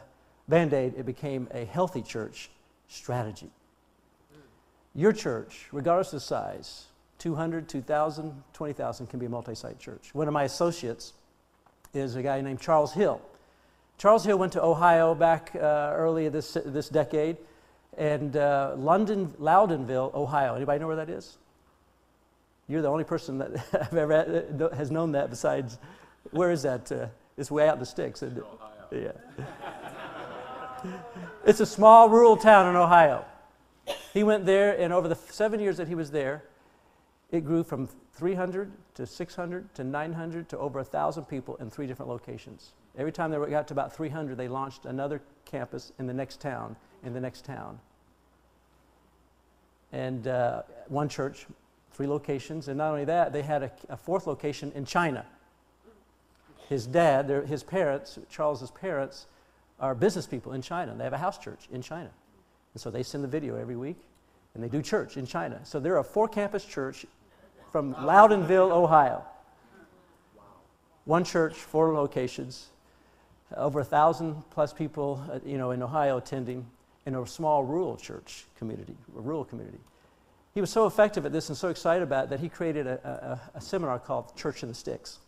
band 0.48 0.72
aid, 0.72 0.94
it 0.96 1.06
became 1.06 1.48
a 1.52 1.64
healthy 1.64 2.02
church 2.02 2.50
strategy. 2.88 3.50
Your 4.94 5.12
church, 5.12 5.68
regardless 5.70 6.12
of 6.12 6.22
size, 6.22 6.86
200, 7.18 7.68
2,000, 7.68 8.42
20,000 8.52 9.06
can 9.06 9.18
be 9.18 9.26
a 9.26 9.28
multi 9.28 9.54
site 9.54 9.78
church. 9.78 10.10
One 10.14 10.28
of 10.28 10.34
my 10.34 10.44
associates 10.44 11.12
is 11.92 12.16
a 12.16 12.22
guy 12.22 12.40
named 12.40 12.60
Charles 12.60 12.92
Hill. 12.92 13.20
Charles 13.98 14.24
Hill 14.24 14.38
went 14.38 14.52
to 14.52 14.62
Ohio 14.62 15.14
back 15.14 15.52
uh, 15.54 15.92
early 15.94 16.28
this, 16.28 16.56
this 16.64 16.88
decade, 16.88 17.36
and 17.96 18.36
uh, 18.36 18.74
London, 18.76 19.34
Loudonville, 19.40 20.14
Ohio. 20.14 20.54
Anybody 20.54 20.78
know 20.78 20.86
where 20.86 20.96
that 20.96 21.10
is? 21.10 21.36
You're 22.68 22.82
the 22.82 22.88
only 22.88 23.04
person 23.04 23.38
that 23.38 23.50
I've 23.72 23.96
ever 23.96 24.12
had, 24.12 24.72
has 24.76 24.90
known 24.90 25.12
that 25.12 25.30
besides, 25.30 25.78
where 26.30 26.52
is 26.52 26.62
that? 26.62 26.92
Uh, 26.92 27.06
it's 27.38 27.50
way 27.50 27.68
out 27.68 27.74
in 27.74 27.80
the 27.80 27.86
sticks. 27.86 28.22
Isn't 28.22 28.38
it? 28.38 28.44
Yeah. 29.34 29.44
it's 31.46 31.60
a 31.60 31.66
small 31.66 32.08
rural 32.08 32.36
town 32.36 32.68
in 32.68 32.76
Ohio. 32.76 33.24
He 34.12 34.22
went 34.22 34.44
there, 34.44 34.78
and 34.78 34.92
over 34.92 35.08
the 35.08 35.14
seven 35.14 35.60
years 35.60 35.76
that 35.76 35.88
he 35.88 35.94
was 35.94 36.10
there, 36.10 36.44
it 37.30 37.44
grew 37.44 37.62
from 37.62 37.88
300 38.14 38.72
to 38.94 39.06
600 39.06 39.74
to 39.74 39.84
900 39.84 40.48
to 40.48 40.58
over 40.58 40.80
1,000 40.80 41.24
people 41.24 41.56
in 41.56 41.70
three 41.70 41.86
different 41.86 42.10
locations. 42.10 42.72
Every 42.96 43.12
time 43.12 43.30
they 43.30 43.38
got 43.50 43.68
to 43.68 43.74
about 43.74 43.94
300, 43.94 44.36
they 44.36 44.48
launched 44.48 44.86
another 44.86 45.22
campus 45.44 45.92
in 45.98 46.06
the 46.06 46.12
next 46.12 46.40
town, 46.40 46.74
in 47.04 47.12
the 47.12 47.20
next 47.20 47.44
town. 47.44 47.78
And 49.92 50.26
uh, 50.26 50.62
one 50.88 51.08
church, 51.08 51.46
three 51.92 52.08
locations, 52.08 52.68
and 52.68 52.76
not 52.76 52.90
only 52.90 53.04
that, 53.04 53.32
they 53.32 53.42
had 53.42 53.62
a, 53.62 53.70
a 53.88 53.96
fourth 53.96 54.26
location 54.26 54.72
in 54.74 54.84
China. 54.84 55.24
His 56.68 56.86
dad, 56.86 57.28
his 57.46 57.62
parents, 57.62 58.18
Charles's 58.30 58.70
parents, 58.70 59.26
are 59.80 59.94
business 59.94 60.26
people 60.26 60.52
in 60.52 60.60
China. 60.60 60.94
They 60.94 61.04
have 61.04 61.12
a 61.12 61.18
house 61.18 61.38
church 61.38 61.68
in 61.72 61.80
China. 61.80 62.10
And 62.74 62.80
so 62.80 62.90
they 62.90 63.02
send 63.02 63.24
the 63.24 63.28
video 63.28 63.56
every 63.56 63.76
week, 63.76 63.96
and 64.54 64.62
they 64.62 64.68
do 64.68 64.82
church 64.82 65.16
in 65.16 65.24
China. 65.24 65.60
So 65.64 65.80
they're 65.80 65.96
a 65.96 66.04
four 66.04 66.28
campus 66.28 66.64
church 66.64 67.06
from 67.72 67.94
Loudonville, 67.94 68.70
Ohio. 68.70 69.24
One 71.06 71.24
church, 71.24 71.54
four 71.54 71.94
locations, 71.94 72.66
over 73.56 73.80
a 73.80 73.84
thousand 73.84 74.42
plus 74.50 74.74
people, 74.74 75.24
uh, 75.32 75.38
you 75.46 75.56
know, 75.56 75.70
in 75.70 75.82
Ohio 75.82 76.18
attending, 76.18 76.66
in 77.06 77.14
a 77.14 77.26
small 77.26 77.64
rural 77.64 77.96
church 77.96 78.44
community, 78.58 78.94
a 79.16 79.20
rural 79.20 79.44
community. 79.44 79.78
He 80.52 80.60
was 80.60 80.68
so 80.68 80.86
effective 80.86 81.24
at 81.24 81.32
this 81.32 81.48
and 81.48 81.56
so 81.56 81.68
excited 81.68 82.02
about 82.02 82.24
it 82.24 82.30
that 82.30 82.40
he 82.40 82.50
created 82.50 82.86
a, 82.86 83.40
a, 83.54 83.58
a 83.58 83.60
seminar 83.62 83.98
called 83.98 84.36
Church 84.36 84.62
in 84.62 84.68
the 84.68 84.74
Sticks. 84.74 85.20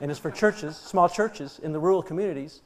And 0.00 0.10
it's 0.10 0.20
for 0.20 0.30
churches, 0.30 0.76
small 0.76 1.08
churches 1.08 1.60
in 1.62 1.72
the 1.72 1.78
rural 1.78 2.02
communities 2.02 2.60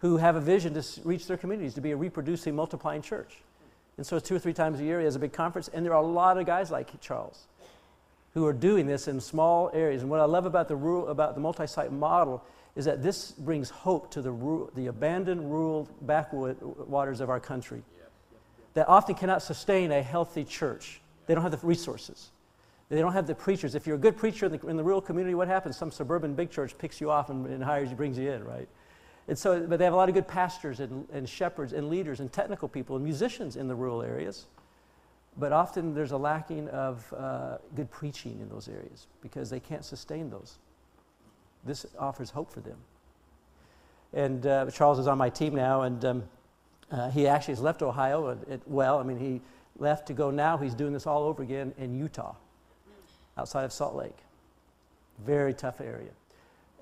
who 0.00 0.16
have 0.16 0.36
a 0.36 0.40
vision 0.40 0.74
to 0.74 0.84
reach 1.04 1.26
their 1.26 1.36
communities, 1.36 1.74
to 1.74 1.80
be 1.80 1.92
a 1.92 1.96
reproducing, 1.96 2.54
multiplying 2.54 3.00
church. 3.00 3.36
And 3.96 4.06
so 4.06 4.18
two 4.18 4.34
or 4.34 4.38
three 4.38 4.52
times 4.52 4.80
a 4.80 4.84
year, 4.84 4.98
he 4.98 5.04
has 5.04 5.16
a 5.16 5.20
big 5.20 5.32
conference, 5.32 5.68
and 5.68 5.84
there 5.84 5.94
are 5.94 6.02
a 6.02 6.06
lot 6.06 6.36
of 6.36 6.46
guys 6.46 6.70
like 6.70 7.00
Charles 7.00 7.46
who 8.34 8.44
are 8.44 8.52
doing 8.52 8.86
this 8.86 9.06
in 9.06 9.20
small 9.20 9.70
areas. 9.72 10.02
And 10.02 10.10
what 10.10 10.20
I 10.20 10.24
love 10.24 10.44
about 10.44 10.66
the, 10.66 10.76
rural, 10.76 11.08
about 11.08 11.34
the 11.36 11.40
multi 11.40 11.66
site 11.66 11.92
model 11.92 12.42
is 12.74 12.84
that 12.84 13.02
this 13.02 13.30
brings 13.30 13.70
hope 13.70 14.10
to 14.10 14.20
the, 14.20 14.32
rural, 14.32 14.70
the 14.74 14.88
abandoned 14.88 15.50
rural 15.50 15.88
backwaters 16.02 17.20
of 17.20 17.30
our 17.30 17.38
country 17.38 17.82
that 18.74 18.88
often 18.88 19.14
cannot 19.14 19.42
sustain 19.42 19.92
a 19.92 20.02
healthy 20.02 20.42
church. 20.42 21.00
They 21.26 21.34
don't 21.34 21.42
have 21.44 21.52
the 21.52 21.66
resources. 21.66 22.30
They 22.88 23.00
don't 23.00 23.12
have 23.12 23.26
the 23.26 23.34
preachers. 23.34 23.74
If 23.74 23.86
you're 23.86 23.96
a 23.96 24.00
good 24.00 24.16
preacher 24.16 24.46
in 24.46 24.52
the, 24.52 24.66
in 24.66 24.76
the 24.76 24.84
rural 24.84 25.00
community, 25.00 25.34
what 25.34 25.48
happens? 25.48 25.76
Some 25.76 25.90
suburban 25.90 26.34
big 26.34 26.50
church 26.50 26.76
picks 26.76 27.00
you 27.00 27.10
off 27.10 27.30
and, 27.30 27.46
and 27.46 27.64
hires 27.64 27.90
you, 27.90 27.96
brings 27.96 28.18
you 28.18 28.30
in, 28.30 28.44
right? 28.44 28.68
And 29.26 29.38
so, 29.38 29.66
but 29.66 29.78
they 29.78 29.84
have 29.84 29.94
a 29.94 29.96
lot 29.96 30.08
of 30.08 30.14
good 30.14 30.28
pastors 30.28 30.80
and, 30.80 31.08
and 31.12 31.26
shepherds 31.28 31.72
and 31.72 31.88
leaders 31.88 32.20
and 32.20 32.30
technical 32.30 32.68
people 32.68 32.96
and 32.96 33.04
musicians 33.04 33.56
in 33.56 33.68
the 33.68 33.74
rural 33.74 34.02
areas. 34.02 34.46
But 35.36 35.52
often 35.52 35.94
there's 35.94 36.12
a 36.12 36.16
lacking 36.16 36.68
of 36.68 37.12
uh, 37.16 37.58
good 37.74 37.90
preaching 37.90 38.38
in 38.40 38.48
those 38.48 38.68
areas 38.68 39.06
because 39.22 39.50
they 39.50 39.60
can't 39.60 39.84
sustain 39.84 40.30
those. 40.30 40.58
This 41.64 41.86
offers 41.98 42.30
hope 42.30 42.52
for 42.52 42.60
them. 42.60 42.76
And 44.12 44.46
uh, 44.46 44.70
Charles 44.70 44.98
is 44.98 45.06
on 45.08 45.18
my 45.18 45.30
team 45.30 45.54
now, 45.54 45.82
and 45.82 46.04
um, 46.04 46.22
uh, 46.90 47.10
he 47.10 47.26
actually 47.26 47.52
has 47.52 47.60
left 47.60 47.82
Ohio. 47.82 48.30
At, 48.30 48.48
at, 48.48 48.68
well, 48.68 48.98
I 48.98 49.02
mean, 49.02 49.18
he 49.18 49.40
left 49.78 50.06
to 50.06 50.12
go 50.12 50.30
now. 50.30 50.56
He's 50.56 50.74
doing 50.74 50.92
this 50.92 51.06
all 51.06 51.24
over 51.24 51.42
again 51.42 51.74
in 51.78 51.98
Utah, 51.98 52.34
outside 53.36 53.64
of 53.64 53.72
Salt 53.72 53.94
Lake. 53.94 54.16
Very 55.24 55.54
tough 55.54 55.80
area. 55.80 56.10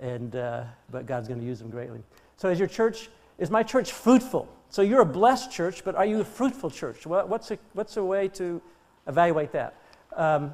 And, 0.01 0.35
uh, 0.35 0.65
but 0.91 1.07
God's 1.07 1.29
going 1.29 1.41
to 1.41 1.47
use 1.47 1.59
them 1.59 1.71
greatly. 1.71 2.03
So, 2.37 2.49
is 2.49 2.59
your 2.59 2.69
church, 2.69 3.09
is 3.39 3.51
my 3.51 3.63
church 3.63 3.93
fruitful? 3.93 4.49
So, 4.69 4.83
you're 4.83 5.03
a 5.03 5.07
blessed 5.07 5.53
church, 5.53 5.85
but 5.85 5.95
are 5.95 6.07
you 6.07 6.21
a 6.21 6.25
fruitful 6.25 6.71
church? 6.71 7.07
What, 7.07 7.29
what's, 7.29 7.51
a, 7.51 7.59
what's 7.75 7.97
a 7.97 8.05
way 8.05 8.29
to 8.29 8.61
evaluate 9.07 9.53
that? 9.53 9.77
Um, 10.17 10.53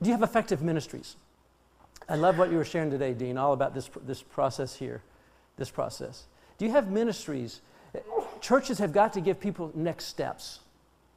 do 0.00 0.08
you 0.08 0.12
have 0.12 0.22
effective 0.22 0.62
ministries? 0.62 1.16
I 2.08 2.16
love 2.16 2.38
what 2.38 2.50
you 2.50 2.56
were 2.56 2.64
sharing 2.64 2.90
today, 2.90 3.14
Dean, 3.14 3.36
all 3.36 3.52
about 3.52 3.74
this, 3.74 3.90
this 4.06 4.22
process 4.22 4.76
here, 4.76 5.02
this 5.56 5.70
process. 5.70 6.26
Do 6.58 6.64
you 6.64 6.70
have 6.70 6.90
ministries? 6.90 7.60
Churches 8.40 8.78
have 8.78 8.92
got 8.92 9.12
to 9.14 9.20
give 9.20 9.40
people 9.40 9.72
next 9.74 10.04
steps. 10.04 10.60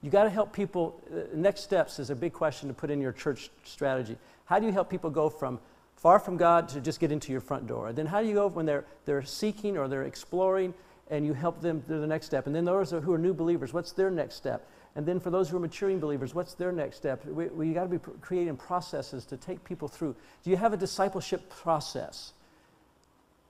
You 0.01 0.09
got 0.09 0.23
to 0.23 0.29
help 0.29 0.53
people. 0.53 1.01
Uh, 1.11 1.21
next 1.33 1.61
steps 1.61 1.99
is 1.99 2.09
a 2.09 2.15
big 2.15 2.33
question 2.33 2.67
to 2.69 2.73
put 2.73 2.89
in 2.89 3.01
your 3.01 3.11
church 3.11 3.49
strategy. 3.63 4.17
How 4.45 4.59
do 4.59 4.65
you 4.65 4.71
help 4.71 4.89
people 4.89 5.09
go 5.09 5.29
from 5.29 5.59
far 5.99 6.17
from 6.17 6.37
God 6.37 6.69
to 6.69 6.79
just 6.79 6.99
get 6.99 7.11
into 7.11 7.31
your 7.31 7.41
front 7.41 7.67
door. 7.67 7.89
And 7.89 7.97
then 7.97 8.05
how 8.05 8.21
do 8.21 8.27
you 8.27 8.33
go 8.33 8.47
when 8.47 8.65
they're, 8.65 8.85
they're 9.05 9.23
seeking 9.23 9.77
or 9.77 9.87
they're 9.87 10.03
exploring 10.03 10.73
and 11.09 11.25
you 11.25 11.33
help 11.33 11.61
them 11.61 11.83
to 11.87 11.97
the 11.97 12.07
next 12.07 12.25
step? 12.25 12.47
And 12.47 12.55
then 12.55 12.63
those 12.63 12.91
who 12.91 13.13
are 13.13 13.17
new 13.17 13.33
believers, 13.33 13.73
what's 13.73 13.91
their 13.91 14.09
next 14.09 14.35
step? 14.35 14.65
And 14.95 15.05
then 15.05 15.19
for 15.19 15.29
those 15.29 15.49
who 15.49 15.57
are 15.57 15.59
maturing 15.59 15.99
believers, 15.99 16.33
what's 16.33 16.53
their 16.53 16.71
next 16.71 16.95
step? 16.97 17.25
We, 17.25 17.47
we 17.47 17.73
got 17.73 17.83
to 17.83 17.89
be 17.89 17.99
creating 18.21 18.55
processes 18.55 19.25
to 19.25 19.37
take 19.37 19.63
people 19.63 19.87
through. 19.87 20.15
Do 20.43 20.49
you 20.49 20.57
have 20.57 20.71
a 20.73 20.77
discipleship 20.77 21.49
process? 21.49 22.31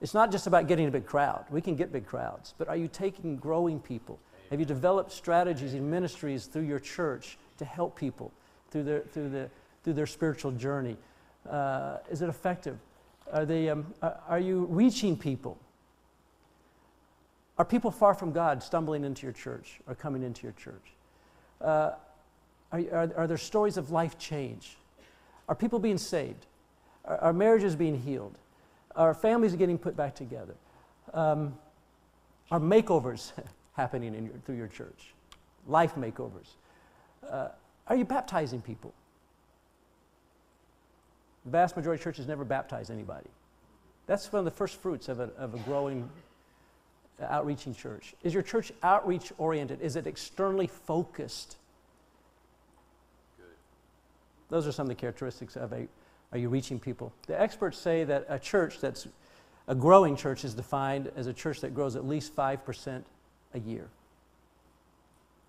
It's 0.02 0.14
not 0.16 0.32
just 0.32 0.48
about 0.48 0.68
getting 0.68 0.88
a 0.88 0.92
big 0.92 1.06
crowd. 1.06 1.46
We 1.52 1.62
can 1.62 1.76
get 1.76 1.92
big 1.92 2.08
crowds, 2.08 2.56
but 2.58 2.68
are 2.68 2.78
you 2.78 2.88
taking 2.88 3.38
growing 3.38 3.80
people? 3.80 4.20
Have 4.50 4.60
you 4.60 4.66
developed 4.66 5.12
strategies 5.12 5.74
and 5.74 5.90
ministries 5.90 6.46
through 6.46 6.64
your 6.64 6.80
church 6.80 7.38
to 7.58 7.66
help 7.66 7.96
people 7.96 8.32
through 8.72 8.84
their, 8.84 9.02
through 9.02 9.30
the, 9.30 9.50
through 9.84 9.94
their 9.94 10.08
spiritual 10.08 10.52
journey? 10.52 10.98
Uh, 11.48 11.98
is 12.10 12.22
it 12.22 12.30
effective? 12.30 12.78
Are, 13.32 13.46
they, 13.46 13.70
um, 13.70 13.94
are 14.02 14.40
you 14.40 14.66
reaching 14.70 15.16
people? 15.16 15.58
Are 17.60 17.66
people 17.66 17.92
far 17.92 18.14
from 18.14 18.32
God 18.32 18.64
stumbling 18.64 19.04
into 19.04 19.24
your 19.24 19.34
church 19.34 19.80
or 19.88 19.94
coming 19.94 20.24
into 20.24 20.44
your 20.44 20.54
church? 20.54 20.94
Uh, 21.62 21.92
are, 22.72 22.80
are, 22.92 23.12
are, 23.18 23.28
there 23.28 23.38
stories 23.38 23.78
of 23.78 23.92
life 23.92 24.18
change? 24.18 24.78
Are 25.48 25.56
people 25.56 25.78
being 25.78 25.98
saved? 25.98 26.46
Are, 27.06 27.18
are 27.18 27.34
marriages 27.34 27.76
being 27.76 28.00
healed? 28.00 28.38
Are 28.96 29.14
families 29.14 29.54
getting 29.56 29.78
put 29.78 29.96
back 29.96 30.16
together? 30.16 30.56
Um, 31.14 31.58
are 32.50 32.60
makeovers 32.60 33.32
happening 33.80 34.14
your, 34.14 34.34
through 34.46 34.56
your 34.56 34.68
church? 34.68 35.14
Life 35.68 35.96
makeovers. 35.96 36.50
Uh, 37.30 37.48
are 37.88 37.96
you 37.96 38.04
baptizing 38.04 38.62
people? 38.62 38.94
The 41.46 41.52
vast 41.52 41.78
majority 41.78 42.02
of 42.02 42.04
churches 42.04 42.28
never 42.28 42.44
baptize 42.44 42.90
anybody. 42.90 43.30
That's 44.06 44.32
one 44.34 44.40
of 44.40 44.46
the 44.46 44.52
first 44.52 44.82
fruits 44.82 45.08
of 45.08 45.22
a, 45.22 45.30
of 45.38 45.54
a 45.54 45.60
growing, 45.60 46.10
uh, 47.22 47.26
outreaching 47.30 47.74
church. 47.74 48.16
Is 48.22 48.34
your 48.34 48.44
church 48.44 48.74
outreach 48.84 49.32
oriented? 49.38 49.80
Is 49.82 49.96
it 49.96 50.08
externally 50.08 50.68
focused? 50.68 51.56
Good. 53.38 53.46
Those 54.50 54.68
are 54.68 54.74
some 54.74 54.86
of 54.86 54.90
the 54.90 54.96
characteristics 54.96 55.56
of 55.56 55.72
a 55.72 55.88
are 56.32 56.38
you 56.38 56.50
reaching 56.50 56.80
people? 56.80 57.12
The 57.26 57.40
experts 57.42 57.80
say 57.80 58.04
that 58.04 58.26
a 58.30 58.38
church 58.38 58.80
that's 58.80 59.08
a 59.68 59.74
growing 59.74 60.16
church 60.16 60.46
is 60.46 60.54
defined 60.54 61.12
as 61.16 61.26
a 61.26 61.34
church 61.34 61.62
that 61.62 61.74
grows 61.74 61.96
at 61.96 62.06
least 62.06 62.36
5% 62.36 63.04
a 63.54 63.60
year. 63.60 63.88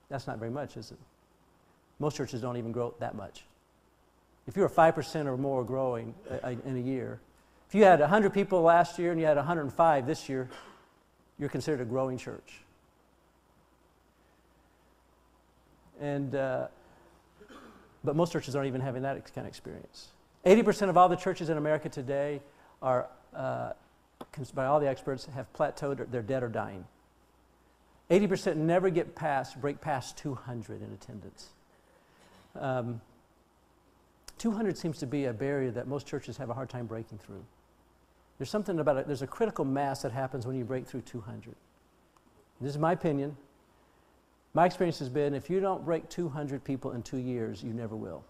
That's 0.08 0.26
not 0.26 0.38
very 0.38 0.50
much, 0.50 0.76
is 0.76 0.90
it? 0.90 0.98
Most 1.98 2.16
churches 2.16 2.40
don't 2.40 2.56
even 2.56 2.72
grow 2.72 2.94
that 2.98 3.14
much. 3.14 3.44
If 4.46 4.56
you're 4.56 4.68
5% 4.68 5.26
or 5.26 5.36
more 5.36 5.64
growing 5.64 6.14
in 6.64 6.76
a 6.76 6.80
year, 6.80 7.20
if 7.68 7.74
you 7.74 7.84
had 7.84 8.00
100 8.00 8.32
people 8.32 8.62
last 8.62 8.98
year 8.98 9.12
and 9.12 9.20
you 9.20 9.26
had 9.26 9.36
105 9.36 10.06
this 10.06 10.28
year, 10.28 10.48
you're 11.38 11.48
considered 11.48 11.80
a 11.80 11.84
growing 11.84 12.18
church. 12.18 12.62
And, 16.00 16.34
uh, 16.34 16.66
but 18.02 18.16
most 18.16 18.32
churches 18.32 18.56
aren't 18.56 18.66
even 18.66 18.80
having 18.80 19.02
that 19.02 19.32
kind 19.34 19.46
of 19.46 19.50
experience. 19.50 20.08
80% 20.44 20.88
of 20.88 20.96
all 20.96 21.08
the 21.08 21.16
churches 21.16 21.50
in 21.50 21.58
America 21.58 21.88
today 21.88 22.40
are, 22.82 23.08
uh, 23.36 23.72
by 24.54 24.66
all 24.66 24.80
the 24.80 24.88
experts, 24.88 25.26
have 25.26 25.52
plateaued, 25.52 26.00
or 26.00 26.06
they're 26.06 26.22
dead 26.22 26.42
or 26.42 26.48
dying. 26.48 26.84
80% 28.10 28.56
never 28.56 28.90
get 28.90 29.14
past, 29.14 29.60
break 29.60 29.80
past 29.80 30.18
200 30.18 30.82
in 30.82 30.92
attendance. 30.92 31.50
Um, 32.58 33.00
200 34.38 34.76
seems 34.76 34.98
to 34.98 35.06
be 35.06 35.26
a 35.26 35.32
barrier 35.32 35.70
that 35.70 35.86
most 35.86 36.06
churches 36.06 36.36
have 36.36 36.50
a 36.50 36.54
hard 36.54 36.68
time 36.68 36.86
breaking 36.86 37.18
through. 37.18 37.44
There's 38.38 38.50
something 38.50 38.80
about 38.80 38.96
it, 38.96 39.06
there's 39.06 39.22
a 39.22 39.26
critical 39.26 39.64
mass 39.64 40.02
that 40.02 40.12
happens 40.12 40.46
when 40.46 40.56
you 40.56 40.64
break 40.64 40.86
through 40.86 41.02
200. 41.02 41.54
This 42.60 42.70
is 42.70 42.78
my 42.78 42.92
opinion. 42.92 43.36
My 44.54 44.66
experience 44.66 44.98
has 44.98 45.08
been 45.08 45.34
if 45.34 45.48
you 45.48 45.60
don't 45.60 45.84
break 45.84 46.08
200 46.08 46.64
people 46.64 46.92
in 46.92 47.02
two 47.02 47.18
years, 47.18 47.62
you 47.62 47.72
never 47.72 47.94
will 47.94 48.24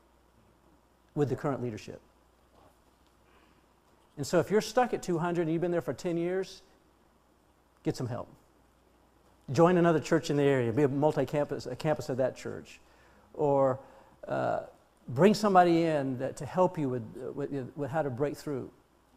with 1.15 1.29
the 1.29 1.37
current 1.37 1.63
leadership. 1.63 2.01
And 4.17 4.27
so 4.27 4.39
if 4.39 4.51
you're 4.51 4.61
stuck 4.61 4.93
at 4.93 5.03
200 5.03 5.43
and 5.43 5.51
you've 5.53 5.63
been 5.63 5.71
there 5.71 5.81
for 5.81 5.95
10 5.95 6.19
years, 6.19 6.63
get 7.85 7.97
some 7.97 8.07
help. 8.07 8.29
Join 9.53 9.77
another 9.79 10.01
church 10.01 10.31
in 10.31 10.37
the 10.37 10.43
area, 10.43 10.73
be 10.73 10.85
a 10.85 10.89
multi 10.89 11.27
campus, 11.27 11.67
a 11.67 11.77
campus 11.77 12.09
of 12.09 12.17
that 12.19 12.37
church. 12.37 12.79
Or 13.35 13.79
uh, 14.29 14.61
bring 15.09 15.35
somebody 15.35 15.85
in 15.85 16.19
that, 16.19 16.37
to 16.37 16.47
help 16.47 16.79
you 16.79 16.89
with, 16.89 17.03
with, 17.35 17.73
with 17.77 17.91
how 17.91 18.03
to 18.03 18.11
break 18.11 18.37
through 18.37 18.71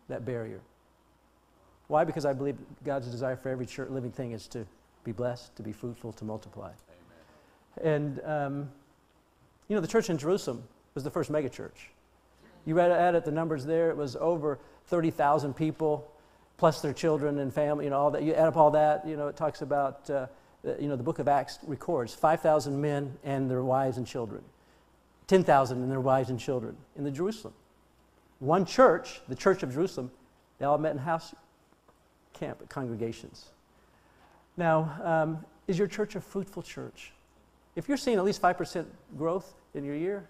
that 0.08 0.26
barrier. 0.26 0.62
Why? 1.88 2.04
Because 2.04 2.26
I 2.26 2.34
believe 2.34 2.58
God's 2.84 3.08
desire 3.08 3.36
for 3.36 3.50
every 3.50 3.66
church, 3.66 3.90
living 3.90 4.12
thing 4.12 4.32
is 4.32 4.48
to 4.48 4.66
be 5.04 5.12
blessed, 5.12 5.56
to 5.56 5.64
be 5.64 5.72
fruitful, 5.72 6.14
to 6.14 6.26
multiply. 6.26 6.72
Amen. 7.78 7.94
And, 7.94 8.22
um, 8.26 8.70
you 9.68 9.76
know, 9.76 9.82
the 9.82 9.88
church 9.88 10.10
in 10.10 10.18
Jerusalem 10.18 10.64
was 10.96 11.04
the 11.04 11.12
first 11.12 11.32
megachurch. 11.32 11.90
You 12.66 12.76
read 12.76 12.92
at 12.92 13.26
the 13.26 13.32
numbers 13.32 13.66
there, 13.66 13.90
it 13.90 13.98
was 13.98 14.16
over 14.16 14.60
30,000 14.88 15.54
people, 15.54 16.10
plus 16.58 16.82
their 16.82 16.94
children 16.94 17.40
and 17.40 17.54
family, 17.54 17.86
you 17.86 17.92
know, 17.92 17.98
all 17.98 18.12
that. 18.12 18.24
You 18.24 18.34
add 18.34 18.48
up 18.48 18.58
all 18.58 18.72
that, 18.72 19.08
you 19.08 19.18
know, 19.18 19.28
it 19.28 19.36
talks 19.36 19.62
about, 19.62 20.10
uh, 20.10 20.28
you 20.80 20.88
know, 20.88 20.96
the 20.96 21.04
book 21.04 21.20
of 21.20 21.28
Acts 21.28 21.60
records 21.66 22.14
5,000 22.14 22.80
men 22.80 23.18
and 23.24 23.50
their 23.50 23.64
wives 23.64 23.98
and 23.98 24.08
children. 24.08 24.44
10,000 25.28 25.82
and 25.82 25.92
their 25.92 26.02
wives 26.02 26.30
and 26.30 26.40
children 26.40 26.76
in 26.96 27.04
the 27.04 27.12
Jerusalem. 27.12 27.54
One 28.40 28.66
church, 28.66 29.22
the 29.28 29.36
Church 29.36 29.64
of 29.64 29.74
Jerusalem, 29.74 30.12
they 30.60 30.66
all 30.66 30.78
met 30.78 30.92
in 30.92 30.98
house 30.98 31.34
camp 32.34 32.68
congregations. 32.70 33.46
Now, 34.58 35.00
um, 35.04 35.46
is 35.68 35.80
your 35.80 35.88
church 35.88 36.16
a 36.16 36.22
fruitful 36.22 36.64
church? 36.64 37.14
If 37.76 37.88
you're 37.88 37.98
seeing 37.98 38.18
at 38.18 38.26
least 38.26 38.42
5% 38.42 38.86
growth 39.18 39.54
in 39.74 39.84
your 39.84 39.96
year, 39.96 40.28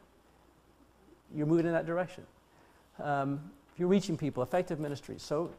you're 1.35 1.47
moving 1.47 1.65
in 1.65 1.73
that 1.73 1.85
direction. 1.85 2.23
Um, 3.01 3.51
if 3.73 3.79
you're 3.79 3.89
reaching 3.89 4.15
people, 4.15 4.43
effective 4.43 4.79
ministries. 4.79 5.23
So, 5.23 5.51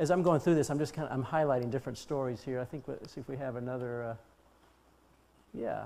as 0.00 0.10
I'm 0.10 0.22
going 0.22 0.40
through 0.40 0.54
this, 0.54 0.70
I'm 0.70 0.78
just 0.78 0.94
kind 0.94 1.06
of 1.06 1.12
I'm 1.12 1.22
highlighting 1.22 1.70
different 1.70 1.98
stories 1.98 2.42
here. 2.42 2.58
I 2.58 2.64
think 2.64 2.84
let's 2.86 3.12
see 3.12 3.20
if 3.20 3.28
we 3.28 3.36
have 3.36 3.56
another. 3.56 4.02
Uh, 4.02 4.14
yeah, 5.52 5.84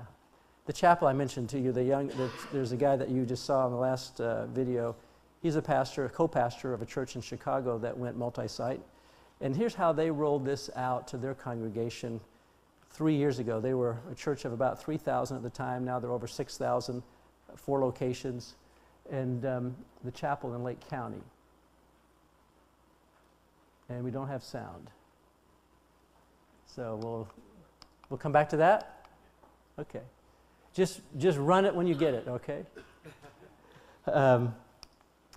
the 0.67 0.73
chapel 0.73 1.07
I 1.09 1.13
mentioned 1.13 1.49
to 1.49 1.59
you, 1.59 1.73
the 1.73 1.83
young, 1.83 2.07
the, 2.07 2.31
there's 2.53 2.71
a 2.71 2.77
guy 2.77 2.95
that 2.95 3.09
you 3.09 3.25
just 3.25 3.43
saw 3.43 3.65
in 3.65 3.73
the 3.73 3.77
last 3.77 4.21
uh, 4.21 4.45
video. 4.47 4.95
He's 5.41 5.57
a 5.57 5.61
pastor, 5.61 6.05
a 6.05 6.09
co-pastor 6.09 6.73
of 6.73 6.81
a 6.81 6.85
church 6.85 7.15
in 7.15 7.21
Chicago 7.21 7.77
that 7.79 7.95
went 7.95 8.17
multi-site. 8.17 8.79
And 9.41 9.53
here's 9.53 9.75
how 9.75 9.91
they 9.91 10.09
rolled 10.09 10.45
this 10.45 10.69
out 10.77 11.09
to 11.09 11.17
their 11.17 11.35
congregation 11.35 12.21
three 12.91 13.15
years 13.15 13.39
ago. 13.39 13.59
They 13.59 13.73
were 13.73 13.97
a 14.09 14.15
church 14.15 14.45
of 14.45 14.53
about 14.53 14.81
3,000 14.81 15.35
at 15.35 15.43
the 15.43 15.49
time. 15.49 15.83
Now 15.83 15.99
they're 15.99 16.13
over 16.13 16.25
6,000, 16.25 17.03
four 17.57 17.81
locations. 17.81 18.55
and 19.11 19.45
um, 19.45 19.75
the 20.05 20.11
chapel 20.11 20.55
in 20.55 20.63
Lake 20.63 20.79
County. 20.89 21.21
And 23.89 24.03
we 24.03 24.11
don't 24.11 24.27
have 24.27 24.43
sound. 24.43 24.89
So 26.75 26.99
we'll, 27.01 27.27
we'll 28.09 28.17
come 28.17 28.31
back 28.31 28.49
to 28.49 28.57
that? 28.57 29.07
Okay. 29.79 30.01
Just, 30.73 31.01
just 31.17 31.37
run 31.37 31.65
it 31.65 31.73
when 31.73 31.87
you 31.87 31.95
get 31.95 32.13
it, 32.13 32.27
okay? 32.27 32.63
Um, 34.07 34.53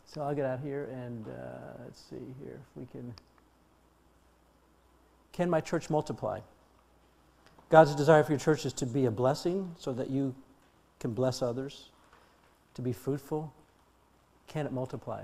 so 0.05 0.23
I'll 0.23 0.35
get 0.35 0.45
out 0.45 0.61
here 0.61 0.89
and 0.93 1.27
uh, 1.29 1.83
let's 1.85 2.01
see 2.01 2.35
here 2.43 2.61
if 2.61 2.77
we 2.77 2.87
can. 2.87 3.15
Can 5.33 5.49
my 5.49 5.61
church 5.61 5.91
multiply? 5.91 6.41
God's 7.71 7.95
desire 7.95 8.25
for 8.25 8.33
your 8.33 8.39
church 8.39 8.67
is 8.67 8.73
to 8.75 8.87
be 8.87 9.05
a 9.05 9.11
blessing 9.11 9.75
so 9.79 9.93
that 9.93 10.11
you 10.11 10.35
can 11.01 11.13
bless 11.13 11.43
others, 11.43 11.91
to 12.75 12.83
be 12.83 12.93
fruitful. 12.93 13.53
Can 14.49 14.67
it 14.67 14.73
multiply? 14.73 15.23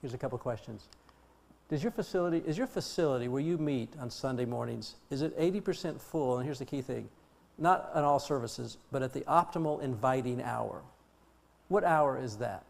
Here's 0.00 0.14
a 0.14 0.18
couple 0.18 0.38
questions. 0.38 0.88
Does 1.68 1.82
your 1.82 1.92
facility, 1.92 2.42
is 2.46 2.58
your 2.58 2.66
facility 2.66 3.28
where 3.28 3.40
you 3.40 3.56
meet 3.56 3.94
on 3.98 4.10
Sunday 4.10 4.44
mornings, 4.44 4.96
is 5.10 5.22
it 5.22 5.38
80% 5.38 6.00
full? 6.00 6.36
And 6.36 6.44
here's 6.44 6.58
the 6.58 6.64
key 6.64 6.82
thing 6.82 7.08
not 7.56 7.90
on 7.94 8.02
all 8.02 8.18
services, 8.18 8.78
but 8.90 9.02
at 9.02 9.12
the 9.12 9.20
optimal 9.22 9.80
inviting 9.80 10.42
hour. 10.42 10.82
What 11.68 11.84
hour 11.84 12.18
is 12.18 12.36
that? 12.38 12.64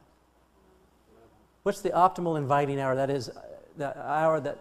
What's 1.63 1.81
the 1.81 1.91
optimal 1.91 2.37
inviting 2.37 2.79
hour? 2.79 2.95
That 2.95 3.09
is 3.09 3.31
the 3.79 3.99
hour 4.07 4.41
that 4.41 4.59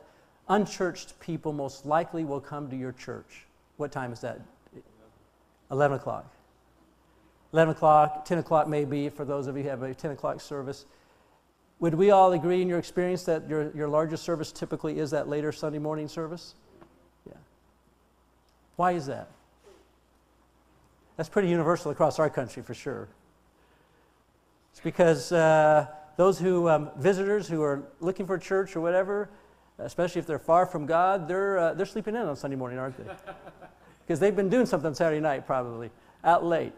unchurched 0.48 1.20
people 1.20 1.52
most 1.52 1.86
likely 1.86 2.24
will 2.24 2.40
come 2.40 2.70
to 2.70 2.76
your 2.76 2.94
church. 2.94 3.46
What 3.78 3.92
time 3.92 4.14
is 4.14 4.22
that? 4.22 4.40
11 5.72 5.98
o'clock. 5.98 6.26
11 7.52 7.76
o'clock, 7.76 8.26
10 8.26 8.38
o'clock 8.40 8.68
maybe, 8.68 9.10
for 9.10 9.26
those 9.26 9.48
of 9.48 9.58
you 9.58 9.64
who 9.64 9.70
have 9.70 9.84
a 9.84 9.94
10 9.94 10.12
o'clock 10.12 10.42
service. 10.42 10.86
Would 11.84 11.96
we 11.96 12.12
all 12.12 12.32
agree 12.32 12.62
in 12.62 12.70
your 12.70 12.80
experience 12.80 13.26
that 13.26 13.50
your, 13.50 13.70
your 13.76 13.90
largest 13.90 14.24
service 14.24 14.54
typically 14.54 15.00
is 15.00 15.12
that 15.12 15.28
later 15.28 15.52
Sunday 15.52 15.80
morning 15.80 16.08
service? 16.08 16.56
Yeah. 17.28 17.34
Why 18.78 18.94
is 18.94 19.06
that? 19.08 19.28
That's 21.18 21.28
pretty 21.28 21.50
universal 21.50 21.92
across 21.92 22.20
our 22.20 22.30
country 22.30 22.64
for 22.64 22.74
sure. 22.74 23.10
It's 24.72 24.80
because 24.80 25.34
uh, 25.34 25.88
those 26.16 26.40
who, 26.40 26.70
um, 26.70 26.90
visitors 26.96 27.50
who 27.50 27.62
are 27.62 27.84
looking 28.00 28.26
for 28.26 28.38
church 28.38 28.78
or 28.78 28.80
whatever, 28.80 29.30
especially 29.78 30.20
if 30.20 30.26
they're 30.26 30.40
far 30.40 30.66
from 30.66 30.86
God, 30.86 31.28
they're, 31.28 31.58
uh, 31.58 31.74
they're 31.74 31.86
sleeping 31.86 32.16
in 32.16 32.22
on 32.22 32.38
Sunday 32.38 32.56
morning, 32.56 32.80
aren't 32.80 32.98
they? 32.98 33.14
Because 34.08 34.22
they've 34.22 34.36
been 34.36 34.50
doing 34.50 34.66
something 34.66 34.94
Saturday 34.94 35.20
night 35.20 35.46
probably, 35.46 35.90
out 36.24 36.46
late. 36.46 36.74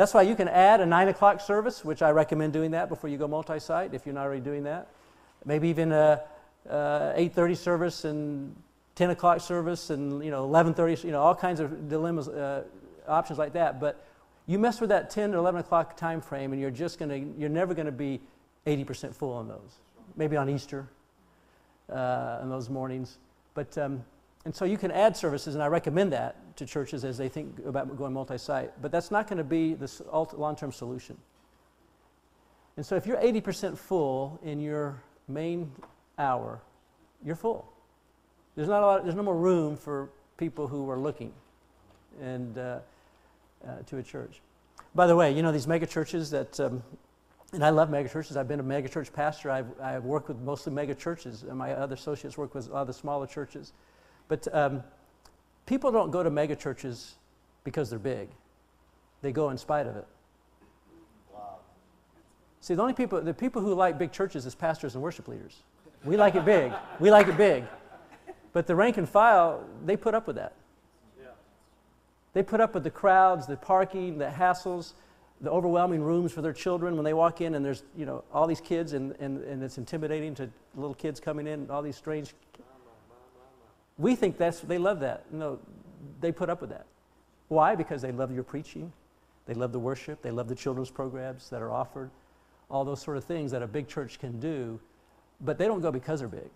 That's 0.00 0.14
why 0.14 0.22
you 0.22 0.34
can 0.34 0.48
add 0.48 0.80
a 0.80 0.86
9 0.86 1.08
o'clock 1.08 1.42
service, 1.42 1.84
which 1.84 2.00
I 2.00 2.08
recommend 2.08 2.54
doing 2.54 2.70
that 2.70 2.88
before 2.88 3.10
you 3.10 3.18
go 3.18 3.28
multi-site 3.28 3.92
if 3.92 4.06
you're 4.06 4.14
not 4.14 4.24
already 4.24 4.40
doing 4.40 4.62
that. 4.62 4.88
Maybe 5.44 5.68
even 5.68 5.92
a, 5.92 6.22
a 6.70 7.12
8.30 7.18 7.56
service 7.58 8.04
and 8.06 8.56
10 8.94 9.10
o'clock 9.10 9.42
service 9.42 9.90
and 9.90 10.24
you 10.24 10.30
know 10.30 10.48
11.30, 10.48 11.04
you 11.04 11.10
know, 11.10 11.20
all 11.20 11.34
kinds 11.34 11.60
of 11.60 11.90
dilemmas, 11.90 12.28
uh, 12.28 12.64
options 13.08 13.38
like 13.38 13.52
that. 13.52 13.78
But 13.78 14.02
you 14.46 14.58
mess 14.58 14.80
with 14.80 14.88
that 14.88 15.10
10 15.10 15.32
to 15.32 15.36
11 15.36 15.60
o'clock 15.60 15.98
time 15.98 16.22
frame 16.22 16.52
and 16.52 16.60
you're 16.62 16.70
just 16.70 16.98
going 16.98 17.10
to, 17.10 17.38
you're 17.38 17.50
never 17.50 17.74
going 17.74 17.84
to 17.84 17.92
be 17.92 18.22
80% 18.66 19.14
full 19.14 19.34
on 19.34 19.48
those. 19.48 19.80
Maybe 20.16 20.34
on 20.34 20.48
Easter, 20.48 20.88
uh, 21.90 22.38
on 22.40 22.48
those 22.48 22.70
mornings. 22.70 23.18
But, 23.52 23.76
um, 23.76 24.02
and 24.46 24.54
so 24.54 24.64
you 24.64 24.78
can 24.78 24.92
add 24.92 25.14
services, 25.14 25.56
and 25.56 25.62
I 25.62 25.66
recommend 25.66 26.14
that 26.14 26.36
to 26.60 26.66
churches 26.66 27.04
as 27.04 27.18
they 27.18 27.28
think 27.28 27.58
about 27.66 27.96
going 27.98 28.12
multi 28.12 28.38
site. 28.38 28.70
But 28.80 28.92
that's 28.92 29.10
not 29.10 29.26
going 29.26 29.38
to 29.38 29.44
be 29.44 29.74
the 29.74 29.90
long 30.36 30.56
term 30.56 30.72
solution. 30.72 31.16
And 32.76 32.86
so 32.86 32.96
if 32.96 33.06
you're 33.06 33.18
80% 33.18 33.76
full 33.76 34.38
in 34.42 34.60
your 34.60 35.02
main 35.28 35.70
hour, 36.18 36.62
you're 37.24 37.36
full. 37.36 37.70
There's, 38.54 38.68
not 38.68 38.82
a 38.82 38.86
lot, 38.86 39.02
there's 39.02 39.16
no 39.16 39.22
more 39.22 39.36
room 39.36 39.76
for 39.76 40.08
people 40.36 40.66
who 40.66 40.88
are 40.88 40.98
looking 40.98 41.32
and, 42.20 42.56
uh, 42.56 42.78
uh, 43.66 43.82
to 43.86 43.98
a 43.98 44.02
church. 44.02 44.40
By 44.94 45.06
the 45.06 45.14
way, 45.14 45.32
you 45.32 45.42
know 45.42 45.52
these 45.52 45.66
mega 45.66 45.86
churches 45.86 46.30
that 46.30 46.58
um, 46.58 46.82
and 47.52 47.64
I 47.64 47.70
love 47.70 47.88
megachurches. 47.88 48.36
I've 48.36 48.48
been 48.48 48.60
a 48.60 48.64
megachurch 48.64 49.12
pastor. 49.12 49.50
I've, 49.50 49.66
I've 49.80 50.04
worked 50.04 50.28
with 50.28 50.38
mostly 50.38 50.72
megachurches, 50.72 51.48
and 51.48 51.58
my 51.58 51.72
other 51.72 51.94
associates 51.94 52.38
work 52.38 52.54
with 52.54 52.68
a 52.68 52.72
lot 52.72 52.82
of 52.82 52.86
the 52.86 52.92
smaller 52.92 53.26
churches. 53.26 53.72
But 54.28 54.46
um, 54.54 54.84
people 55.70 55.92
don't 55.92 56.10
go 56.10 56.20
to 56.24 56.30
megachurches 56.32 57.12
because 57.62 57.88
they're 57.90 58.00
big, 58.00 58.28
they 59.22 59.30
go 59.30 59.50
in 59.50 59.56
spite 59.56 59.86
of 59.86 59.94
it. 59.94 60.06
Wow. 61.32 61.58
See, 62.60 62.74
the 62.74 62.82
only 62.82 62.92
people, 62.92 63.20
the 63.20 63.32
people 63.32 63.62
who 63.62 63.72
like 63.72 63.96
big 63.96 64.10
churches 64.10 64.46
is 64.46 64.54
pastors 64.56 64.96
and 64.96 65.02
worship 65.02 65.28
leaders. 65.28 65.62
We 66.04 66.16
like 66.16 66.34
it 66.34 66.44
big. 66.44 66.72
We 66.98 67.12
like 67.12 67.28
it 67.28 67.36
big. 67.36 67.64
But 68.52 68.66
the 68.66 68.74
rank 68.74 68.96
and 68.96 69.08
file, 69.08 69.64
they 69.84 69.96
put 69.96 70.12
up 70.12 70.26
with 70.26 70.34
that. 70.36 70.54
Yeah. 71.16 71.28
They 72.32 72.42
put 72.42 72.60
up 72.60 72.74
with 72.74 72.82
the 72.82 72.90
crowds, 72.90 73.46
the 73.46 73.56
parking, 73.56 74.18
the 74.18 74.26
hassles 74.26 74.94
the 75.42 75.50
overwhelming 75.50 76.02
rooms 76.02 76.32
for 76.32 76.42
their 76.42 76.52
children 76.52 76.96
when 76.96 77.04
they 77.04 77.14
walk 77.14 77.40
in 77.40 77.54
and 77.54 77.64
there's 77.64 77.82
you 77.96 78.04
know 78.04 78.22
all 78.30 78.46
these 78.46 78.60
kids 78.60 78.92
and, 78.92 79.14
and, 79.20 79.42
and 79.44 79.62
it's 79.62 79.78
intimidating 79.78 80.34
to 80.34 80.50
little 80.74 80.94
kids 80.94 81.18
coming 81.18 81.46
in 81.46 81.70
all 81.70 81.80
these 81.80 81.96
strange 81.96 82.34
we 84.00 84.16
think 84.16 84.38
that's 84.38 84.60
they 84.60 84.78
love 84.78 85.00
that. 85.00 85.32
No 85.32 85.58
they 86.20 86.32
put 86.32 86.50
up 86.50 86.60
with 86.60 86.70
that. 86.70 86.86
Why? 87.48 87.74
Because 87.74 88.02
they 88.02 88.12
love 88.12 88.32
your 88.32 88.44
preaching. 88.44 88.92
They 89.46 89.54
love 89.54 89.72
the 89.72 89.78
worship. 89.78 90.22
They 90.22 90.30
love 90.30 90.48
the 90.48 90.54
children's 90.54 90.90
programs 90.90 91.50
that 91.50 91.62
are 91.62 91.70
offered. 91.70 92.10
All 92.70 92.84
those 92.84 93.02
sort 93.02 93.16
of 93.16 93.24
things 93.24 93.50
that 93.52 93.62
a 93.62 93.66
big 93.66 93.88
church 93.88 94.18
can 94.18 94.40
do 94.40 94.80
but 95.40 95.58
they 95.58 95.66
don't 95.66 95.80
go 95.80 95.90
because 95.90 96.20
they're 96.20 96.28
big. 96.28 96.50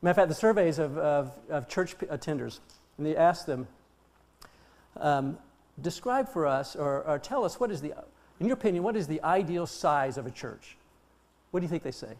Matter 0.00 0.10
of 0.10 0.16
fact 0.16 0.28
the 0.28 0.34
surveys 0.34 0.78
of, 0.78 0.96
of, 0.98 1.38
of 1.48 1.68
church 1.68 1.96
attenders 1.98 2.60
and 2.96 3.06
they 3.06 3.16
ask 3.16 3.46
them 3.46 3.68
um, 4.96 5.38
describe 5.80 6.28
for 6.28 6.46
us 6.46 6.74
or, 6.74 7.02
or 7.04 7.18
tell 7.18 7.44
us 7.44 7.60
what 7.60 7.70
is 7.70 7.80
the, 7.80 7.94
in 8.40 8.46
your 8.46 8.54
opinion, 8.54 8.82
what 8.82 8.96
is 8.96 9.06
the 9.06 9.22
ideal 9.22 9.66
size 9.66 10.18
of 10.18 10.26
a 10.26 10.30
church? 10.30 10.76
What 11.50 11.60
do 11.60 11.64
you 11.64 11.70
think 11.70 11.82
they 11.82 11.92
say? 11.92 12.14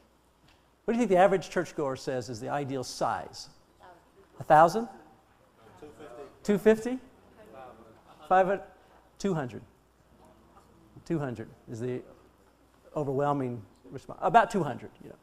What 0.85 0.95
do 0.95 0.99
you 0.99 1.01
think 1.01 1.11
the 1.11 1.17
average 1.17 1.51
churchgoer 1.51 1.97
says 1.97 2.29
is 2.29 2.41
the 2.41 2.49
ideal 2.49 2.85
size? 2.85 3.49
A 4.41 4.45
thousand? 4.45 4.89
250. 5.81 6.99
250? 6.99 6.99
500? 8.29 8.61
200. 9.19 9.63
200 11.05 11.49
is 11.71 11.81
the 11.81 12.03
overwhelming 12.97 13.63
response. 13.91 14.19
About 14.23 14.51
200, 14.51 14.91
you 15.03 15.11
know. 15.11 15.17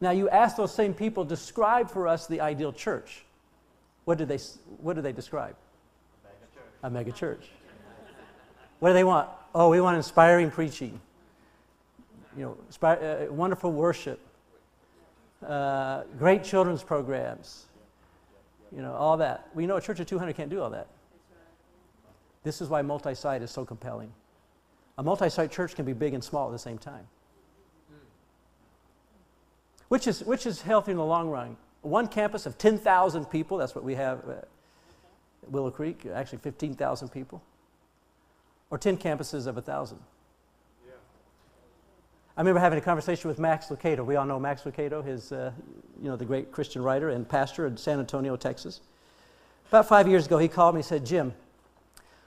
Now 0.00 0.10
you 0.10 0.28
ask 0.28 0.56
those 0.56 0.74
same 0.74 0.94
people, 0.94 1.24
describe 1.24 1.90
for 1.90 2.08
us 2.08 2.26
the 2.26 2.40
ideal 2.40 2.72
church. 2.72 3.24
What 4.04 4.18
do 4.18 4.24
they, 4.24 4.38
what 4.78 4.96
do 4.96 5.02
they 5.02 5.12
describe? 5.12 5.56
a 6.84 6.90
mega 6.90 7.10
church. 7.10 7.48
What 8.78 8.90
do 8.90 8.94
they 8.94 9.04
want? 9.04 9.28
Oh, 9.54 9.70
we 9.70 9.80
want 9.80 9.96
inspiring 9.96 10.50
preaching, 10.50 11.00
you 12.36 12.44
know, 12.44 12.56
inspire, 12.66 13.26
uh, 13.28 13.32
wonderful 13.32 13.72
worship, 13.72 14.20
uh, 15.46 16.02
great 16.18 16.42
children's 16.42 16.82
programs, 16.82 17.66
you 18.74 18.82
know, 18.82 18.92
all 18.94 19.16
that. 19.18 19.48
We 19.54 19.66
know 19.66 19.76
a 19.76 19.80
church 19.80 20.00
of 20.00 20.06
200 20.06 20.34
can't 20.34 20.50
do 20.50 20.60
all 20.60 20.70
that. 20.70 20.88
This 22.42 22.60
is 22.60 22.68
why 22.68 22.82
multi 22.82 23.14
site 23.14 23.42
is 23.42 23.50
so 23.50 23.64
compelling. 23.64 24.12
A 24.98 25.02
multi 25.02 25.28
site 25.28 25.50
church 25.50 25.74
can 25.74 25.84
be 25.84 25.92
big 25.92 26.14
and 26.14 26.22
small 26.22 26.48
at 26.48 26.52
the 26.52 26.58
same 26.58 26.78
time, 26.78 27.06
which 29.88 30.06
is, 30.06 30.22
which 30.22 30.46
is 30.46 30.62
healthy 30.62 30.92
in 30.92 30.98
the 30.98 31.04
long 31.04 31.28
run. 31.28 31.56
One 31.82 32.06
campus 32.06 32.46
of 32.46 32.56
10,000 32.56 33.26
people, 33.26 33.58
that's 33.58 33.74
what 33.74 33.84
we 33.84 33.94
have 33.94 34.18
uh, 34.28 34.34
Willow 35.48 35.70
Creek, 35.70 36.06
actually 36.12 36.38
15,000 36.38 37.08
people, 37.08 37.42
or 38.70 38.78
10 38.78 38.96
campuses 38.96 39.46
of 39.46 39.56
1,000. 39.56 39.98
I 42.36 42.40
remember 42.40 42.58
having 42.58 42.78
a 42.78 42.82
conversation 42.82 43.28
with 43.28 43.38
Max 43.38 43.66
Lucado. 43.66 44.04
We 44.04 44.16
all 44.16 44.26
know 44.26 44.40
Max 44.40 44.62
Lucado, 44.62 45.04
his, 45.04 45.30
uh, 45.30 45.52
you 46.02 46.08
know, 46.08 46.16
the 46.16 46.24
great 46.24 46.50
Christian 46.50 46.82
writer 46.82 47.10
and 47.10 47.28
pastor 47.28 47.64
in 47.66 47.76
San 47.76 48.00
Antonio, 48.00 48.34
Texas. 48.34 48.80
About 49.68 49.86
five 49.86 50.08
years 50.08 50.26
ago, 50.26 50.38
he 50.38 50.48
called 50.48 50.74
me 50.74 50.80
and 50.80 50.84
said, 50.84 51.06
Jim, 51.06 51.32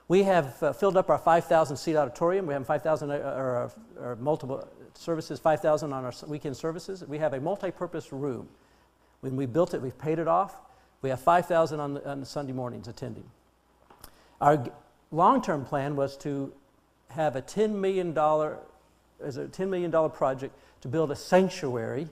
we 0.07 0.23
have 0.23 0.63
uh, 0.63 0.71
filled 0.71 0.95
up 0.95 1.09
our 1.09 1.17
5,000 1.17 1.75
seat 1.75 1.97
auditorium. 1.97 2.47
We 2.47 2.53
have 2.53 2.65
5,000 2.65 3.11
uh, 3.11 3.15
or, 3.15 3.71
or, 3.99 4.15
multiple 4.15 4.65
services, 4.93 5.41
5,000 5.41 5.91
on 5.91 6.05
our 6.05 6.13
weekend 6.27 6.55
services. 6.55 7.03
We 7.05 7.17
have 7.17 7.33
a 7.33 7.41
multi 7.41 7.71
purpose 7.71 8.13
room. 8.13 8.47
When 9.19 9.35
we 9.35 9.45
built 9.45 9.73
it, 9.73 9.81
we've 9.81 9.97
paid 9.97 10.19
it 10.19 10.27
off. 10.29 10.55
We 11.01 11.09
have 11.09 11.19
5,000 11.19 11.81
on, 11.81 11.97
on 12.05 12.23
Sunday 12.23 12.53
mornings 12.53 12.87
attending. 12.87 13.25
Our 14.39 14.65
long 15.11 15.41
term 15.41 15.65
plan 15.65 15.97
was 15.97 16.15
to 16.17 16.53
have 17.09 17.35
a 17.35 17.41
$10 17.41 17.71
million, 17.71 18.13
as 19.23 19.37
a 19.37 19.45
$10 19.45 19.69
million 19.69 19.91
project 20.11 20.53
to 20.81 20.87
build 20.87 21.11
a 21.11 21.15
sanctuary 21.15 22.07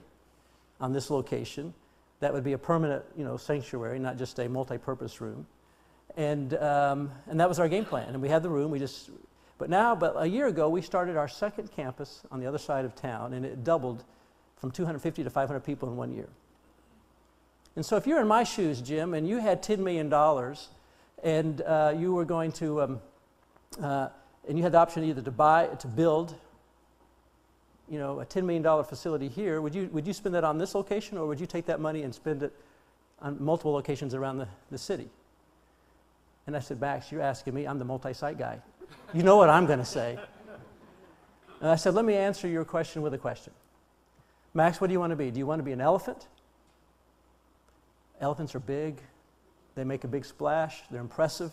on 0.80 0.92
this 0.92 1.10
location 1.10 1.72
that 2.20 2.32
would 2.32 2.44
be 2.44 2.52
a 2.52 2.58
permanent 2.58 3.04
you 3.16 3.24
know, 3.24 3.36
sanctuary, 3.36 3.98
not 3.98 4.16
just 4.16 4.38
a 4.38 4.48
multi 4.48 4.78
purpose 4.78 5.20
room. 5.20 5.46
And, 6.16 6.54
um, 6.54 7.10
and 7.26 7.38
that 7.40 7.48
was 7.48 7.58
our 7.58 7.68
game 7.68 7.84
plan. 7.84 8.08
And 8.08 8.22
we 8.22 8.28
had 8.28 8.42
the 8.42 8.48
room, 8.48 8.70
we 8.70 8.78
just, 8.78 9.10
But 9.58 9.68
now, 9.68 9.94
but 9.94 10.14
a 10.16 10.26
year 10.26 10.46
ago, 10.46 10.68
we 10.68 10.80
started 10.80 11.16
our 11.16 11.28
second 11.28 11.70
campus 11.72 12.22
on 12.30 12.40
the 12.40 12.46
other 12.46 12.58
side 12.58 12.84
of 12.84 12.94
town, 12.94 13.34
and 13.34 13.44
it 13.44 13.64
doubled 13.64 14.04
from 14.56 14.70
250 14.70 15.24
to 15.24 15.30
500 15.30 15.60
people 15.60 15.88
in 15.90 15.96
one 15.96 16.14
year. 16.14 16.28
And 17.74 17.84
so, 17.84 17.96
if 17.96 18.06
you're 18.06 18.20
in 18.20 18.28
my 18.28 18.44
shoes, 18.44 18.80
Jim, 18.80 19.12
and 19.12 19.28
you 19.28 19.38
had 19.38 19.62
$10 19.62 19.78
million, 19.80 20.10
and 21.22 21.60
uh, 21.60 21.94
you 21.94 22.14
were 22.14 22.24
going 22.24 22.52
to, 22.52 22.80
um, 22.80 23.00
uh, 23.82 24.08
and 24.48 24.56
you 24.56 24.62
had 24.62 24.72
the 24.72 24.78
option 24.78 25.04
either 25.04 25.20
to 25.20 25.30
buy, 25.30 25.66
to 25.66 25.86
build, 25.86 26.34
you 27.88 27.98
know, 27.98 28.20
a 28.20 28.26
$10 28.26 28.44
million 28.44 28.84
facility 28.84 29.28
here, 29.28 29.60
would 29.60 29.74
you, 29.74 29.88
would 29.92 30.06
you 30.06 30.12
spend 30.12 30.34
that 30.34 30.44
on 30.44 30.58
this 30.58 30.74
location, 30.74 31.18
or 31.18 31.26
would 31.26 31.40
you 31.40 31.46
take 31.46 31.66
that 31.66 31.80
money 31.80 32.02
and 32.02 32.14
spend 32.14 32.42
it 32.42 32.52
on 33.20 33.36
multiple 33.42 33.72
locations 33.72 34.14
around 34.14 34.38
the, 34.38 34.48
the 34.70 34.78
city? 34.78 35.08
And 36.46 36.56
I 36.56 36.60
said, 36.60 36.80
Max, 36.80 37.10
you're 37.10 37.22
asking 37.22 37.54
me, 37.54 37.66
I'm 37.66 37.78
the 37.78 37.84
multi 37.84 38.12
site 38.12 38.38
guy. 38.38 38.60
You 39.12 39.22
know 39.22 39.36
what 39.36 39.50
I'm 39.50 39.66
going 39.66 39.78
to 39.78 39.84
say. 39.84 40.18
And 41.60 41.70
I 41.70 41.76
said, 41.76 41.94
let 41.94 42.04
me 42.04 42.14
answer 42.14 42.46
your 42.46 42.64
question 42.64 43.02
with 43.02 43.14
a 43.14 43.18
question. 43.18 43.52
Max, 44.54 44.80
what 44.80 44.86
do 44.88 44.92
you 44.92 45.00
want 45.00 45.10
to 45.10 45.16
be? 45.16 45.30
Do 45.30 45.38
you 45.38 45.46
want 45.46 45.58
to 45.58 45.64
be 45.64 45.72
an 45.72 45.80
elephant? 45.80 46.28
Elephants 48.20 48.54
are 48.54 48.60
big, 48.60 49.00
they 49.74 49.84
make 49.84 50.04
a 50.04 50.08
big 50.08 50.24
splash, 50.24 50.82
they're 50.90 51.00
impressive. 51.00 51.52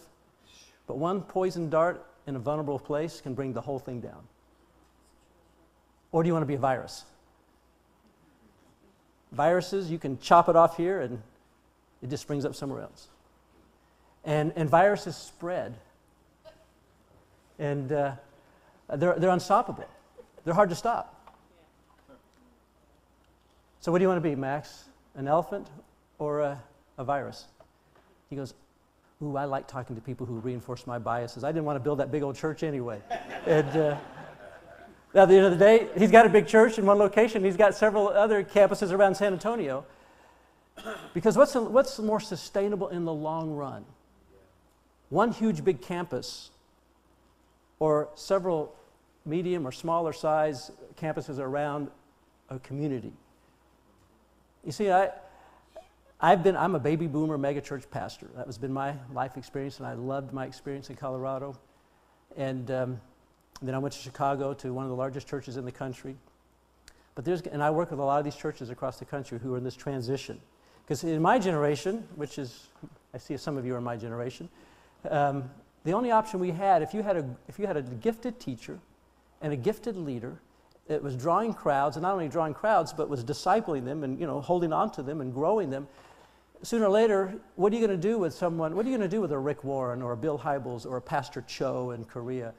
But 0.88 0.98
one 0.98 1.22
poison 1.22 1.70
dart 1.70 2.06
in 2.28 2.36
a 2.36 2.40
vulnerable 2.40 2.80
place 2.80 3.20
can 3.20 3.34
bring 3.34 3.54
the 3.54 3.62
whole 3.62 3.80
thing 3.80 4.00
down. 4.00 4.24
Or 6.14 6.24
do 6.24 6.28
you 6.28 6.34
want 6.34 6.44
to 6.44 6.48
be 6.48 6.54
a 6.54 6.60
virus? 6.60 7.04
Viruses, 9.34 9.92
you 9.92 9.98
can 9.98 10.18
chop 10.20 10.48
it 10.48 10.56
off 10.56 10.78
here 10.78 11.02
and 11.02 11.22
it 12.02 12.10
just 12.10 12.22
springs 12.22 12.46
up 12.46 12.56
somewhere 12.56 12.82
else. 12.82 13.10
And, 14.24 14.54
and 14.56 14.70
viruses 14.70 15.18
spread. 15.18 15.76
And 17.58 17.92
uh, 17.92 18.14
they're, 18.96 19.20
they're 19.20 19.32
unstoppable, 19.32 19.90
they're 20.46 20.54
hard 20.54 20.70
to 20.70 20.76
stop. 20.76 21.10
So, 23.80 23.92
what 23.92 23.98
do 23.98 24.04
you 24.04 24.08
want 24.08 24.24
to 24.24 24.30
be, 24.30 24.36
Max? 24.36 24.86
An 25.16 25.28
elephant 25.28 25.68
or 26.18 26.40
a, 26.40 26.64
a 26.98 27.04
virus? 27.04 27.46
He 28.30 28.36
goes, 28.36 28.54
Ooh, 29.22 29.36
I 29.36 29.46
like 29.46 29.68
talking 29.68 29.96
to 29.96 30.02
people 30.02 30.26
who 30.26 30.36
reinforce 30.36 30.88
my 30.88 31.00
biases. 31.00 31.44
I 31.44 31.52
didn't 31.52 31.66
want 31.66 31.76
to 31.76 31.80
build 31.82 32.00
that 32.00 32.12
big 32.12 32.24
old 32.24 32.36
church 32.36 32.64
anyway. 32.64 33.02
and 33.46 33.68
uh, 33.76 33.98
at 35.14 35.30
the 35.30 35.36
end 35.36 35.46
of 35.46 35.52
the 35.52 35.58
day, 35.58 35.88
he's 35.98 36.12
got 36.12 36.26
a 36.26 36.30
big 36.30 36.48
church 36.48 36.80
in 36.80 36.86
one 36.86 36.98
location. 36.98 37.44
He's 37.44 37.58
got 37.58 37.76
several 37.76 38.08
other 38.08 38.44
campuses 38.44 38.92
around 38.92 39.16
San 39.16 39.34
Antonio. 39.34 39.86
Because 41.14 41.38
what's, 41.38 41.54
what's 41.54 42.00
more 42.00 42.20
sustainable 42.20 42.88
in 42.90 43.06
the 43.06 43.14
long 43.14 43.52
run? 43.52 43.86
One 45.10 45.32
huge 45.32 45.64
big 45.64 45.82
campus 45.82 46.50
or 47.80 48.10
several 48.16 48.76
medium 49.26 49.68
or 49.68 49.72
smaller 49.72 50.14
size 50.14 50.72
campuses 51.00 51.38
around 51.38 51.90
a 52.50 52.58
community. 52.60 53.14
You 54.66 54.72
see, 54.72 54.90
I, 54.90 55.12
I've 56.20 56.44
been, 56.44 56.58
I'm 56.58 56.74
a 56.74 56.80
baby 56.80 57.06
boomer 57.06 57.38
megachurch 57.38 57.90
pastor. 57.92 58.28
That 58.36 58.48
has 58.48 58.58
been 58.58 58.74
my 58.74 58.96
life 59.14 59.38
experience, 59.38 59.78
and 59.78 59.88
I 59.88 59.94
loved 59.94 60.34
my 60.34 60.46
experience 60.46 60.90
in 60.90 60.96
Colorado. 60.96 61.58
And 62.36 62.72
um, 62.72 63.02
then 63.68 63.76
I 63.76 63.80
went 63.80 63.94
to 63.94 64.00
Chicago 64.00 64.54
to 64.56 64.74
one 64.74 64.84
of 64.84 64.90
the 64.90 64.96
largest 64.96 65.28
churches 65.28 65.58
in 65.58 65.66
the 65.66 65.72
country. 65.72 66.16
But 67.16 67.26
there's, 67.26 67.42
and 67.42 67.62
I 67.62 67.70
work 67.70 67.92
with 67.92 68.00
a 68.00 68.04
lot 68.04 68.20
of 68.20 68.26
these 68.26 68.36
churches 68.36 68.70
across 68.70 68.98
the 68.98 69.06
country 69.06 69.40
who 69.40 69.54
are 69.54 69.58
in 69.58 69.64
this 69.64 69.76
transition. 69.76 70.40
Because 70.84 71.04
in 71.04 71.22
my 71.22 71.40
generation, 71.40 72.08
which 72.16 72.38
is, 72.38 72.68
I 73.14 73.18
see 73.18 73.38
some 73.38 73.58
of 73.58 73.66
you 73.66 73.76
are 73.76 73.78
in 73.78 73.84
my 73.84 73.96
generation, 73.96 74.50
um, 75.10 75.50
the 75.84 75.94
only 75.94 76.12
option 76.12 76.40
we 76.40 76.52
had, 76.52 76.82
if 76.82 76.94
you 76.94 77.04
had, 77.04 77.18
a, 77.18 77.36
if 77.48 77.60
you 77.60 77.68
had 77.68 77.78
a 77.78 77.82
gifted 77.82 78.40
teacher 78.40 78.80
and 79.42 79.54
a 79.54 79.58
gifted 79.58 79.96
leader 79.96 80.40
it 80.88 81.02
was 81.02 81.16
drawing 81.16 81.54
crowds, 81.54 81.96
and 81.96 82.04
not 82.04 82.14
only 82.14 82.28
drawing 82.28 82.54
crowds, 82.54 82.92
but 82.92 83.08
was 83.08 83.24
discipling 83.24 83.86
them 83.86 84.04
and 84.04 84.20
you 84.20 84.28
know 84.28 84.42
holding 84.42 84.74
on 84.74 84.92
to 84.92 85.04
them 85.04 85.22
and 85.22 85.34
growing 85.34 85.70
them, 85.70 85.88
sooner 86.62 86.86
or 86.86 86.90
later, 86.90 87.34
what 87.56 87.72
are 87.72 87.76
you 87.76 87.86
going 87.86 88.00
to 88.00 88.08
do 88.08 88.18
with 88.18 88.34
someone? 88.34 88.76
What 88.76 88.86
are 88.86 88.90
you 88.90 88.98
going 88.98 89.10
to 89.10 89.16
do 89.16 89.22
with 89.22 89.32
a 89.32 89.40
Rick 89.40 89.64
Warren 89.64 90.02
or 90.02 90.12
a 90.12 90.18
Bill 90.18 90.38
Hybels 90.38 90.86
or 90.86 90.98
a 90.98 91.02
Pastor 91.02 91.42
Cho 91.48 91.92
in 91.92 92.04
Korea 92.04 92.54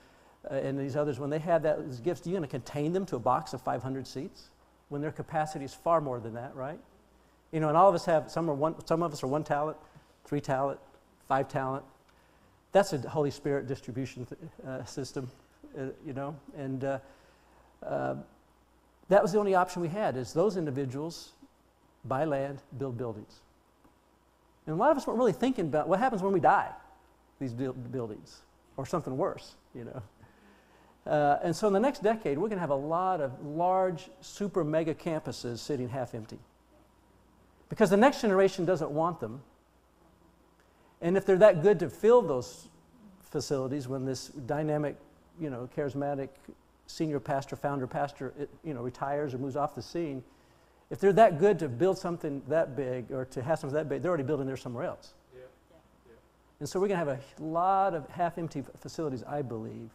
uh, 0.50 0.54
and 0.54 0.78
these 0.78 0.96
others 0.96 1.18
when 1.18 1.30
they 1.30 1.38
have 1.38 1.62
that, 1.62 1.84
those 1.84 2.00
gifts? 2.00 2.26
Are 2.26 2.30
you 2.30 2.36
going 2.36 2.42
to 2.42 2.50
contain 2.50 2.92
them 2.92 3.06
to 3.06 3.16
a 3.16 3.20
box 3.20 3.52
of 3.52 3.60
500 3.60 4.06
seats 4.06 4.50
when 4.88 5.00
their 5.00 5.12
capacity 5.12 5.64
is 5.64 5.74
far 5.74 6.00
more 6.00 6.20
than 6.20 6.34
that, 6.34 6.54
right? 6.54 6.78
You 7.52 7.60
know, 7.60 7.68
and 7.68 7.76
all 7.76 7.88
of 7.88 7.94
us 7.94 8.04
have 8.06 8.30
some 8.30 8.50
are 8.50 8.54
one. 8.54 8.74
Some 8.86 9.02
of 9.02 9.12
us 9.12 9.22
are 9.22 9.28
one 9.28 9.44
talent, 9.44 9.76
three 10.24 10.40
talent, 10.40 10.80
five 11.28 11.48
talent. 11.48 11.84
That's 12.72 12.92
a 12.92 12.98
Holy 13.08 13.30
Spirit 13.30 13.68
distribution 13.68 14.26
uh, 14.66 14.84
system, 14.84 15.30
uh, 15.78 15.86
you 16.06 16.12
know, 16.12 16.36
and. 16.56 16.84
Uh, 16.84 16.98
uh, 17.84 18.14
that 19.08 19.22
was 19.22 19.32
the 19.32 19.38
only 19.38 19.54
option 19.54 19.82
we 19.82 19.88
had 19.88 20.16
is 20.16 20.32
those 20.32 20.56
individuals 20.56 21.32
buy 22.04 22.24
land, 22.24 22.62
build 22.78 22.96
buildings. 22.96 23.40
And 24.66 24.74
a 24.74 24.78
lot 24.78 24.90
of 24.90 24.96
us 24.96 25.06
weren't 25.06 25.18
really 25.18 25.32
thinking 25.32 25.66
about 25.66 25.88
what 25.88 25.98
happens 25.98 26.22
when 26.22 26.32
we 26.32 26.40
die, 26.40 26.70
these 27.38 27.52
buildings, 27.52 28.40
or 28.76 28.86
something 28.86 29.16
worse, 29.16 29.54
you 29.74 29.84
know. 29.84 30.02
Uh, 31.06 31.38
and 31.42 31.54
so 31.54 31.66
in 31.66 31.72
the 31.72 31.80
next 31.80 32.02
decade, 32.02 32.38
we're 32.38 32.48
going 32.48 32.56
to 32.56 32.60
have 32.60 32.70
a 32.70 32.74
lot 32.74 33.20
of 33.20 33.44
large, 33.44 34.08
super 34.20 34.64
mega 34.64 34.94
campuses 34.94 35.58
sitting 35.58 35.88
half 35.88 36.14
empty. 36.14 36.38
Because 37.68 37.90
the 37.90 37.96
next 37.96 38.20
generation 38.22 38.64
doesn't 38.64 38.90
want 38.90 39.20
them. 39.20 39.42
And 41.02 41.16
if 41.16 41.26
they're 41.26 41.38
that 41.38 41.62
good 41.62 41.78
to 41.80 41.90
fill 41.90 42.22
those 42.22 42.68
facilities 43.22 43.88
when 43.88 44.04
this 44.04 44.28
dynamic, 44.28 44.96
you 45.38 45.50
know, 45.50 45.68
charismatic 45.76 46.28
senior 46.86 47.20
pastor, 47.20 47.56
founder 47.56 47.86
pastor, 47.86 48.32
it, 48.38 48.48
you 48.62 48.72
know, 48.72 48.82
retires 48.82 49.34
or 49.34 49.38
moves 49.38 49.56
off 49.56 49.74
the 49.74 49.82
scene, 49.82 50.22
if 50.90 51.00
they're 51.00 51.12
that 51.12 51.38
good 51.38 51.58
to 51.58 51.68
build 51.68 51.98
something 51.98 52.42
that 52.48 52.76
big 52.76 53.10
or 53.10 53.24
to 53.26 53.42
have 53.42 53.58
something 53.58 53.74
that 53.74 53.88
big, 53.88 54.00
they're 54.00 54.10
already 54.10 54.24
building 54.24 54.46
there 54.46 54.56
somewhere 54.56 54.84
else. 54.84 55.14
Yeah. 55.34 55.40
Yeah. 56.06 56.12
And 56.60 56.68
so 56.68 56.78
we're 56.78 56.88
going 56.88 57.00
to 57.00 57.06
have 57.06 57.18
a 57.18 57.42
lot 57.42 57.94
of 57.94 58.08
half 58.08 58.38
empty 58.38 58.62
facilities, 58.78 59.22
I 59.24 59.42
believe, 59.42 59.90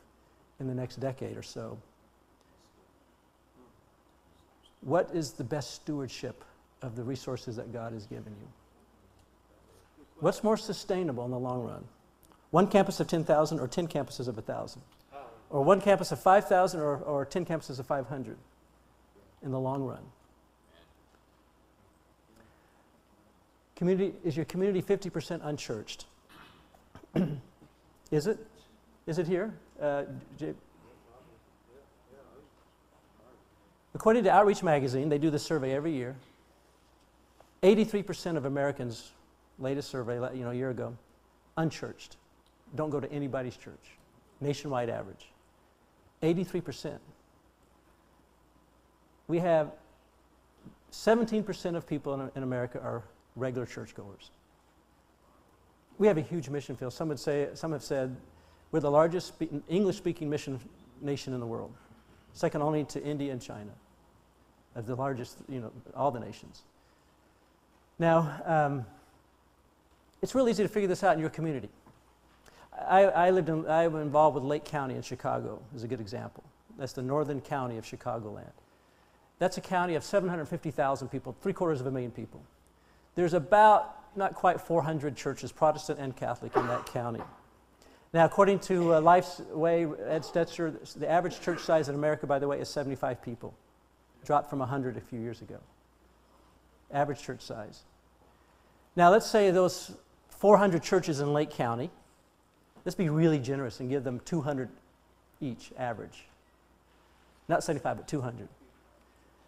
in 0.59 0.67
the 0.67 0.73
next 0.73 0.97
decade 0.97 1.37
or 1.37 1.43
so. 1.43 1.77
What 4.81 5.09
is 5.13 5.33
the 5.33 5.43
best 5.43 5.73
stewardship 5.75 6.43
of 6.81 6.95
the 6.95 7.03
resources 7.03 7.55
that 7.57 7.73
God 7.73 7.93
has 7.93 8.05
given 8.05 8.33
you? 8.39 8.47
What's 10.19 10.43
more 10.43 10.57
sustainable 10.57 11.25
in 11.25 11.31
the 11.31 11.39
long 11.39 11.63
run? 11.63 11.83
One 12.51 12.67
campus 12.67 12.99
of 12.99 13.07
10,000 13.07 13.59
or 13.59 13.67
10 13.67 13.87
campuses 13.87 14.27
of 14.27 14.35
1,000? 14.35 14.81
Or 15.49 15.63
one 15.63 15.81
campus 15.81 16.11
of 16.11 16.19
5,000 16.19 16.79
or, 16.79 16.97
or 16.97 17.25
10 17.25 17.45
campuses 17.45 17.79
of 17.79 17.87
500 17.87 18.37
in 19.43 19.51
the 19.51 19.59
long 19.59 19.83
run. 19.83 20.03
Community, 23.75 24.13
is 24.23 24.35
your 24.35 24.45
community 24.45 24.81
50% 24.81 25.39
unchurched? 25.43 26.05
is 28.11 28.27
it? 28.27 28.37
Is 29.07 29.17
it 29.17 29.25
here? 29.25 29.53
Uh, 29.81 30.03
According 33.95 34.23
to 34.23 34.31
Outreach 34.31 34.63
Magazine, 34.63 35.09
they 35.09 35.17
do 35.17 35.29
this 35.29 35.43
survey 35.43 35.73
every 35.73 35.91
year. 35.91 36.15
83% 37.63 38.37
of 38.37 38.45
Americans, 38.45 39.11
latest 39.57 39.89
survey, 39.89 40.15
you 40.35 40.43
know, 40.43 40.51
a 40.51 40.53
year 40.53 40.69
ago, 40.69 40.95
unchurched. 41.57 42.17
Don't 42.75 42.91
go 42.91 42.99
to 42.99 43.11
anybody's 43.11 43.57
church. 43.57 43.97
Nationwide 44.39 44.89
average. 44.89 45.31
83%. 46.23 46.97
We 49.27 49.39
have 49.39 49.71
17% 50.91 51.75
of 51.75 51.87
people 51.87 52.13
in, 52.13 52.31
in 52.35 52.43
America 52.43 52.79
are 52.79 53.03
regular 53.35 53.65
churchgoers. 53.65 54.31
We 55.97 56.07
have 56.07 56.17
a 56.17 56.21
huge 56.21 56.49
mission 56.49 56.75
field. 56.75 56.93
Some 56.93 57.09
would 57.09 57.19
say, 57.19 57.49
some 57.53 57.71
have 57.73 57.83
said, 57.83 58.15
we're 58.71 58.79
the 58.79 58.91
largest 58.91 59.27
spe- 59.29 59.53
English-speaking 59.67 60.29
mission 60.29 60.59
nation 61.01 61.33
in 61.33 61.39
the 61.39 61.45
world, 61.45 61.71
second 62.33 62.61
only 62.61 62.83
to 62.85 63.03
India 63.03 63.31
and 63.31 63.41
China, 63.41 63.71
as 64.75 64.85
the 64.85 64.95
largest, 64.95 65.37
you 65.47 65.59
know, 65.59 65.71
all 65.95 66.11
the 66.11 66.19
nations. 66.19 66.63
Now, 67.97 68.41
um, 68.45 68.85
it's 70.21 70.35
really 70.35 70.51
easy 70.51 70.63
to 70.63 70.69
figure 70.69 70.87
this 70.87 71.03
out 71.03 71.13
in 71.13 71.19
your 71.19 71.29
community. 71.29 71.69
I, 72.87 73.03
I 73.03 73.29
lived 73.31 73.49
in, 73.49 73.65
I 73.67 73.87
was 73.87 74.01
involved 74.01 74.35
with 74.35 74.43
Lake 74.43 74.65
County 74.65 74.95
in 74.95 75.01
Chicago, 75.01 75.61
is 75.75 75.83
a 75.83 75.87
good 75.87 75.99
example. 75.99 76.43
That's 76.77 76.93
the 76.93 77.01
northern 77.01 77.41
county 77.41 77.77
of 77.77 77.85
Chicagoland. 77.85 78.51
That's 79.37 79.57
a 79.57 79.61
county 79.61 79.95
of 79.95 80.03
750,000 80.03 81.07
people, 81.09 81.35
three 81.41 81.53
quarters 81.53 81.81
of 81.81 81.87
a 81.87 81.91
million 81.91 82.11
people. 82.11 82.41
There's 83.15 83.33
about 83.33 83.95
not 84.15 84.33
quite 84.33 84.59
400 84.61 85.15
churches, 85.15 85.51
Protestant 85.51 85.99
and 85.99 86.15
Catholic, 86.15 86.55
in 86.55 86.67
that 86.67 86.85
county. 86.85 87.21
Now, 88.13 88.25
according 88.25 88.59
to 88.61 88.95
uh, 88.95 89.01
Life's 89.01 89.39
Way, 89.51 89.83
Ed 89.83 90.23
Stetzer, 90.23 90.93
the 90.95 91.09
average 91.09 91.41
church 91.41 91.59
size 91.59 91.89
in 91.89 91.95
America, 91.95 92.25
by 92.25 92.39
the 92.39 92.47
way, 92.47 92.59
is 92.59 92.69
75 92.69 93.21
people. 93.21 93.53
Dropped 94.25 94.49
from 94.49 94.59
100 94.59 94.97
a 94.97 95.01
few 95.01 95.19
years 95.19 95.41
ago. 95.41 95.59
Average 96.91 97.21
church 97.21 97.41
size. 97.41 97.83
Now, 98.95 99.11
let's 99.11 99.29
say 99.29 99.51
those 99.51 99.91
400 100.29 100.81
churches 100.81 101.19
in 101.19 101.33
Lake 101.33 101.51
County 101.51 101.91
Let's 102.85 102.95
be 102.95 103.09
really 103.09 103.39
generous 103.39 103.79
and 103.79 103.89
give 103.89 104.03
them 104.03 104.19
200 104.25 104.69
each, 105.41 105.71
average. 105.77 106.25
Not 107.47 107.63
75, 107.63 107.97
but 107.97 108.07
200. 108.07 108.47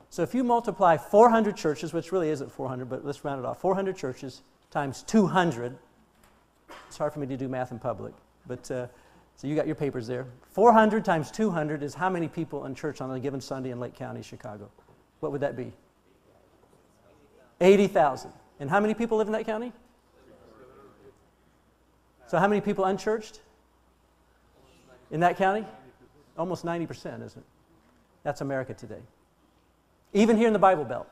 So 0.10 0.24
if 0.24 0.36
you 0.36 0.44
multiply 0.44 0.98
400 0.98 1.56
churches, 1.56 1.94
which 1.94 2.12
really 2.12 2.30
isn't 2.30 2.52
400, 2.52 2.90
but 2.90 3.06
let's 3.06 3.24
round 3.24 3.40
it 3.40 3.46
off 3.46 3.62
400 3.62 3.96
churches 3.96 4.42
times 4.70 5.04
200. 5.04 5.78
It's 6.88 6.98
hard 6.98 7.14
for 7.14 7.20
me 7.20 7.28
to 7.28 7.38
do 7.38 7.48
math 7.48 7.72
in 7.72 7.80
public, 7.80 8.14
but 8.48 8.70
uh, 8.72 8.88
so 9.36 9.48
you 9.48 9.56
got 9.56 9.66
your 9.66 9.76
papers 9.76 10.08
there. 10.08 10.28
400 10.52 11.04
times 11.04 11.32
200 11.32 11.82
is 11.84 11.94
how 11.94 12.10
many 12.10 12.28
people 12.28 12.66
in 12.66 12.76
church 12.76 13.02
on 13.02 13.12
a 13.12 13.20
given 13.20 13.42
Sunday 13.42 13.72
in 13.72 13.80
Lake 13.80 13.96
County, 13.96 14.22
Chicago? 14.22 14.70
What 15.20 15.32
would 15.32 15.42
that 15.42 15.56
be? 15.56 15.72
80,000. 17.60 18.32
And 18.60 18.70
how 18.70 18.80
many 18.80 18.94
people 18.94 19.18
live 19.18 19.28
in 19.28 19.34
that 19.34 19.46
county? 19.46 19.72
So, 22.28 22.38
how 22.38 22.48
many 22.48 22.62
people 22.62 22.86
unchurched 22.86 23.42
in 25.10 25.20
that 25.20 25.38
county? 25.38 25.66
Almost 26.38 26.64
90%, 26.64 27.26
isn't 27.26 27.38
it? 27.38 27.44
That's 28.24 28.42
America 28.42 28.74
today. 28.74 29.02
Even 30.14 30.38
here 30.38 30.48
in 30.48 30.54
the 30.54 30.60
Bible 30.60 30.86
Belt. 30.86 31.08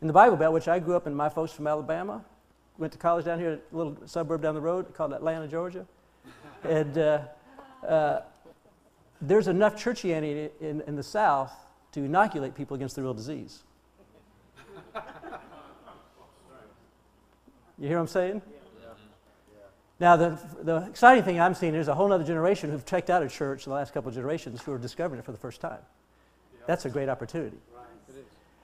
In 0.00 0.06
the 0.06 0.12
Bible 0.12 0.36
Belt, 0.36 0.54
which 0.54 0.68
I 0.68 0.78
grew 0.78 0.96
up 0.96 1.06
in, 1.06 1.14
my 1.14 1.28
folks 1.28 1.52
from 1.52 1.66
Alabama, 1.66 2.24
went 2.78 2.92
to 2.92 2.98
college 2.98 3.24
down 3.24 3.38
here, 3.38 3.60
a 3.72 3.76
little 3.76 3.96
suburb 4.06 4.40
down 4.40 4.54
the 4.54 4.60
road 4.60 4.94
called 4.94 5.12
Atlanta, 5.12 5.48
Georgia. 5.48 5.86
And 6.64 6.98
uh, 6.98 7.20
uh, 7.86 8.20
there's 9.20 9.46
enough 9.46 9.76
churchianity 9.76 10.50
in, 10.60 10.80
in 10.88 10.96
the 10.96 11.04
South 11.04 11.52
to 11.92 12.02
inoculate 12.02 12.56
people 12.56 12.74
against 12.74 12.96
the 12.96 13.02
real 13.02 13.14
disease. 13.14 13.62
You 17.78 17.86
hear 17.86 17.98
what 17.98 18.02
I'm 18.02 18.08
saying? 18.08 18.42
Now, 20.00 20.16
the, 20.16 20.38
the 20.62 20.76
exciting 20.88 21.22
thing 21.22 21.40
I'm 21.40 21.54
seeing 21.54 21.74
is 21.74 21.86
a 21.86 21.94
whole 21.94 22.12
other 22.12 22.24
generation 22.24 22.70
who've 22.70 22.84
checked 22.84 23.08
out 23.08 23.22
of 23.22 23.32
church 23.32 23.66
in 23.66 23.70
the 23.70 23.76
last 23.76 23.94
couple 23.94 24.08
of 24.08 24.14
generations 24.14 24.62
who 24.62 24.72
are 24.72 24.78
discovering 24.78 25.20
it 25.20 25.24
for 25.24 25.32
the 25.32 25.38
first 25.38 25.60
time. 25.60 25.80
That's 26.66 26.84
a 26.84 26.90
great 26.90 27.08
opportunity. 27.08 27.58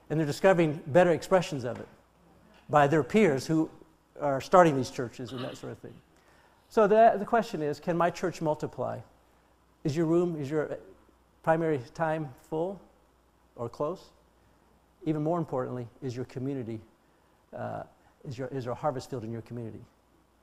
And 0.09 0.19
they're 0.19 0.27
discovering 0.27 0.81
better 0.87 1.11
expressions 1.11 1.63
of 1.63 1.79
it 1.79 1.87
by 2.69 2.87
their 2.87 3.03
peers 3.03 3.47
who 3.47 3.69
are 4.19 4.41
starting 4.41 4.75
these 4.75 4.89
churches 4.89 5.31
and 5.31 5.43
that 5.43 5.57
sort 5.57 5.71
of 5.71 5.79
thing. 5.79 5.93
So 6.69 6.87
the, 6.87 7.15
the 7.17 7.25
question 7.25 7.61
is 7.61 7.79
can 7.79 7.97
my 7.97 8.09
church 8.09 8.41
multiply? 8.41 8.99
Is 9.83 9.95
your 9.95 10.05
room, 10.05 10.39
is 10.39 10.49
your 10.49 10.77
primary 11.43 11.79
time 11.93 12.29
full 12.49 12.81
or 13.55 13.69
close? 13.69 14.09
Even 15.05 15.21
more 15.21 15.37
importantly, 15.37 15.87
is 16.01 16.15
your 16.15 16.25
community, 16.25 16.79
uh, 17.55 17.83
is, 18.27 18.37
your, 18.37 18.47
is 18.47 18.63
there 18.63 18.73
a 18.73 18.75
harvest 18.75 19.09
field 19.09 19.23
in 19.23 19.31
your 19.31 19.43
community? 19.43 19.81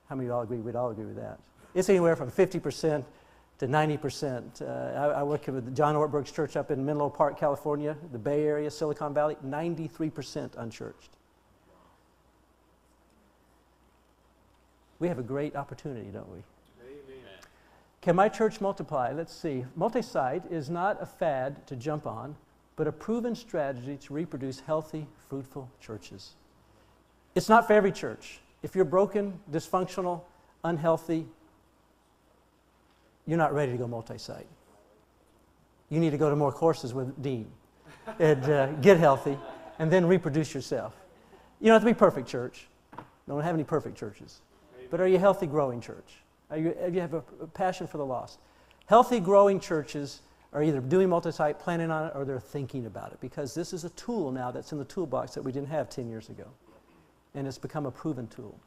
How 0.08 0.14
many 0.14 0.26
of 0.26 0.30
you 0.30 0.34
all 0.34 0.42
agree? 0.42 0.58
We'd 0.58 0.76
all 0.76 0.90
agree 0.90 1.06
with 1.06 1.16
that. 1.16 1.40
It's 1.74 1.88
anywhere 1.88 2.14
from 2.14 2.30
50% 2.30 3.04
to 3.58 3.66
90%. 3.66 4.62
Uh, 4.62 4.64
I, 4.64 5.20
I 5.20 5.22
work 5.22 5.46
with 5.46 5.74
John 5.74 5.94
Ortberg's 5.94 6.30
church 6.30 6.56
up 6.56 6.70
in 6.70 6.84
Menlo 6.84 7.08
Park, 7.08 7.38
California, 7.38 7.96
the 8.12 8.18
Bay 8.18 8.44
Area, 8.44 8.70
Silicon 8.70 9.12
Valley, 9.14 9.36
93% 9.44 10.56
unchurched. 10.56 11.10
We 15.02 15.08
have 15.08 15.18
a 15.18 15.24
great 15.24 15.56
opportunity, 15.56 16.10
don't 16.12 16.30
we? 16.30 16.38
Can 18.02 18.14
my 18.14 18.28
church 18.28 18.60
multiply? 18.60 19.10
Let's 19.12 19.34
see. 19.34 19.64
Multi 19.74 20.00
site 20.00 20.44
is 20.48 20.70
not 20.70 21.02
a 21.02 21.06
fad 21.06 21.66
to 21.66 21.74
jump 21.74 22.06
on, 22.06 22.36
but 22.76 22.86
a 22.86 22.92
proven 22.92 23.34
strategy 23.34 23.96
to 23.96 24.14
reproduce 24.14 24.60
healthy, 24.60 25.08
fruitful 25.28 25.68
churches. 25.80 26.36
It's 27.34 27.48
not 27.48 27.66
for 27.66 27.72
every 27.72 27.90
church. 27.90 28.38
If 28.62 28.76
you're 28.76 28.84
broken, 28.84 29.40
dysfunctional, 29.50 30.20
unhealthy, 30.62 31.26
you're 33.26 33.38
not 33.38 33.52
ready 33.52 33.72
to 33.72 33.78
go 33.78 33.88
multi 33.88 34.18
site. 34.18 34.46
You 35.88 35.98
need 35.98 36.10
to 36.10 36.18
go 36.18 36.30
to 36.30 36.36
more 36.36 36.52
courses 36.52 36.94
with 36.94 37.20
Dean 37.20 37.50
and 38.20 38.44
uh, 38.44 38.66
get 38.74 38.98
healthy 38.98 39.36
and 39.80 39.90
then 39.90 40.06
reproduce 40.06 40.54
yourself. 40.54 40.94
You 41.60 41.66
don't 41.66 41.74
have 41.74 41.82
to 41.82 41.92
be 41.92 41.98
perfect, 41.98 42.28
church. 42.28 42.68
Don't 43.26 43.42
have 43.42 43.54
any 43.56 43.64
perfect 43.64 43.98
churches. 43.98 44.40
But 44.92 45.00
are 45.00 45.08
you 45.08 45.16
a 45.16 45.20
healthy, 45.20 45.46
growing 45.46 45.80
church? 45.80 46.18
Are 46.50 46.58
you, 46.58 46.76
you 46.92 47.00
have 47.00 47.14
a, 47.14 47.24
a 47.40 47.46
passion 47.46 47.86
for 47.86 47.96
the 47.96 48.04
lost? 48.04 48.40
Healthy, 48.84 49.20
growing 49.20 49.58
churches 49.58 50.20
are 50.52 50.62
either 50.62 50.80
doing 50.80 51.08
multi 51.08 51.32
site, 51.32 51.58
planning 51.58 51.90
on 51.90 52.08
it, 52.08 52.12
or 52.14 52.26
they're 52.26 52.38
thinking 52.38 52.84
about 52.84 53.10
it 53.10 53.18
because 53.18 53.54
this 53.54 53.72
is 53.72 53.84
a 53.84 53.90
tool 53.90 54.30
now 54.30 54.50
that's 54.50 54.70
in 54.70 54.76
the 54.76 54.84
toolbox 54.84 55.32
that 55.32 55.42
we 55.42 55.50
didn't 55.50 55.70
have 55.70 55.88
10 55.88 56.10
years 56.10 56.28
ago. 56.28 56.44
And 57.34 57.46
it's 57.46 57.56
become 57.56 57.86
a 57.86 57.90
proven 57.90 58.26
tool. 58.26 58.60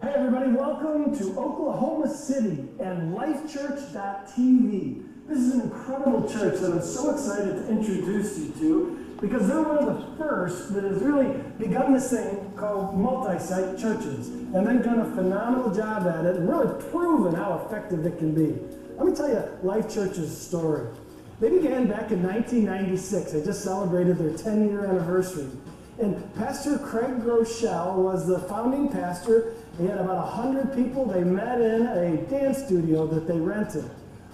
Hey 0.00 0.14
everybody, 0.16 0.52
welcome 0.52 1.14
to 1.18 1.38
Oklahoma 1.38 2.08
City 2.08 2.70
and 2.80 3.14
LifeChurch.tv. 3.14 5.04
This 5.28 5.38
is 5.38 5.54
an 5.56 5.60
incredible 5.60 6.26
church 6.30 6.60
that 6.60 6.72
I'm 6.72 6.80
so 6.80 7.10
excited 7.10 7.56
to 7.56 7.68
introduce 7.68 8.38
you 8.38 8.52
to 8.58 9.11
because 9.22 9.46
they're 9.46 9.62
one 9.62 9.78
of 9.78 9.86
the 9.86 10.16
first 10.16 10.74
that 10.74 10.82
has 10.82 11.00
really 11.00 11.32
begun 11.56 11.94
this 11.94 12.10
thing 12.10 12.52
called 12.56 12.98
multi-site 12.98 13.78
churches. 13.78 14.28
And 14.28 14.66
they've 14.66 14.82
done 14.82 14.98
a 14.98 15.14
phenomenal 15.14 15.72
job 15.72 16.08
at 16.08 16.26
it 16.26 16.36
and 16.36 16.48
really 16.48 16.82
proven 16.90 17.32
how 17.32 17.64
effective 17.64 18.04
it 18.04 18.18
can 18.18 18.34
be. 18.34 18.60
Let 18.96 19.06
me 19.06 19.14
tell 19.14 19.28
you 19.28 19.44
Life 19.62 19.88
Church's 19.88 20.36
story. 20.36 20.88
They 21.38 21.50
began 21.50 21.86
back 21.86 22.10
in 22.10 22.20
1996. 22.22 23.32
They 23.32 23.44
just 23.44 23.62
celebrated 23.62 24.18
their 24.18 24.36
10 24.36 24.68
year 24.68 24.86
anniversary. 24.86 25.48
And 26.00 26.34
Pastor 26.34 26.78
Craig 26.78 27.22
Groeschel 27.22 27.94
was 27.96 28.26
the 28.26 28.40
founding 28.40 28.88
pastor. 28.88 29.54
He 29.78 29.86
had 29.86 29.98
about 29.98 30.36
100 30.36 30.74
people. 30.74 31.04
They 31.04 31.22
met 31.22 31.60
in 31.60 31.86
a 31.86 32.16
dance 32.28 32.64
studio 32.64 33.06
that 33.06 33.28
they 33.28 33.38
rented. 33.38 33.88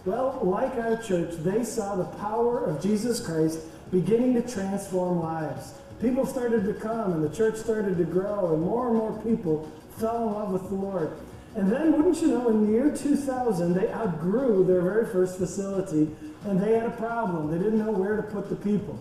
Well, 0.09 0.39
like 0.43 0.75
our 0.77 0.97
church, 0.97 1.35
they 1.45 1.63
saw 1.63 1.95
the 1.95 2.07
power 2.17 2.65
of 2.65 2.81
Jesus 2.81 3.21
Christ 3.21 3.59
beginning 3.91 4.33
to 4.41 4.41
transform 4.41 5.21
lives. 5.21 5.75
People 6.01 6.25
started 6.25 6.65
to 6.65 6.73
come 6.73 7.13
and 7.13 7.23
the 7.23 7.29
church 7.29 7.57
started 7.57 7.99
to 7.99 8.05
grow, 8.05 8.55
and 8.55 8.63
more 8.63 8.89
and 8.89 8.97
more 8.97 9.13
people 9.23 9.71
fell 9.99 10.27
in 10.29 10.33
love 10.33 10.51
with 10.51 10.67
the 10.71 10.77
Lord. 10.77 11.13
And 11.57 11.71
then, 11.71 11.93
wouldn't 11.93 12.23
you 12.23 12.29
know, 12.29 12.49
in 12.49 12.65
the 12.65 12.73
year 12.73 12.91
2000, 12.91 13.75
they 13.75 13.93
outgrew 13.93 14.65
their 14.65 14.81
very 14.81 15.05
first 15.05 15.37
facility 15.37 16.09
and 16.47 16.59
they 16.59 16.73
had 16.73 16.87
a 16.87 16.97
problem. 16.97 17.51
They 17.51 17.59
didn't 17.59 17.79
know 17.79 17.93
where 17.93 18.17
to 18.17 18.23
put 18.23 18.49
the 18.49 18.57
people. 18.57 18.99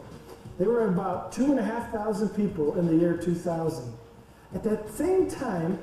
They 0.59 0.65
were 0.65 0.89
about 0.89 1.31
two 1.31 1.45
and 1.45 1.59
a 1.59 1.63
half 1.63 1.89
thousand 1.93 2.29
people 2.35 2.77
in 2.77 2.85
the 2.85 2.95
year 2.97 3.15
2000. 3.15 3.93
At 4.53 4.61
that 4.65 4.91
same 4.91 5.29
time, 5.29 5.79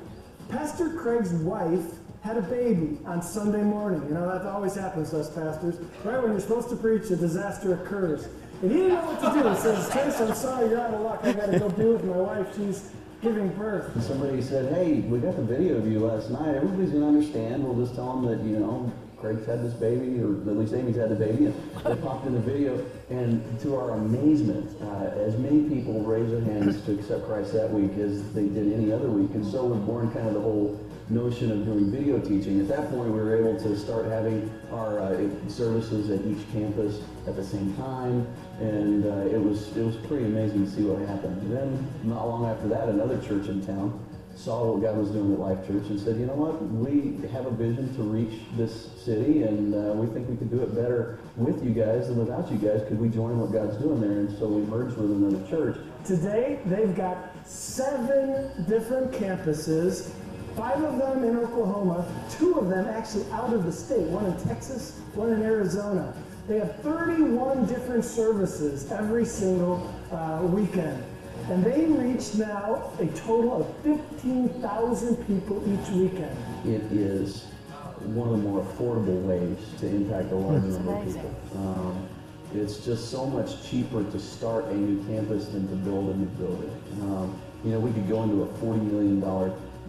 Pastor 0.49 0.91
Craig's 0.91 1.33
wife 1.33 1.95
had 2.25 2.37
a 2.37 2.41
baby 2.41 2.97
on 3.05 3.21
Sunday 3.21 3.61
morning. 3.61 4.01
You 4.07 4.15
know, 4.15 4.27
that 4.27 4.47
always 4.47 4.73
happens 4.73 5.11
to 5.11 5.19
us 5.19 5.29
pastors. 5.29 5.75
Right 6.03 6.19
when 6.19 6.31
you're 6.31 6.39
supposed 6.39 6.69
to 6.69 6.75
preach, 6.75 7.03
a 7.11 7.15
disaster 7.15 7.75
occurs. 7.75 8.27
And 8.63 8.71
he 8.71 8.77
didn't 8.77 8.95
know 8.95 9.11
what 9.11 9.35
to 9.35 9.43
do. 9.43 9.47
He 9.47 9.55
says, 9.57 9.89
Trace, 9.91 10.19
I'm 10.19 10.33
sorry, 10.33 10.69
you're 10.69 10.79
out 10.79 10.91
of 10.95 11.01
luck. 11.01 11.19
I 11.23 11.33
got 11.33 11.51
to 11.51 11.59
go 11.59 11.69
be 11.69 11.85
with 11.85 12.03
my 12.03 12.17
wife. 12.17 12.47
She's 12.55 12.89
giving 13.21 13.49
birth. 13.49 14.03
Somebody 14.03 14.41
said, 14.41 14.73
hey, 14.73 15.01
we 15.01 15.19
got 15.19 15.35
the 15.35 15.43
video 15.43 15.77
of 15.77 15.85
you 15.85 15.99
last 15.99 16.31
night. 16.31 16.55
Everybody's 16.55 16.89
going 16.89 17.01
to 17.01 17.07
understand. 17.07 17.63
We'll 17.63 17.85
just 17.85 17.95
tell 17.95 18.19
them 18.19 18.25
that, 18.25 18.43
you 18.43 18.57
know, 18.57 18.91
Craig's 19.21 19.45
had 19.45 19.63
this 19.63 19.73
baby, 19.73 20.19
or 20.19 20.33
at 20.49 20.57
least 20.57 20.73
Amy's 20.73 20.95
had 20.95 21.09
the 21.09 21.15
baby, 21.15 21.45
and 21.45 21.55
they 21.83 21.95
popped 22.01 22.25
in 22.25 22.33
the 22.33 22.39
video. 22.39 22.83
And 23.11 23.59
to 23.61 23.75
our 23.75 23.91
amazement, 23.91 24.81
uh, 24.81 25.11
as 25.21 25.37
many 25.37 25.69
people 25.69 26.01
raised 26.01 26.31
their 26.31 26.41
hands 26.41 26.83
to 26.85 26.93
accept 26.93 27.27
Christ 27.27 27.53
that 27.53 27.69
week 27.69 27.97
as 27.99 28.33
they 28.33 28.47
did 28.47 28.73
any 28.73 28.91
other 28.91 29.09
week. 29.09 29.29
And 29.35 29.45
so 29.45 29.65
was 29.65 29.79
born 29.85 30.11
kind 30.11 30.27
of 30.27 30.33
the 30.33 30.41
whole 30.41 30.79
notion 31.09 31.51
of 31.51 31.65
doing 31.65 31.91
video 31.91 32.19
teaching. 32.19 32.59
At 32.59 32.67
that 32.69 32.89
point, 32.89 33.11
we 33.11 33.19
were 33.19 33.37
able 33.37 33.59
to 33.59 33.77
start 33.77 34.05
having 34.05 34.51
our 34.71 34.99
uh, 34.99 35.27
services 35.47 36.09
at 36.09 36.25
each 36.25 36.51
campus 36.51 37.01
at 37.27 37.35
the 37.35 37.43
same 37.43 37.75
time, 37.75 38.27
and 38.59 39.05
uh, 39.05 39.35
it 39.35 39.39
was 39.39 39.75
it 39.77 39.83
was 39.83 39.95
pretty 40.07 40.25
amazing 40.25 40.65
to 40.65 40.71
see 40.71 40.83
what 40.83 41.07
happened. 41.07 41.41
And 41.43 41.55
then, 41.55 41.87
not 42.03 42.27
long 42.27 42.45
after 42.45 42.67
that, 42.69 42.89
another 42.89 43.21
church 43.21 43.47
in 43.47 43.65
town 43.65 43.99
saw 44.35 44.73
what 44.73 44.81
God 44.81 44.97
was 44.97 45.11
doing 45.11 45.33
at 45.33 45.39
Life 45.39 45.65
Church 45.65 45.87
and 45.87 45.99
said, 45.99 46.17
you 46.17 46.25
know 46.25 46.35
what, 46.35 46.61
we 46.61 47.25
have 47.29 47.45
a 47.45 47.51
vision 47.51 47.93
to 47.95 48.03
reach 48.03 48.41
this 48.57 48.91
city, 49.01 49.43
and 49.43 49.73
uh, 49.73 49.93
we 49.93 50.07
think 50.07 50.27
we 50.29 50.35
could 50.35 50.51
do 50.51 50.61
it 50.61 50.75
better 50.75 51.19
with 51.37 51.63
you 51.63 51.71
guys 51.71 52.09
than 52.09 52.17
without 52.17 52.51
you 52.51 52.57
guys. 52.57 52.83
Could 52.87 52.99
we 52.99 53.09
join 53.09 53.39
what 53.39 53.51
God's 53.51 53.77
doing 53.77 54.01
there? 54.01 54.11
And 54.11 54.37
so 54.37 54.47
we 54.47 54.61
merged 54.63 54.97
with 54.97 55.11
another 55.11 55.47
church. 55.49 55.77
Today, 56.03 56.59
they've 56.65 56.95
got 56.95 57.31
seven 57.47 58.65
different 58.67 59.11
campuses, 59.11 60.11
five 60.55 60.81
of 60.81 60.97
them 60.97 61.23
in 61.23 61.37
Oklahoma, 61.37 62.05
two 62.29 62.55
of 62.55 62.69
them 62.69 62.87
actually 62.87 63.29
out 63.31 63.53
of 63.53 63.65
the 63.65 63.71
state, 63.71 64.07
one 64.07 64.25
in 64.25 64.37
Texas, 64.47 64.99
one 65.13 65.31
in 65.31 65.43
Arizona. 65.43 66.13
They 66.47 66.59
have 66.59 66.75
31 66.81 67.65
different 67.65 68.05
services 68.05 68.91
every 68.91 69.25
single 69.25 69.91
uh, 70.11 70.41
weekend. 70.43 71.03
And 71.49 71.63
they 71.63 71.85
reach 71.85 72.35
now 72.35 72.91
a 72.99 73.05
total 73.07 73.61
of 73.61 73.83
15,000 73.83 75.15
people 75.27 75.61
each 75.67 75.89
weekend. 75.89 76.37
It 76.65 76.81
is 76.91 77.45
one 77.99 78.29
of 78.29 78.41
the 78.41 78.49
more 78.49 78.63
affordable 78.63 79.21
ways 79.23 79.57
to 79.79 79.87
impact 79.87 80.31
a 80.31 80.35
large 80.35 80.63
number 80.63 80.91
of 80.91 81.01
amazing. 81.01 81.21
people. 81.21 81.35
Um, 81.57 82.07
it's 82.53 82.85
just 82.85 83.11
so 83.11 83.25
much 83.25 83.69
cheaper 83.69 84.03
to 84.03 84.19
start 84.19 84.65
a 84.65 84.75
new 84.75 85.03
campus 85.05 85.47
than 85.47 85.67
to 85.67 85.75
build 85.75 86.15
a 86.15 86.17
new 86.17 86.25
building. 86.25 86.71
Um, 87.01 87.39
you 87.63 87.71
know, 87.71 87.79
we 87.79 87.91
could 87.91 88.07
go 88.07 88.23
into 88.23 88.43
a 88.43 88.47
$40 88.47 88.81
million 88.91 89.19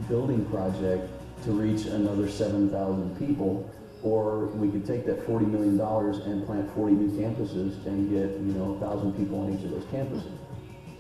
building 0.09 0.45
project 0.47 1.11
to 1.45 1.53
reach 1.53 1.87
another 1.87 2.29
7,000 2.29 3.19
people, 3.19 3.71
or 4.03 4.47
we 4.47 4.71
could 4.71 4.87
take 4.87 5.07
that 5.07 5.27
$40 5.27 5.51
million 5.51 5.81
and 5.81 6.47
plant 6.47 6.75
40 6.75 6.95
new 6.95 7.11
campuses 7.21 7.85
and 7.87 8.11
get, 8.11 8.31
you 8.41 8.53
know, 8.53 8.73
1,000 8.73 9.13
people 9.15 9.41
on 9.41 9.53
each 9.53 9.65
of 9.65 9.71
those 9.71 9.85
campuses. 9.85 10.33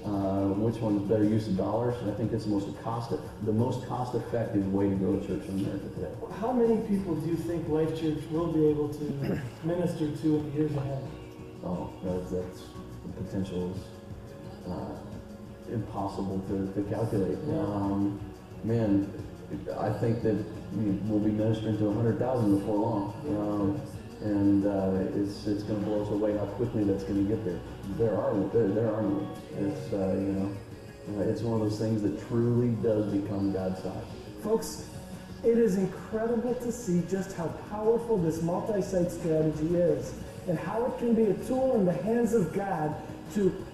Uh, 0.04 0.54
which 0.54 0.76
one's 0.76 1.02
better 1.10 1.24
use 1.24 1.48
of 1.48 1.56
dollars? 1.56 1.96
And 2.00 2.10
I 2.10 2.14
think 2.14 2.32
it's 2.32 2.44
the 2.44 2.50
most 2.50 2.68
cost, 2.84 3.10
the 3.42 3.52
most 3.52 3.84
cost-effective 3.88 4.72
way 4.72 4.88
to 4.88 4.94
grow 4.94 5.14
a 5.14 5.20
church 5.20 5.44
in 5.48 5.58
America 5.58 5.88
today. 5.96 6.12
How 6.40 6.52
many 6.52 6.76
people 6.86 7.16
do 7.16 7.28
you 7.28 7.34
think 7.34 7.68
Life 7.68 7.90
Church 8.00 8.22
will 8.30 8.52
be 8.52 8.66
able 8.66 8.88
to 8.88 9.40
minister 9.64 10.06
to 10.06 10.36
in 10.36 10.50
the 10.50 10.56
years 10.56 10.76
ahead? 10.76 11.02
Oh, 11.64 11.90
that's, 12.04 12.30
that's 12.30 12.62
the 13.02 13.22
potential 13.24 13.74
is 13.74 14.70
uh, 14.70 14.94
impossible 15.72 16.38
to, 16.48 16.72
to 16.72 16.88
calculate. 16.88 17.38
Yeah. 17.48 17.58
Um, 17.58 18.20
man, 18.66 19.10
I 19.78 19.90
think 19.90 20.22
that 20.22 20.36
we 20.74 20.90
will 21.08 21.20
be 21.20 21.30
ministering 21.30 21.78
to 21.78 21.84
100,000 21.84 22.58
before 22.58 22.76
long. 22.76 23.14
Um, 23.28 23.80
and 24.22 24.66
uh, 24.66 25.20
it's, 25.20 25.46
it's 25.46 25.62
going 25.62 25.78
to 25.78 25.86
blow 25.86 26.02
us 26.02 26.10
away 26.10 26.36
how 26.36 26.46
quickly 26.56 26.84
that's 26.84 27.04
going 27.04 27.26
to 27.26 27.34
get 27.34 27.44
there. 27.44 27.60
There 27.96 28.18
are, 28.18 28.34
there, 28.52 28.68
there 28.68 28.92
are. 28.92 29.04
It's, 29.58 29.92
uh, 29.92 30.16
you 30.18 30.32
know, 30.32 30.56
uh, 31.16 31.22
it's 31.22 31.42
one 31.42 31.60
of 31.60 31.68
those 31.68 31.78
things 31.78 32.02
that 32.02 32.28
truly 32.28 32.70
does 32.82 33.12
become 33.12 33.52
God-sized. 33.52 34.06
Folks, 34.42 34.88
it 35.44 35.58
is 35.58 35.76
incredible 35.76 36.54
to 36.54 36.72
see 36.72 37.02
just 37.08 37.36
how 37.36 37.46
powerful 37.70 38.18
this 38.18 38.42
multi-site 38.42 39.12
strategy 39.12 39.76
is 39.76 40.14
and 40.48 40.58
how 40.58 40.86
it 40.86 40.98
can 40.98 41.14
be 41.14 41.24
a 41.24 41.34
tool 41.44 41.76
in 41.76 41.84
the 41.84 41.92
hands 41.92 42.32
of 42.34 42.52
God 42.52 42.94
to 43.34 43.65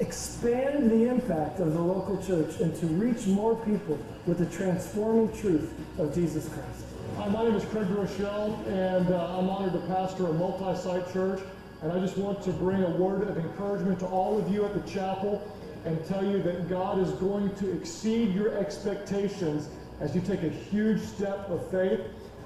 expand 0.00 0.90
the 0.90 1.08
impact 1.08 1.60
of 1.60 1.74
the 1.74 1.80
local 1.80 2.16
church 2.22 2.58
and 2.60 2.74
to 2.80 2.86
reach 2.86 3.26
more 3.26 3.54
people 3.64 3.98
with 4.26 4.38
the 4.38 4.46
transforming 4.46 5.30
truth 5.38 5.72
of 5.98 6.14
Jesus 6.14 6.48
Christ. 6.48 6.84
Hi, 7.16 7.28
my 7.28 7.44
name 7.44 7.54
is 7.54 7.64
Craig 7.66 7.86
Groeschel, 7.88 8.66
and 8.66 9.12
uh, 9.12 9.38
I'm 9.38 9.50
honored 9.50 9.74
to 9.74 9.80
pastor 9.80 10.26
a 10.26 10.32
multi-site 10.32 11.12
church. 11.12 11.40
And 11.82 11.92
I 11.92 11.98
just 11.98 12.16
want 12.16 12.42
to 12.42 12.50
bring 12.50 12.82
a 12.82 12.90
word 12.90 13.28
of 13.28 13.36
encouragement 13.38 14.00
to 14.00 14.06
all 14.06 14.38
of 14.38 14.50
you 14.52 14.64
at 14.64 14.74
the 14.74 14.90
chapel 14.90 15.42
and 15.84 16.02
tell 16.06 16.24
you 16.24 16.42
that 16.42 16.68
God 16.68 16.98
is 16.98 17.10
going 17.12 17.54
to 17.56 17.70
exceed 17.72 18.34
your 18.34 18.56
expectations 18.58 19.68
as 20.00 20.14
you 20.14 20.20
take 20.22 20.42
a 20.42 20.48
huge 20.48 21.00
step 21.00 21.48
of 21.50 21.70
faith. 21.70 22.00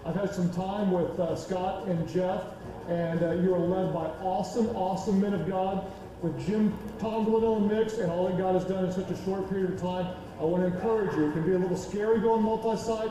I've 0.05 0.15
had 0.17 0.35
some 0.35 0.53
time 0.53 0.91
with 0.91 1.19
uh, 1.19 1.35
Scott 1.35 1.87
and 1.87 2.09
Jeff, 2.09 2.43
and 2.89 3.23
uh, 3.23 3.33
you 3.33 3.55
are 3.55 3.61
led 3.61 3.93
by 3.93 4.07
awesome, 4.23 4.69
awesome 4.77 5.21
men 5.21 5.35
of 5.35 5.49
God 5.49 5.85
with 6.25 6.47
Jim 6.47 6.77
Tomberlin 6.99 7.63
in 7.63 7.69
the 7.69 7.75
mix 7.75 7.99
and 7.99 8.11
all 8.11 8.29
that 8.29 8.39
God 8.39 8.55
has 8.55 8.65
done 8.65 8.87
in 8.87 8.93
such 8.93 9.11
a 9.11 9.25
short 9.25 9.49
period 9.51 9.75
of 9.75 9.81
time. 9.81 10.07
I 10.41 10.45
want 10.45 10.63
to 10.63 10.75
encourage 10.75 11.15
you. 11.15 11.29
It 11.29 11.33
can 11.35 11.45
be 11.45 11.53
a 11.53 11.59
little 11.59 11.77
scary 11.77 12.19
going 12.19 12.43
multi-site. 12.43 13.11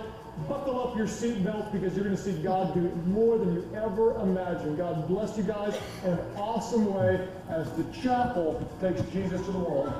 Buckle 0.49 0.81
up 0.81 0.97
your 0.97 1.05
seatbelt 1.05 1.71
because 1.71 1.95
you're 1.95 2.03
going 2.03 2.17
to 2.17 2.21
see 2.21 2.33
God 2.41 2.73
do 2.73 2.81
more 3.05 3.37
than 3.37 3.53
you 3.53 3.69
ever 3.75 4.19
imagined. 4.19 4.77
God 4.77 5.07
bless 5.07 5.37
you 5.37 5.43
guys 5.43 5.77
in 6.03 6.13
an 6.13 6.19
awesome 6.35 6.91
way 6.91 7.27
as 7.49 7.71
the 7.73 7.83
chapel 8.01 8.67
takes 8.81 9.01
Jesus 9.11 9.39
to 9.45 9.51
the 9.51 9.59
world. 9.59 9.93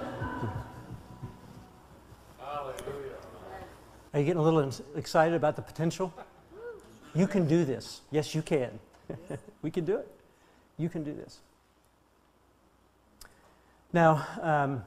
Are 4.15 4.19
you 4.19 4.25
getting 4.25 4.39
a 4.39 4.43
little 4.43 4.71
excited 4.95 5.35
about 5.35 5.55
the 5.55 5.61
potential? 5.61 6.11
You 7.13 7.27
can 7.27 7.47
do 7.47 7.63
this. 7.63 8.01
Yes, 8.09 8.33
you 8.33 8.41
can. 8.41 8.79
we 9.61 9.69
can 9.69 9.85
do 9.85 9.97
it. 9.97 10.07
You 10.77 10.89
can 10.89 11.03
do 11.03 11.13
this. 11.13 11.41
Now, 13.93 14.25
um, 14.41 14.83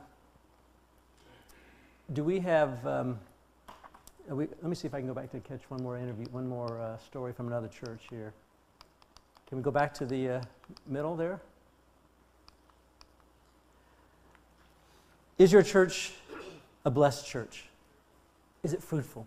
do 2.12 2.24
we 2.24 2.40
have? 2.40 2.84
Um, 2.84 3.20
we, 4.28 4.46
let 4.46 4.64
me 4.64 4.74
see 4.74 4.88
if 4.88 4.94
I 4.94 4.98
can 4.98 5.06
go 5.06 5.14
back 5.14 5.30
to 5.30 5.38
catch 5.38 5.62
one 5.68 5.80
more 5.80 5.96
interview, 5.96 6.26
one 6.32 6.48
more 6.48 6.80
uh, 6.80 6.98
story 6.98 7.32
from 7.32 7.46
another 7.46 7.68
church 7.68 8.00
here. 8.10 8.34
Can 9.48 9.58
we 9.58 9.62
go 9.62 9.70
back 9.70 9.94
to 9.94 10.06
the 10.06 10.28
uh, 10.28 10.42
middle 10.88 11.14
there? 11.14 11.40
Is 15.38 15.52
your 15.52 15.62
church 15.62 16.12
a 16.84 16.90
blessed 16.90 17.24
church? 17.28 17.66
Is 18.64 18.72
it 18.72 18.82
fruitful? 18.82 19.24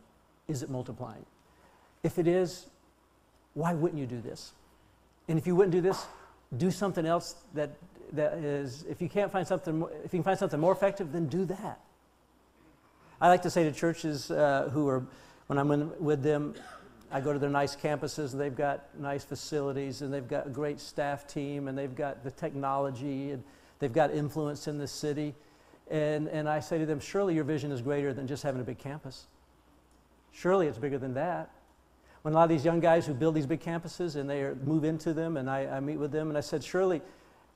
Is 0.49 0.61
it 0.61 0.69
multiplying? 0.69 1.25
If 2.03 2.19
it 2.19 2.27
is, 2.27 2.65
why 3.53 3.73
wouldn't 3.73 3.99
you 3.99 4.07
do 4.07 4.19
this? 4.19 4.51
And 5.29 5.39
if 5.39 5.47
you 5.47 5.55
wouldn't 5.55 5.71
do 5.71 5.79
this, 5.79 6.05
do 6.57 6.69
something 6.69 7.05
else 7.05 7.35
that, 7.53 7.69
that 8.13 8.33
is, 8.33 8.85
if 8.89 9.01
you 9.01 9.09
can't 9.09 9.31
find 9.31 9.47
something, 9.47 9.83
if 10.03 10.13
you 10.13 10.19
can 10.19 10.23
find 10.23 10.39
something 10.39 10.59
more 10.59 10.71
effective, 10.71 11.11
then 11.11 11.27
do 11.27 11.45
that. 11.45 11.79
I 13.21 13.27
like 13.27 13.41
to 13.41 13.49
say 13.49 13.63
to 13.63 13.71
churches 13.71 14.31
uh, 14.31 14.69
who 14.71 14.87
are, 14.87 15.05
when 15.47 15.59
I'm 15.59 15.69
in, 15.71 15.91
with 15.99 16.23
them, 16.23 16.55
I 17.11 17.21
go 17.21 17.33
to 17.33 17.39
their 17.39 17.49
nice 17.49 17.75
campuses 17.75 18.31
and 18.33 18.39
they've 18.39 18.55
got 18.55 18.85
nice 18.99 19.23
facilities 19.23 20.01
and 20.01 20.13
they've 20.13 20.27
got 20.27 20.47
a 20.47 20.49
great 20.49 20.79
staff 20.79 21.27
team 21.27 21.67
and 21.67 21.77
they've 21.77 21.95
got 21.95 22.23
the 22.23 22.31
technology 22.31 23.31
and 23.31 23.43
they've 23.79 23.91
got 23.91 24.11
influence 24.11 24.67
in 24.67 24.77
the 24.77 24.87
city. 24.87 25.33
And, 25.89 26.27
and 26.27 26.47
I 26.47 26.59
say 26.59 26.77
to 26.77 26.85
them, 26.85 26.99
surely 26.99 27.33
your 27.33 27.43
vision 27.43 27.71
is 27.71 27.81
greater 27.81 28.13
than 28.13 28.27
just 28.27 28.43
having 28.43 28.61
a 28.61 28.63
big 28.63 28.77
campus. 28.77 29.25
Surely 30.31 30.67
it's 30.67 30.77
bigger 30.77 30.99
than 30.99 31.15
that. 31.15 31.49
When 32.21 32.33
a 32.33 32.37
lot 32.37 32.43
of 32.43 32.49
these 32.49 32.63
young 32.65 32.79
guys 32.79 33.05
who 33.05 33.13
build 33.13 33.33
these 33.33 33.47
big 33.47 33.61
campuses 33.61 34.15
and 34.15 34.29
they 34.29 34.41
are, 34.41 34.55
move 34.55 34.83
into 34.83 35.13
them, 35.13 35.37
and 35.37 35.49
I, 35.49 35.65
I 35.65 35.79
meet 35.79 35.97
with 35.97 36.11
them, 36.11 36.29
and 36.29 36.37
I 36.37 36.41
said, 36.41 36.63
surely 36.63 37.01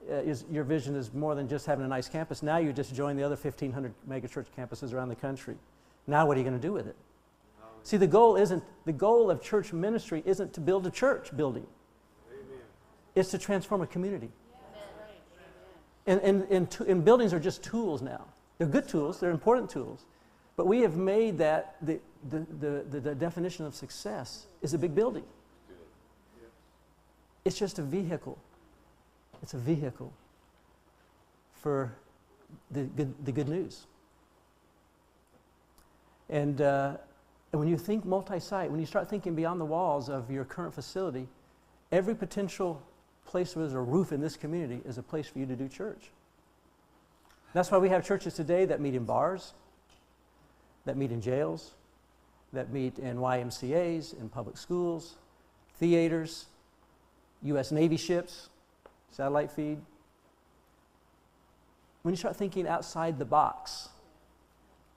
uh, 0.10 0.16
is, 0.16 0.46
your 0.52 0.64
vision 0.64 0.96
is 0.96 1.14
more 1.14 1.36
than 1.36 1.48
just 1.48 1.66
having 1.66 1.86
a 1.86 1.88
nice 1.88 2.10
campus. 2.10 2.44
Now 2.44 2.58
you 2.58 2.74
just 2.74 2.94
join 2.96 3.16
the 3.16 3.24
other 3.24 3.36
1,500 3.36 3.94
megachurch 4.10 4.48
campuses 4.58 4.94
around 4.94 5.10
the 5.10 5.16
country. 5.16 5.56
Now 6.08 6.26
what 6.26 6.38
are 6.38 6.40
you 6.40 6.46
going 6.46 6.60
to 6.60 6.68
do 6.68 6.74
with 6.74 6.88
it? 6.88 6.96
See, 7.84 7.98
the 7.98 8.08
goal 8.08 8.38
isn't 8.38 8.64
the 8.86 8.94
goal 8.94 9.30
of 9.30 9.42
church 9.42 9.74
ministry 9.74 10.24
isn't 10.26 10.54
to 10.54 10.62
build 10.62 10.88
a 10.88 10.92
church 10.92 11.36
building. 11.36 11.68
It's 13.16 13.32
to 13.32 13.38
transform 13.38 13.82
a 13.82 13.88
community. 13.88 14.32
And, 16.06 16.20
and, 16.22 16.44
and, 16.50 16.72
to, 16.72 16.84
and 16.86 17.06
buildings 17.06 17.34
are 17.34 17.40
just 17.40 17.64
tools 17.64 18.02
now. 18.02 18.26
They're 18.58 18.68
good 18.68 18.88
tools, 18.88 19.20
they're 19.20 19.32
important 19.32 19.70
tools. 19.70 20.06
But 20.56 20.68
we 20.68 20.82
have 20.82 20.96
made 20.96 21.38
that 21.40 21.76
the, 21.82 22.00
the, 22.30 22.46
the, 22.60 22.86
the, 22.90 23.00
the 23.00 23.16
definition 23.16 23.66
of 23.66 23.74
success 23.74 24.48
is 24.62 24.74
a 24.74 24.78
big 24.78 24.94
building. 24.94 25.24
It's 27.46 27.58
just 27.58 27.80
a 27.80 27.82
vehicle. 27.82 28.38
It's 29.44 29.54
a 29.54 29.58
vehicle 29.58 30.14
for 31.54 31.94
the 32.72 32.84
good, 32.84 33.14
the 33.26 33.32
good 33.34 33.50
news. 33.50 33.86
And, 36.30 36.62
uh, 36.62 36.96
and 37.52 37.60
when 37.60 37.68
you 37.68 37.78
think 37.78 38.06
multi 38.06 38.40
site, 38.40 38.72
when 38.72 38.80
you 38.80 38.86
start 38.86 39.10
thinking 39.10 39.36
beyond 39.36 39.60
the 39.60 39.66
walls 39.66 40.10
of 40.10 40.32
your 40.32 40.46
current 40.46 40.74
facility, 40.74 41.28
every 41.92 42.16
potential 42.16 42.82
place 43.26 43.54
where 43.56 43.66
there's 43.66 43.76
a 43.76 43.82
roof 43.82 44.14
in 44.14 44.22
this 44.22 44.38
community 44.38 44.82
is 44.86 44.98
a 44.98 45.04
place 45.04 45.28
for 45.28 45.40
you 45.40 45.46
to 45.46 45.56
do 45.56 45.68
church. 45.68 46.10
That's 47.54 47.70
why 47.70 47.78
we 47.80 47.90
have 47.90 48.06
churches 48.06 48.34
today 48.34 48.66
that 48.66 48.80
meet 48.80 48.96
in 48.96 49.04
bars, 49.04 49.54
that 50.86 50.96
meet 50.96 51.12
in 51.12 51.20
jails, 51.22 51.74
that 52.54 52.72
meet 52.72 52.98
in 52.98 53.18
YMCAs, 53.18 54.20
in 54.20 54.30
public 54.30 54.58
schools, 54.58 55.16
theaters, 55.78 56.46
U.S. 57.44 57.72
Navy 57.72 57.98
ships, 57.98 58.50
satellite 59.14 59.52
feed. 59.52 59.80
When 62.02 62.14
you 62.14 62.18
start 62.18 62.36
thinking 62.36 62.68
outside 62.68 63.20
the 63.20 63.26
box, 63.26 63.90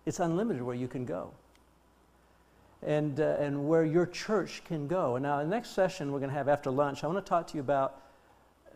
it's 0.07 0.21
unlimited 0.21 0.63
where 0.63 0.75
you 0.75 0.89
can 0.89 1.05
go 1.05 1.33
and, 2.83 3.21
uh, 3.21 3.37
and 3.39 3.69
where 3.69 3.85
your 3.85 4.07
church 4.07 4.63
can 4.65 4.89
go. 4.89 5.17
And 5.17 5.23
now, 5.23 5.39
the 5.39 5.49
next 5.49 5.71
session 5.71 6.13
we're 6.13 6.19
going 6.19 6.31
to 6.31 6.37
have 6.37 6.49
after 6.49 6.71
lunch, 6.71 7.05
I 7.05 7.07
want 7.07 7.25
to 7.25 7.29
talk 7.29 7.47
to 7.49 7.55
you 7.55 7.61
about 7.61 8.03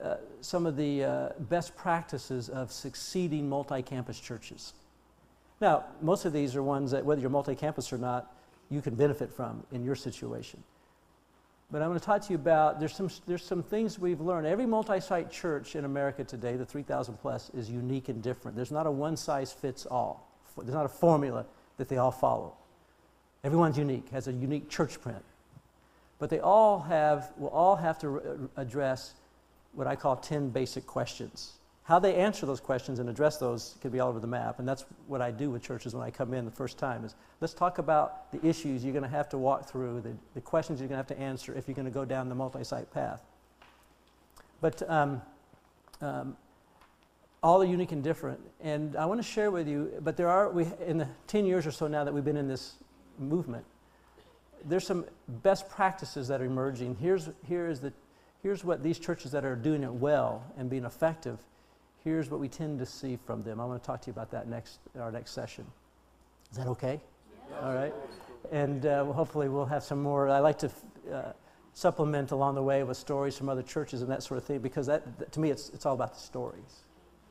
uh, 0.03 0.17
some 0.41 0.67
of 0.67 0.77
the 0.77 1.05
uh, 1.05 1.29
best 1.41 1.77
practices 1.77 2.49
of 2.49 2.71
succeeding 2.71 3.49
multi 3.49 3.83
campus 3.83 4.21
churches. 4.21 4.75
Now, 5.61 5.85
most 6.01 6.25
of 6.25 6.33
these 6.33 6.57
are 6.57 6.63
ones 6.63 6.91
that, 6.91 7.05
whether 7.05 7.21
you're 7.21 7.31
multi 7.31 7.55
campus 7.55 7.93
or 7.93 7.99
not, 7.99 8.35
you 8.71 8.81
can 8.81 8.95
benefit 8.95 9.33
from 9.33 9.65
in 9.73 9.85
your 9.85 9.97
situation. 9.97 10.63
But 11.71 11.83
I'm 11.83 11.89
going 11.89 12.01
to 12.01 12.05
talk 12.05 12.23
to 12.23 12.33
you 12.33 12.37
about 12.37 12.81
there's 12.81 12.95
some, 12.95 13.09
there's 13.27 13.45
some 13.45 13.63
things 13.63 13.99
we've 13.99 14.21
learned. 14.21 14.47
Every 14.47 14.67
multi 14.67 15.01
site 15.01 15.31
church 15.31 15.77
in 15.77 15.85
America 15.85 16.25
today, 16.25 16.57
the 16.57 16.67
3,000 16.67 17.17
plus, 17.19 17.51
is 17.51 17.71
unique 17.71 18.09
and 18.09 18.21
different. 18.23 18.57
There's 18.57 18.73
not 18.73 18.87
a 18.87 18.91
one 18.91 19.17
size 19.17 19.53
fits 19.53 19.87
all, 19.87 20.29
there's 20.57 20.75
not 20.75 20.87
a 20.87 20.89
formula 20.89 21.47
that 21.77 21.89
they 21.89 21.99
all 21.99 22.11
follow. 22.11 22.55
Everyone's 23.45 23.79
unique, 23.79 24.09
has 24.11 24.29
a 24.29 24.33
unique 24.33 24.69
church 24.69 25.01
print. 25.01 25.25
But 26.19 26.29
they 26.29 26.41
all 26.41 26.81
have, 26.81 27.33
will 27.39 27.49
all 27.49 27.77
have 27.77 27.99
to 28.01 28.09
re- 28.11 28.21
address 28.57 29.15
what 29.73 29.87
I 29.87 29.97
call 29.97 30.17
10 30.17 30.51
basic 30.51 30.87
questions. 30.87 31.53
How 31.91 31.99
they 31.99 32.15
answer 32.15 32.47
those 32.47 32.61
questions 32.61 33.01
and 33.01 33.11
address 33.11 33.39
those 33.39 33.75
could 33.83 33.91
be 33.91 33.99
all 33.99 34.11
over 34.11 34.21
the 34.21 34.27
map. 34.29 34.61
And 34.61 34.69
that's 34.69 34.85
what 35.09 35.21
I 35.21 35.33
do 35.33 35.51
with 35.51 35.61
churches 35.61 35.93
when 35.93 36.07
I 36.07 36.11
come 36.13 36.33
in 36.35 36.45
the 36.45 36.51
first 36.53 36.79
time 36.79 37.05
is 37.05 37.17
let's 37.41 37.53
talk 37.53 37.79
about 37.79 38.31
the 38.31 38.47
issues 38.47 38.85
you're 38.85 38.93
going 38.93 39.03
to 39.03 39.09
have 39.09 39.29
to 39.31 39.39
walk 39.39 39.69
through, 39.69 40.03
the, 40.03 40.13
the 40.35 40.41
questions 40.41 40.79
you're 40.79 40.89
going 40.89 41.03
to 41.03 41.13
have 41.13 41.19
to 41.19 41.19
answer 41.19 41.53
if 41.53 41.67
you're 41.67 41.75
going 41.75 41.87
to 41.87 41.91
go 41.91 42.05
down 42.05 42.29
the 42.29 42.35
multi-site 42.37 42.93
path. 42.93 43.25
But 44.61 44.89
um, 44.89 45.21
um, 46.01 46.37
all 47.43 47.61
are 47.61 47.67
unique 47.67 47.91
and 47.91 48.05
different. 48.05 48.39
And 48.61 48.95
I 48.95 49.05
want 49.07 49.19
to 49.19 49.27
share 49.27 49.51
with 49.51 49.67
you, 49.67 49.93
but 50.01 50.17
there 50.17 50.29
are, 50.29 50.49
we, 50.49 50.69
in 50.87 50.97
the 50.97 51.09
10 51.27 51.45
years 51.45 51.67
or 51.67 51.73
so 51.73 51.89
now 51.89 52.05
that 52.05 52.15
we've 52.15 52.25
been 52.25 52.37
in 52.37 52.47
this 52.47 52.75
movement, 53.19 53.65
there's 54.65 54.87
some 54.87 55.07
best 55.27 55.69
practices 55.69 56.29
that 56.29 56.41
are 56.41 56.45
emerging. 56.45 56.99
Here's, 57.01 57.31
here 57.49 57.67
is 57.67 57.81
the, 57.81 57.93
here's 58.45 58.63
what 58.63 58.81
these 58.85 59.01
churches 59.01 59.33
that 59.33 59.45
are 59.45 59.57
doing 59.57 59.83
it 59.83 59.93
well 59.93 60.45
and 60.57 60.71
being 60.71 60.85
effective, 60.85 61.41
here's 62.05 62.31
what 62.31 62.41
we 62.41 62.49
tend 62.49 62.79
to 62.79 62.87
see 62.87 63.17
from 63.17 63.43
them. 63.43 63.61
I 63.61 63.65
want 63.65 63.83
to 63.83 63.87
talk 63.87 64.01
to 64.03 64.07
you 64.07 64.13
about 64.13 64.31
that 64.31 64.49
next, 64.49 64.79
in 64.95 65.01
our 65.01 65.11
next 65.13 65.33
session. 65.33 65.67
Is 66.51 66.59
that 66.59 66.67
okay? 66.69 67.01
All 67.63 67.75
right. 67.75 67.93
And 68.53 68.87
uh, 68.87 69.05
hopefully 69.05 69.49
we'll 69.49 69.67
have 69.67 69.83
some 69.85 70.03
more. 70.03 70.29
I 70.29 70.39
like 70.41 70.59
to 70.59 70.71
uh, 71.13 71.33
supplement 71.75 72.31
along 72.31 72.55
the 72.55 72.63
way 72.63 72.83
with 72.83 72.97
stories 72.97 73.37
from 73.37 73.49
other 73.49 73.63
churches 73.63 74.03
and 74.03 74.11
that 74.11 74.23
sort 74.23 74.39
of 74.39 74.45
thing 74.45 74.59
because 74.61 74.87
that, 74.87 75.19
that- 75.19 75.33
to 75.33 75.41
me, 75.41 75.51
it's, 75.51 75.69
it's 75.71 75.87
all 75.87 75.95
about 75.95 76.15
the 76.15 76.21
stories. 76.21 76.81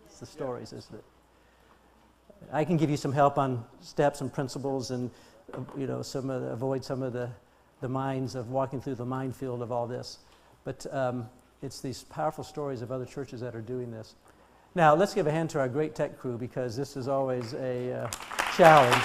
It's 0.06 0.20
the 0.20 0.26
stories, 0.26 0.74
isn't 0.74 0.96
it? 0.96 1.04
I 2.52 2.64
can 2.64 2.78
give 2.78 2.90
you 2.90 2.98
some 2.98 3.12
help 3.12 3.38
on 3.38 3.66
steps 3.82 4.22
and 4.22 4.32
principles 4.32 4.92
and, 4.92 5.12
uh, 5.54 5.60
you 5.78 5.88
know, 5.88 6.02
some 6.02 6.30
of 6.30 6.42
the, 6.42 6.48
avoid 6.50 6.84
some 6.86 7.04
of 7.04 7.12
the, 7.12 7.30
the 7.82 7.90
minds 7.90 8.36
of 8.36 8.50
walking 8.50 8.80
through 8.80 8.96
the 8.96 9.06
minefield 9.06 9.62
of 9.62 9.72
all 9.72 9.88
this. 9.88 10.20
But 10.64 10.86
um, 10.94 11.30
it's 11.62 11.82
these 11.82 12.04
powerful 12.04 12.44
stories 12.44 12.82
of 12.82 12.92
other 12.92 13.06
churches 13.06 13.42
that 13.42 13.56
are 13.56 13.62
doing 13.62 13.92
this. 13.92 14.16
Now, 14.76 14.94
let's 14.94 15.16
give 15.16 15.26
a 15.26 15.32
hand 15.32 15.50
to 15.52 15.60
our 15.60 15.68
great 15.68 15.96
tech 15.96 16.20
crew 16.20 16.38
because 16.38 16.76
this 16.76 16.96
is 16.96 17.08
always 17.08 17.54
a 17.56 18.04
uh, 18.04 18.10
challenge. 18.56 19.04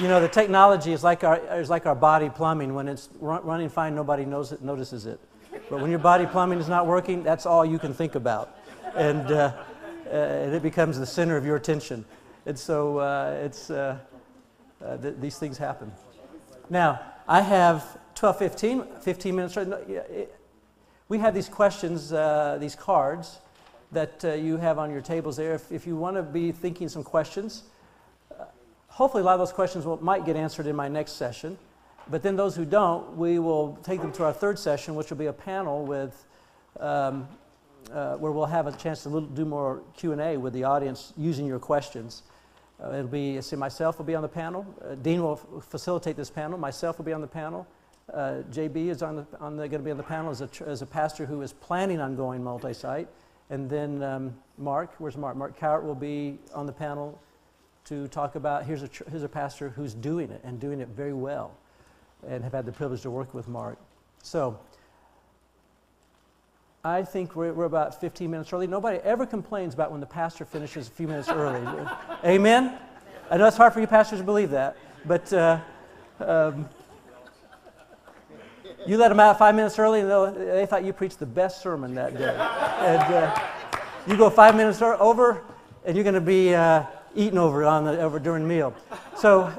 You 0.00 0.08
know, 0.08 0.20
the 0.20 0.28
technology 0.28 0.92
is 0.92 1.04
like 1.04 1.22
our, 1.22 1.36
is 1.58 1.68
like 1.68 1.84
our 1.84 1.94
body 1.94 2.30
plumbing. 2.30 2.74
When 2.74 2.88
it's 2.88 3.10
run, 3.20 3.44
running 3.44 3.68
fine, 3.68 3.94
nobody 3.94 4.24
knows 4.24 4.52
it, 4.52 4.62
notices 4.62 5.04
it. 5.04 5.20
But 5.70 5.80
when 5.80 5.90
your 5.90 6.00
body 6.00 6.24
plumbing 6.26 6.58
is 6.58 6.68
not 6.68 6.86
working, 6.86 7.22
that's 7.22 7.44
all 7.44 7.64
you 7.64 7.78
can 7.78 7.92
think 7.92 8.14
about. 8.14 8.58
And, 8.96 9.30
uh, 9.30 9.52
uh, 10.06 10.10
and 10.10 10.54
it 10.54 10.62
becomes 10.62 10.98
the 10.98 11.06
center 11.06 11.36
of 11.36 11.44
your 11.44 11.56
attention. 11.56 12.06
And 12.46 12.58
so 12.58 12.98
uh, 12.98 13.38
it's, 13.44 13.70
uh, 13.70 13.98
uh, 14.82 14.96
th- 14.96 15.14
these 15.20 15.38
things 15.38 15.58
happen. 15.58 15.92
Now, 16.70 17.00
I 17.28 17.42
have 17.42 17.98
12, 18.14 18.38
15, 18.38 18.84
15 19.00 19.36
minutes. 19.36 19.58
We 21.08 21.18
have 21.18 21.34
these 21.34 21.48
questions, 21.48 22.12
uh, 22.12 22.58
these 22.60 22.74
cards 22.74 23.38
that 23.92 24.24
uh, 24.24 24.32
you 24.32 24.56
have 24.56 24.78
on 24.78 24.90
your 24.90 25.00
tables 25.00 25.36
there. 25.36 25.54
If, 25.54 25.70
if 25.72 25.86
you 25.86 25.96
want 25.96 26.16
to 26.16 26.22
be 26.22 26.52
thinking 26.52 26.88
some 26.88 27.02
questions, 27.02 27.64
uh, 28.30 28.44
hopefully 28.88 29.22
a 29.22 29.24
lot 29.24 29.34
of 29.34 29.40
those 29.40 29.52
questions 29.52 29.84
will, 29.84 30.02
might 30.02 30.24
get 30.24 30.36
answered 30.36 30.66
in 30.66 30.76
my 30.76 30.88
next 30.88 31.12
session. 31.12 31.58
But 32.10 32.22
then 32.22 32.36
those 32.36 32.54
who 32.54 32.64
don't, 32.64 33.16
we 33.16 33.38
will 33.38 33.78
take 33.82 34.00
them 34.00 34.12
to 34.12 34.24
our 34.24 34.32
third 34.32 34.58
session, 34.58 34.94
which 34.94 35.10
will 35.10 35.16
be 35.16 35.26
a 35.26 35.32
panel 35.32 35.84
with, 35.86 36.24
um, 36.78 37.26
uh, 37.92 38.16
where 38.16 38.32
we'll 38.32 38.46
have 38.46 38.66
a 38.66 38.72
chance 38.72 39.04
to 39.04 39.08
little, 39.08 39.28
do 39.28 39.44
more 39.44 39.82
Q&A 39.96 40.36
with 40.36 40.52
the 40.52 40.64
audience 40.64 41.12
using 41.16 41.46
your 41.46 41.58
questions. 41.58 42.22
Uh, 42.82 42.92
it'll 42.92 43.06
be, 43.06 43.40
see, 43.40 43.56
myself 43.56 43.98
will 43.98 44.04
be 44.04 44.14
on 44.14 44.22
the 44.22 44.28
panel. 44.28 44.66
Uh, 44.84 44.94
Dean 44.96 45.22
will 45.22 45.36
facilitate 45.62 46.16
this 46.16 46.30
panel. 46.30 46.58
Myself 46.58 46.98
will 46.98 47.04
be 47.04 47.12
on 47.12 47.20
the 47.20 47.26
panel. 47.26 47.66
Uh, 48.12 48.42
JB 48.50 48.88
is 48.88 49.02
on 49.02 49.16
the, 49.16 49.26
on 49.40 49.56
the, 49.56 49.68
going 49.68 49.80
to 49.80 49.84
be 49.84 49.90
on 49.90 49.96
the 49.96 50.02
panel 50.02 50.30
as 50.30 50.42
a, 50.42 50.48
as 50.66 50.82
a 50.82 50.86
pastor 50.86 51.24
who 51.24 51.40
is 51.42 51.52
planning 51.52 52.00
on 52.00 52.16
going 52.16 52.44
multi-site. 52.44 53.08
And 53.50 53.68
then 53.68 54.02
um, 54.02 54.34
Mark, 54.58 54.94
where's 54.98 55.16
Mark? 55.16 55.36
Mark 55.36 55.58
Cowart 55.58 55.84
will 55.84 55.94
be 55.94 56.38
on 56.54 56.66
the 56.66 56.72
panel 56.72 57.18
to 57.86 58.08
talk 58.08 58.34
about, 58.34 58.64
here's 58.64 58.82
a, 58.82 58.90
here's 59.10 59.22
a 59.22 59.28
pastor 59.28 59.70
who's 59.70 59.94
doing 59.94 60.30
it 60.30 60.40
and 60.44 60.60
doing 60.60 60.80
it 60.80 60.88
very 60.88 61.12
well 61.12 61.52
and 62.26 62.42
have 62.42 62.52
had 62.52 62.66
the 62.66 62.72
privilege 62.72 63.02
to 63.02 63.10
work 63.10 63.34
with 63.34 63.48
Mark. 63.48 63.78
So 64.22 64.58
I 66.82 67.02
think 67.02 67.36
we're, 67.36 67.52
we're 67.52 67.64
about 67.64 68.00
15 68.00 68.30
minutes 68.30 68.52
early. 68.52 68.66
Nobody 68.66 68.98
ever 68.98 69.26
complains 69.26 69.74
about 69.74 69.90
when 69.90 70.00
the 70.00 70.06
pastor 70.06 70.44
finishes 70.44 70.88
a 70.88 70.90
few 70.90 71.06
minutes 71.08 71.28
early. 71.28 71.66
Amen? 72.24 72.78
I 73.30 73.36
know 73.38 73.46
it's 73.46 73.56
hard 73.56 73.72
for 73.72 73.80
you 73.80 73.86
pastors 73.86 74.18
to 74.18 74.24
believe 74.24 74.50
that, 74.50 74.76
but 75.06 75.32
uh, 75.32 75.60
um, 76.20 76.68
you 78.86 78.96
let 78.98 79.08
them 79.08 79.20
out 79.20 79.38
five 79.38 79.54
minutes 79.54 79.78
early, 79.78 80.00
and 80.00 80.10
they'll- 80.10 80.66
thought 80.66 80.84
you 80.84 80.92
preached 80.92 81.18
the 81.18 81.26
best 81.26 81.62
sermon 81.62 81.94
that 81.94 82.16
day. 82.16 82.34
And 82.80 83.14
uh, 83.14 83.34
you 84.06 84.16
go 84.16 84.30
five 84.30 84.56
minutes 84.56 84.80
over, 84.82 85.42
and 85.84 85.96
you're 85.96 86.04
going 86.04 86.14
to 86.14 86.20
be 86.20 86.54
uh, 86.54 86.84
eating 87.14 87.38
over 87.38 87.64
on 87.64 87.84
the 87.84 88.00
over 88.00 88.18
during 88.18 88.42
the 88.42 88.48
meal. 88.48 88.74
So, 89.16 89.52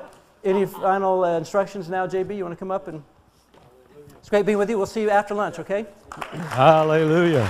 any 0.44 0.66
final 0.66 1.24
uh, 1.24 1.38
instructions 1.38 1.90
now, 1.90 2.06
JB? 2.08 2.38
You 2.38 2.44
want 2.44 2.54
to 2.54 2.60
come 2.60 2.72
up 2.72 2.88
and? 2.88 3.04
It's 4.20 4.30
great 4.32 4.46
being 4.46 4.58
with 4.58 4.72
you. 4.72 4.78
We'll 4.78 4.88
see 4.88 5.02
you 5.02 5.12
after 5.12 5.36
lunch. 5.36 5.60
Okay? 5.60 5.86
Hallelujah. 6.50 7.46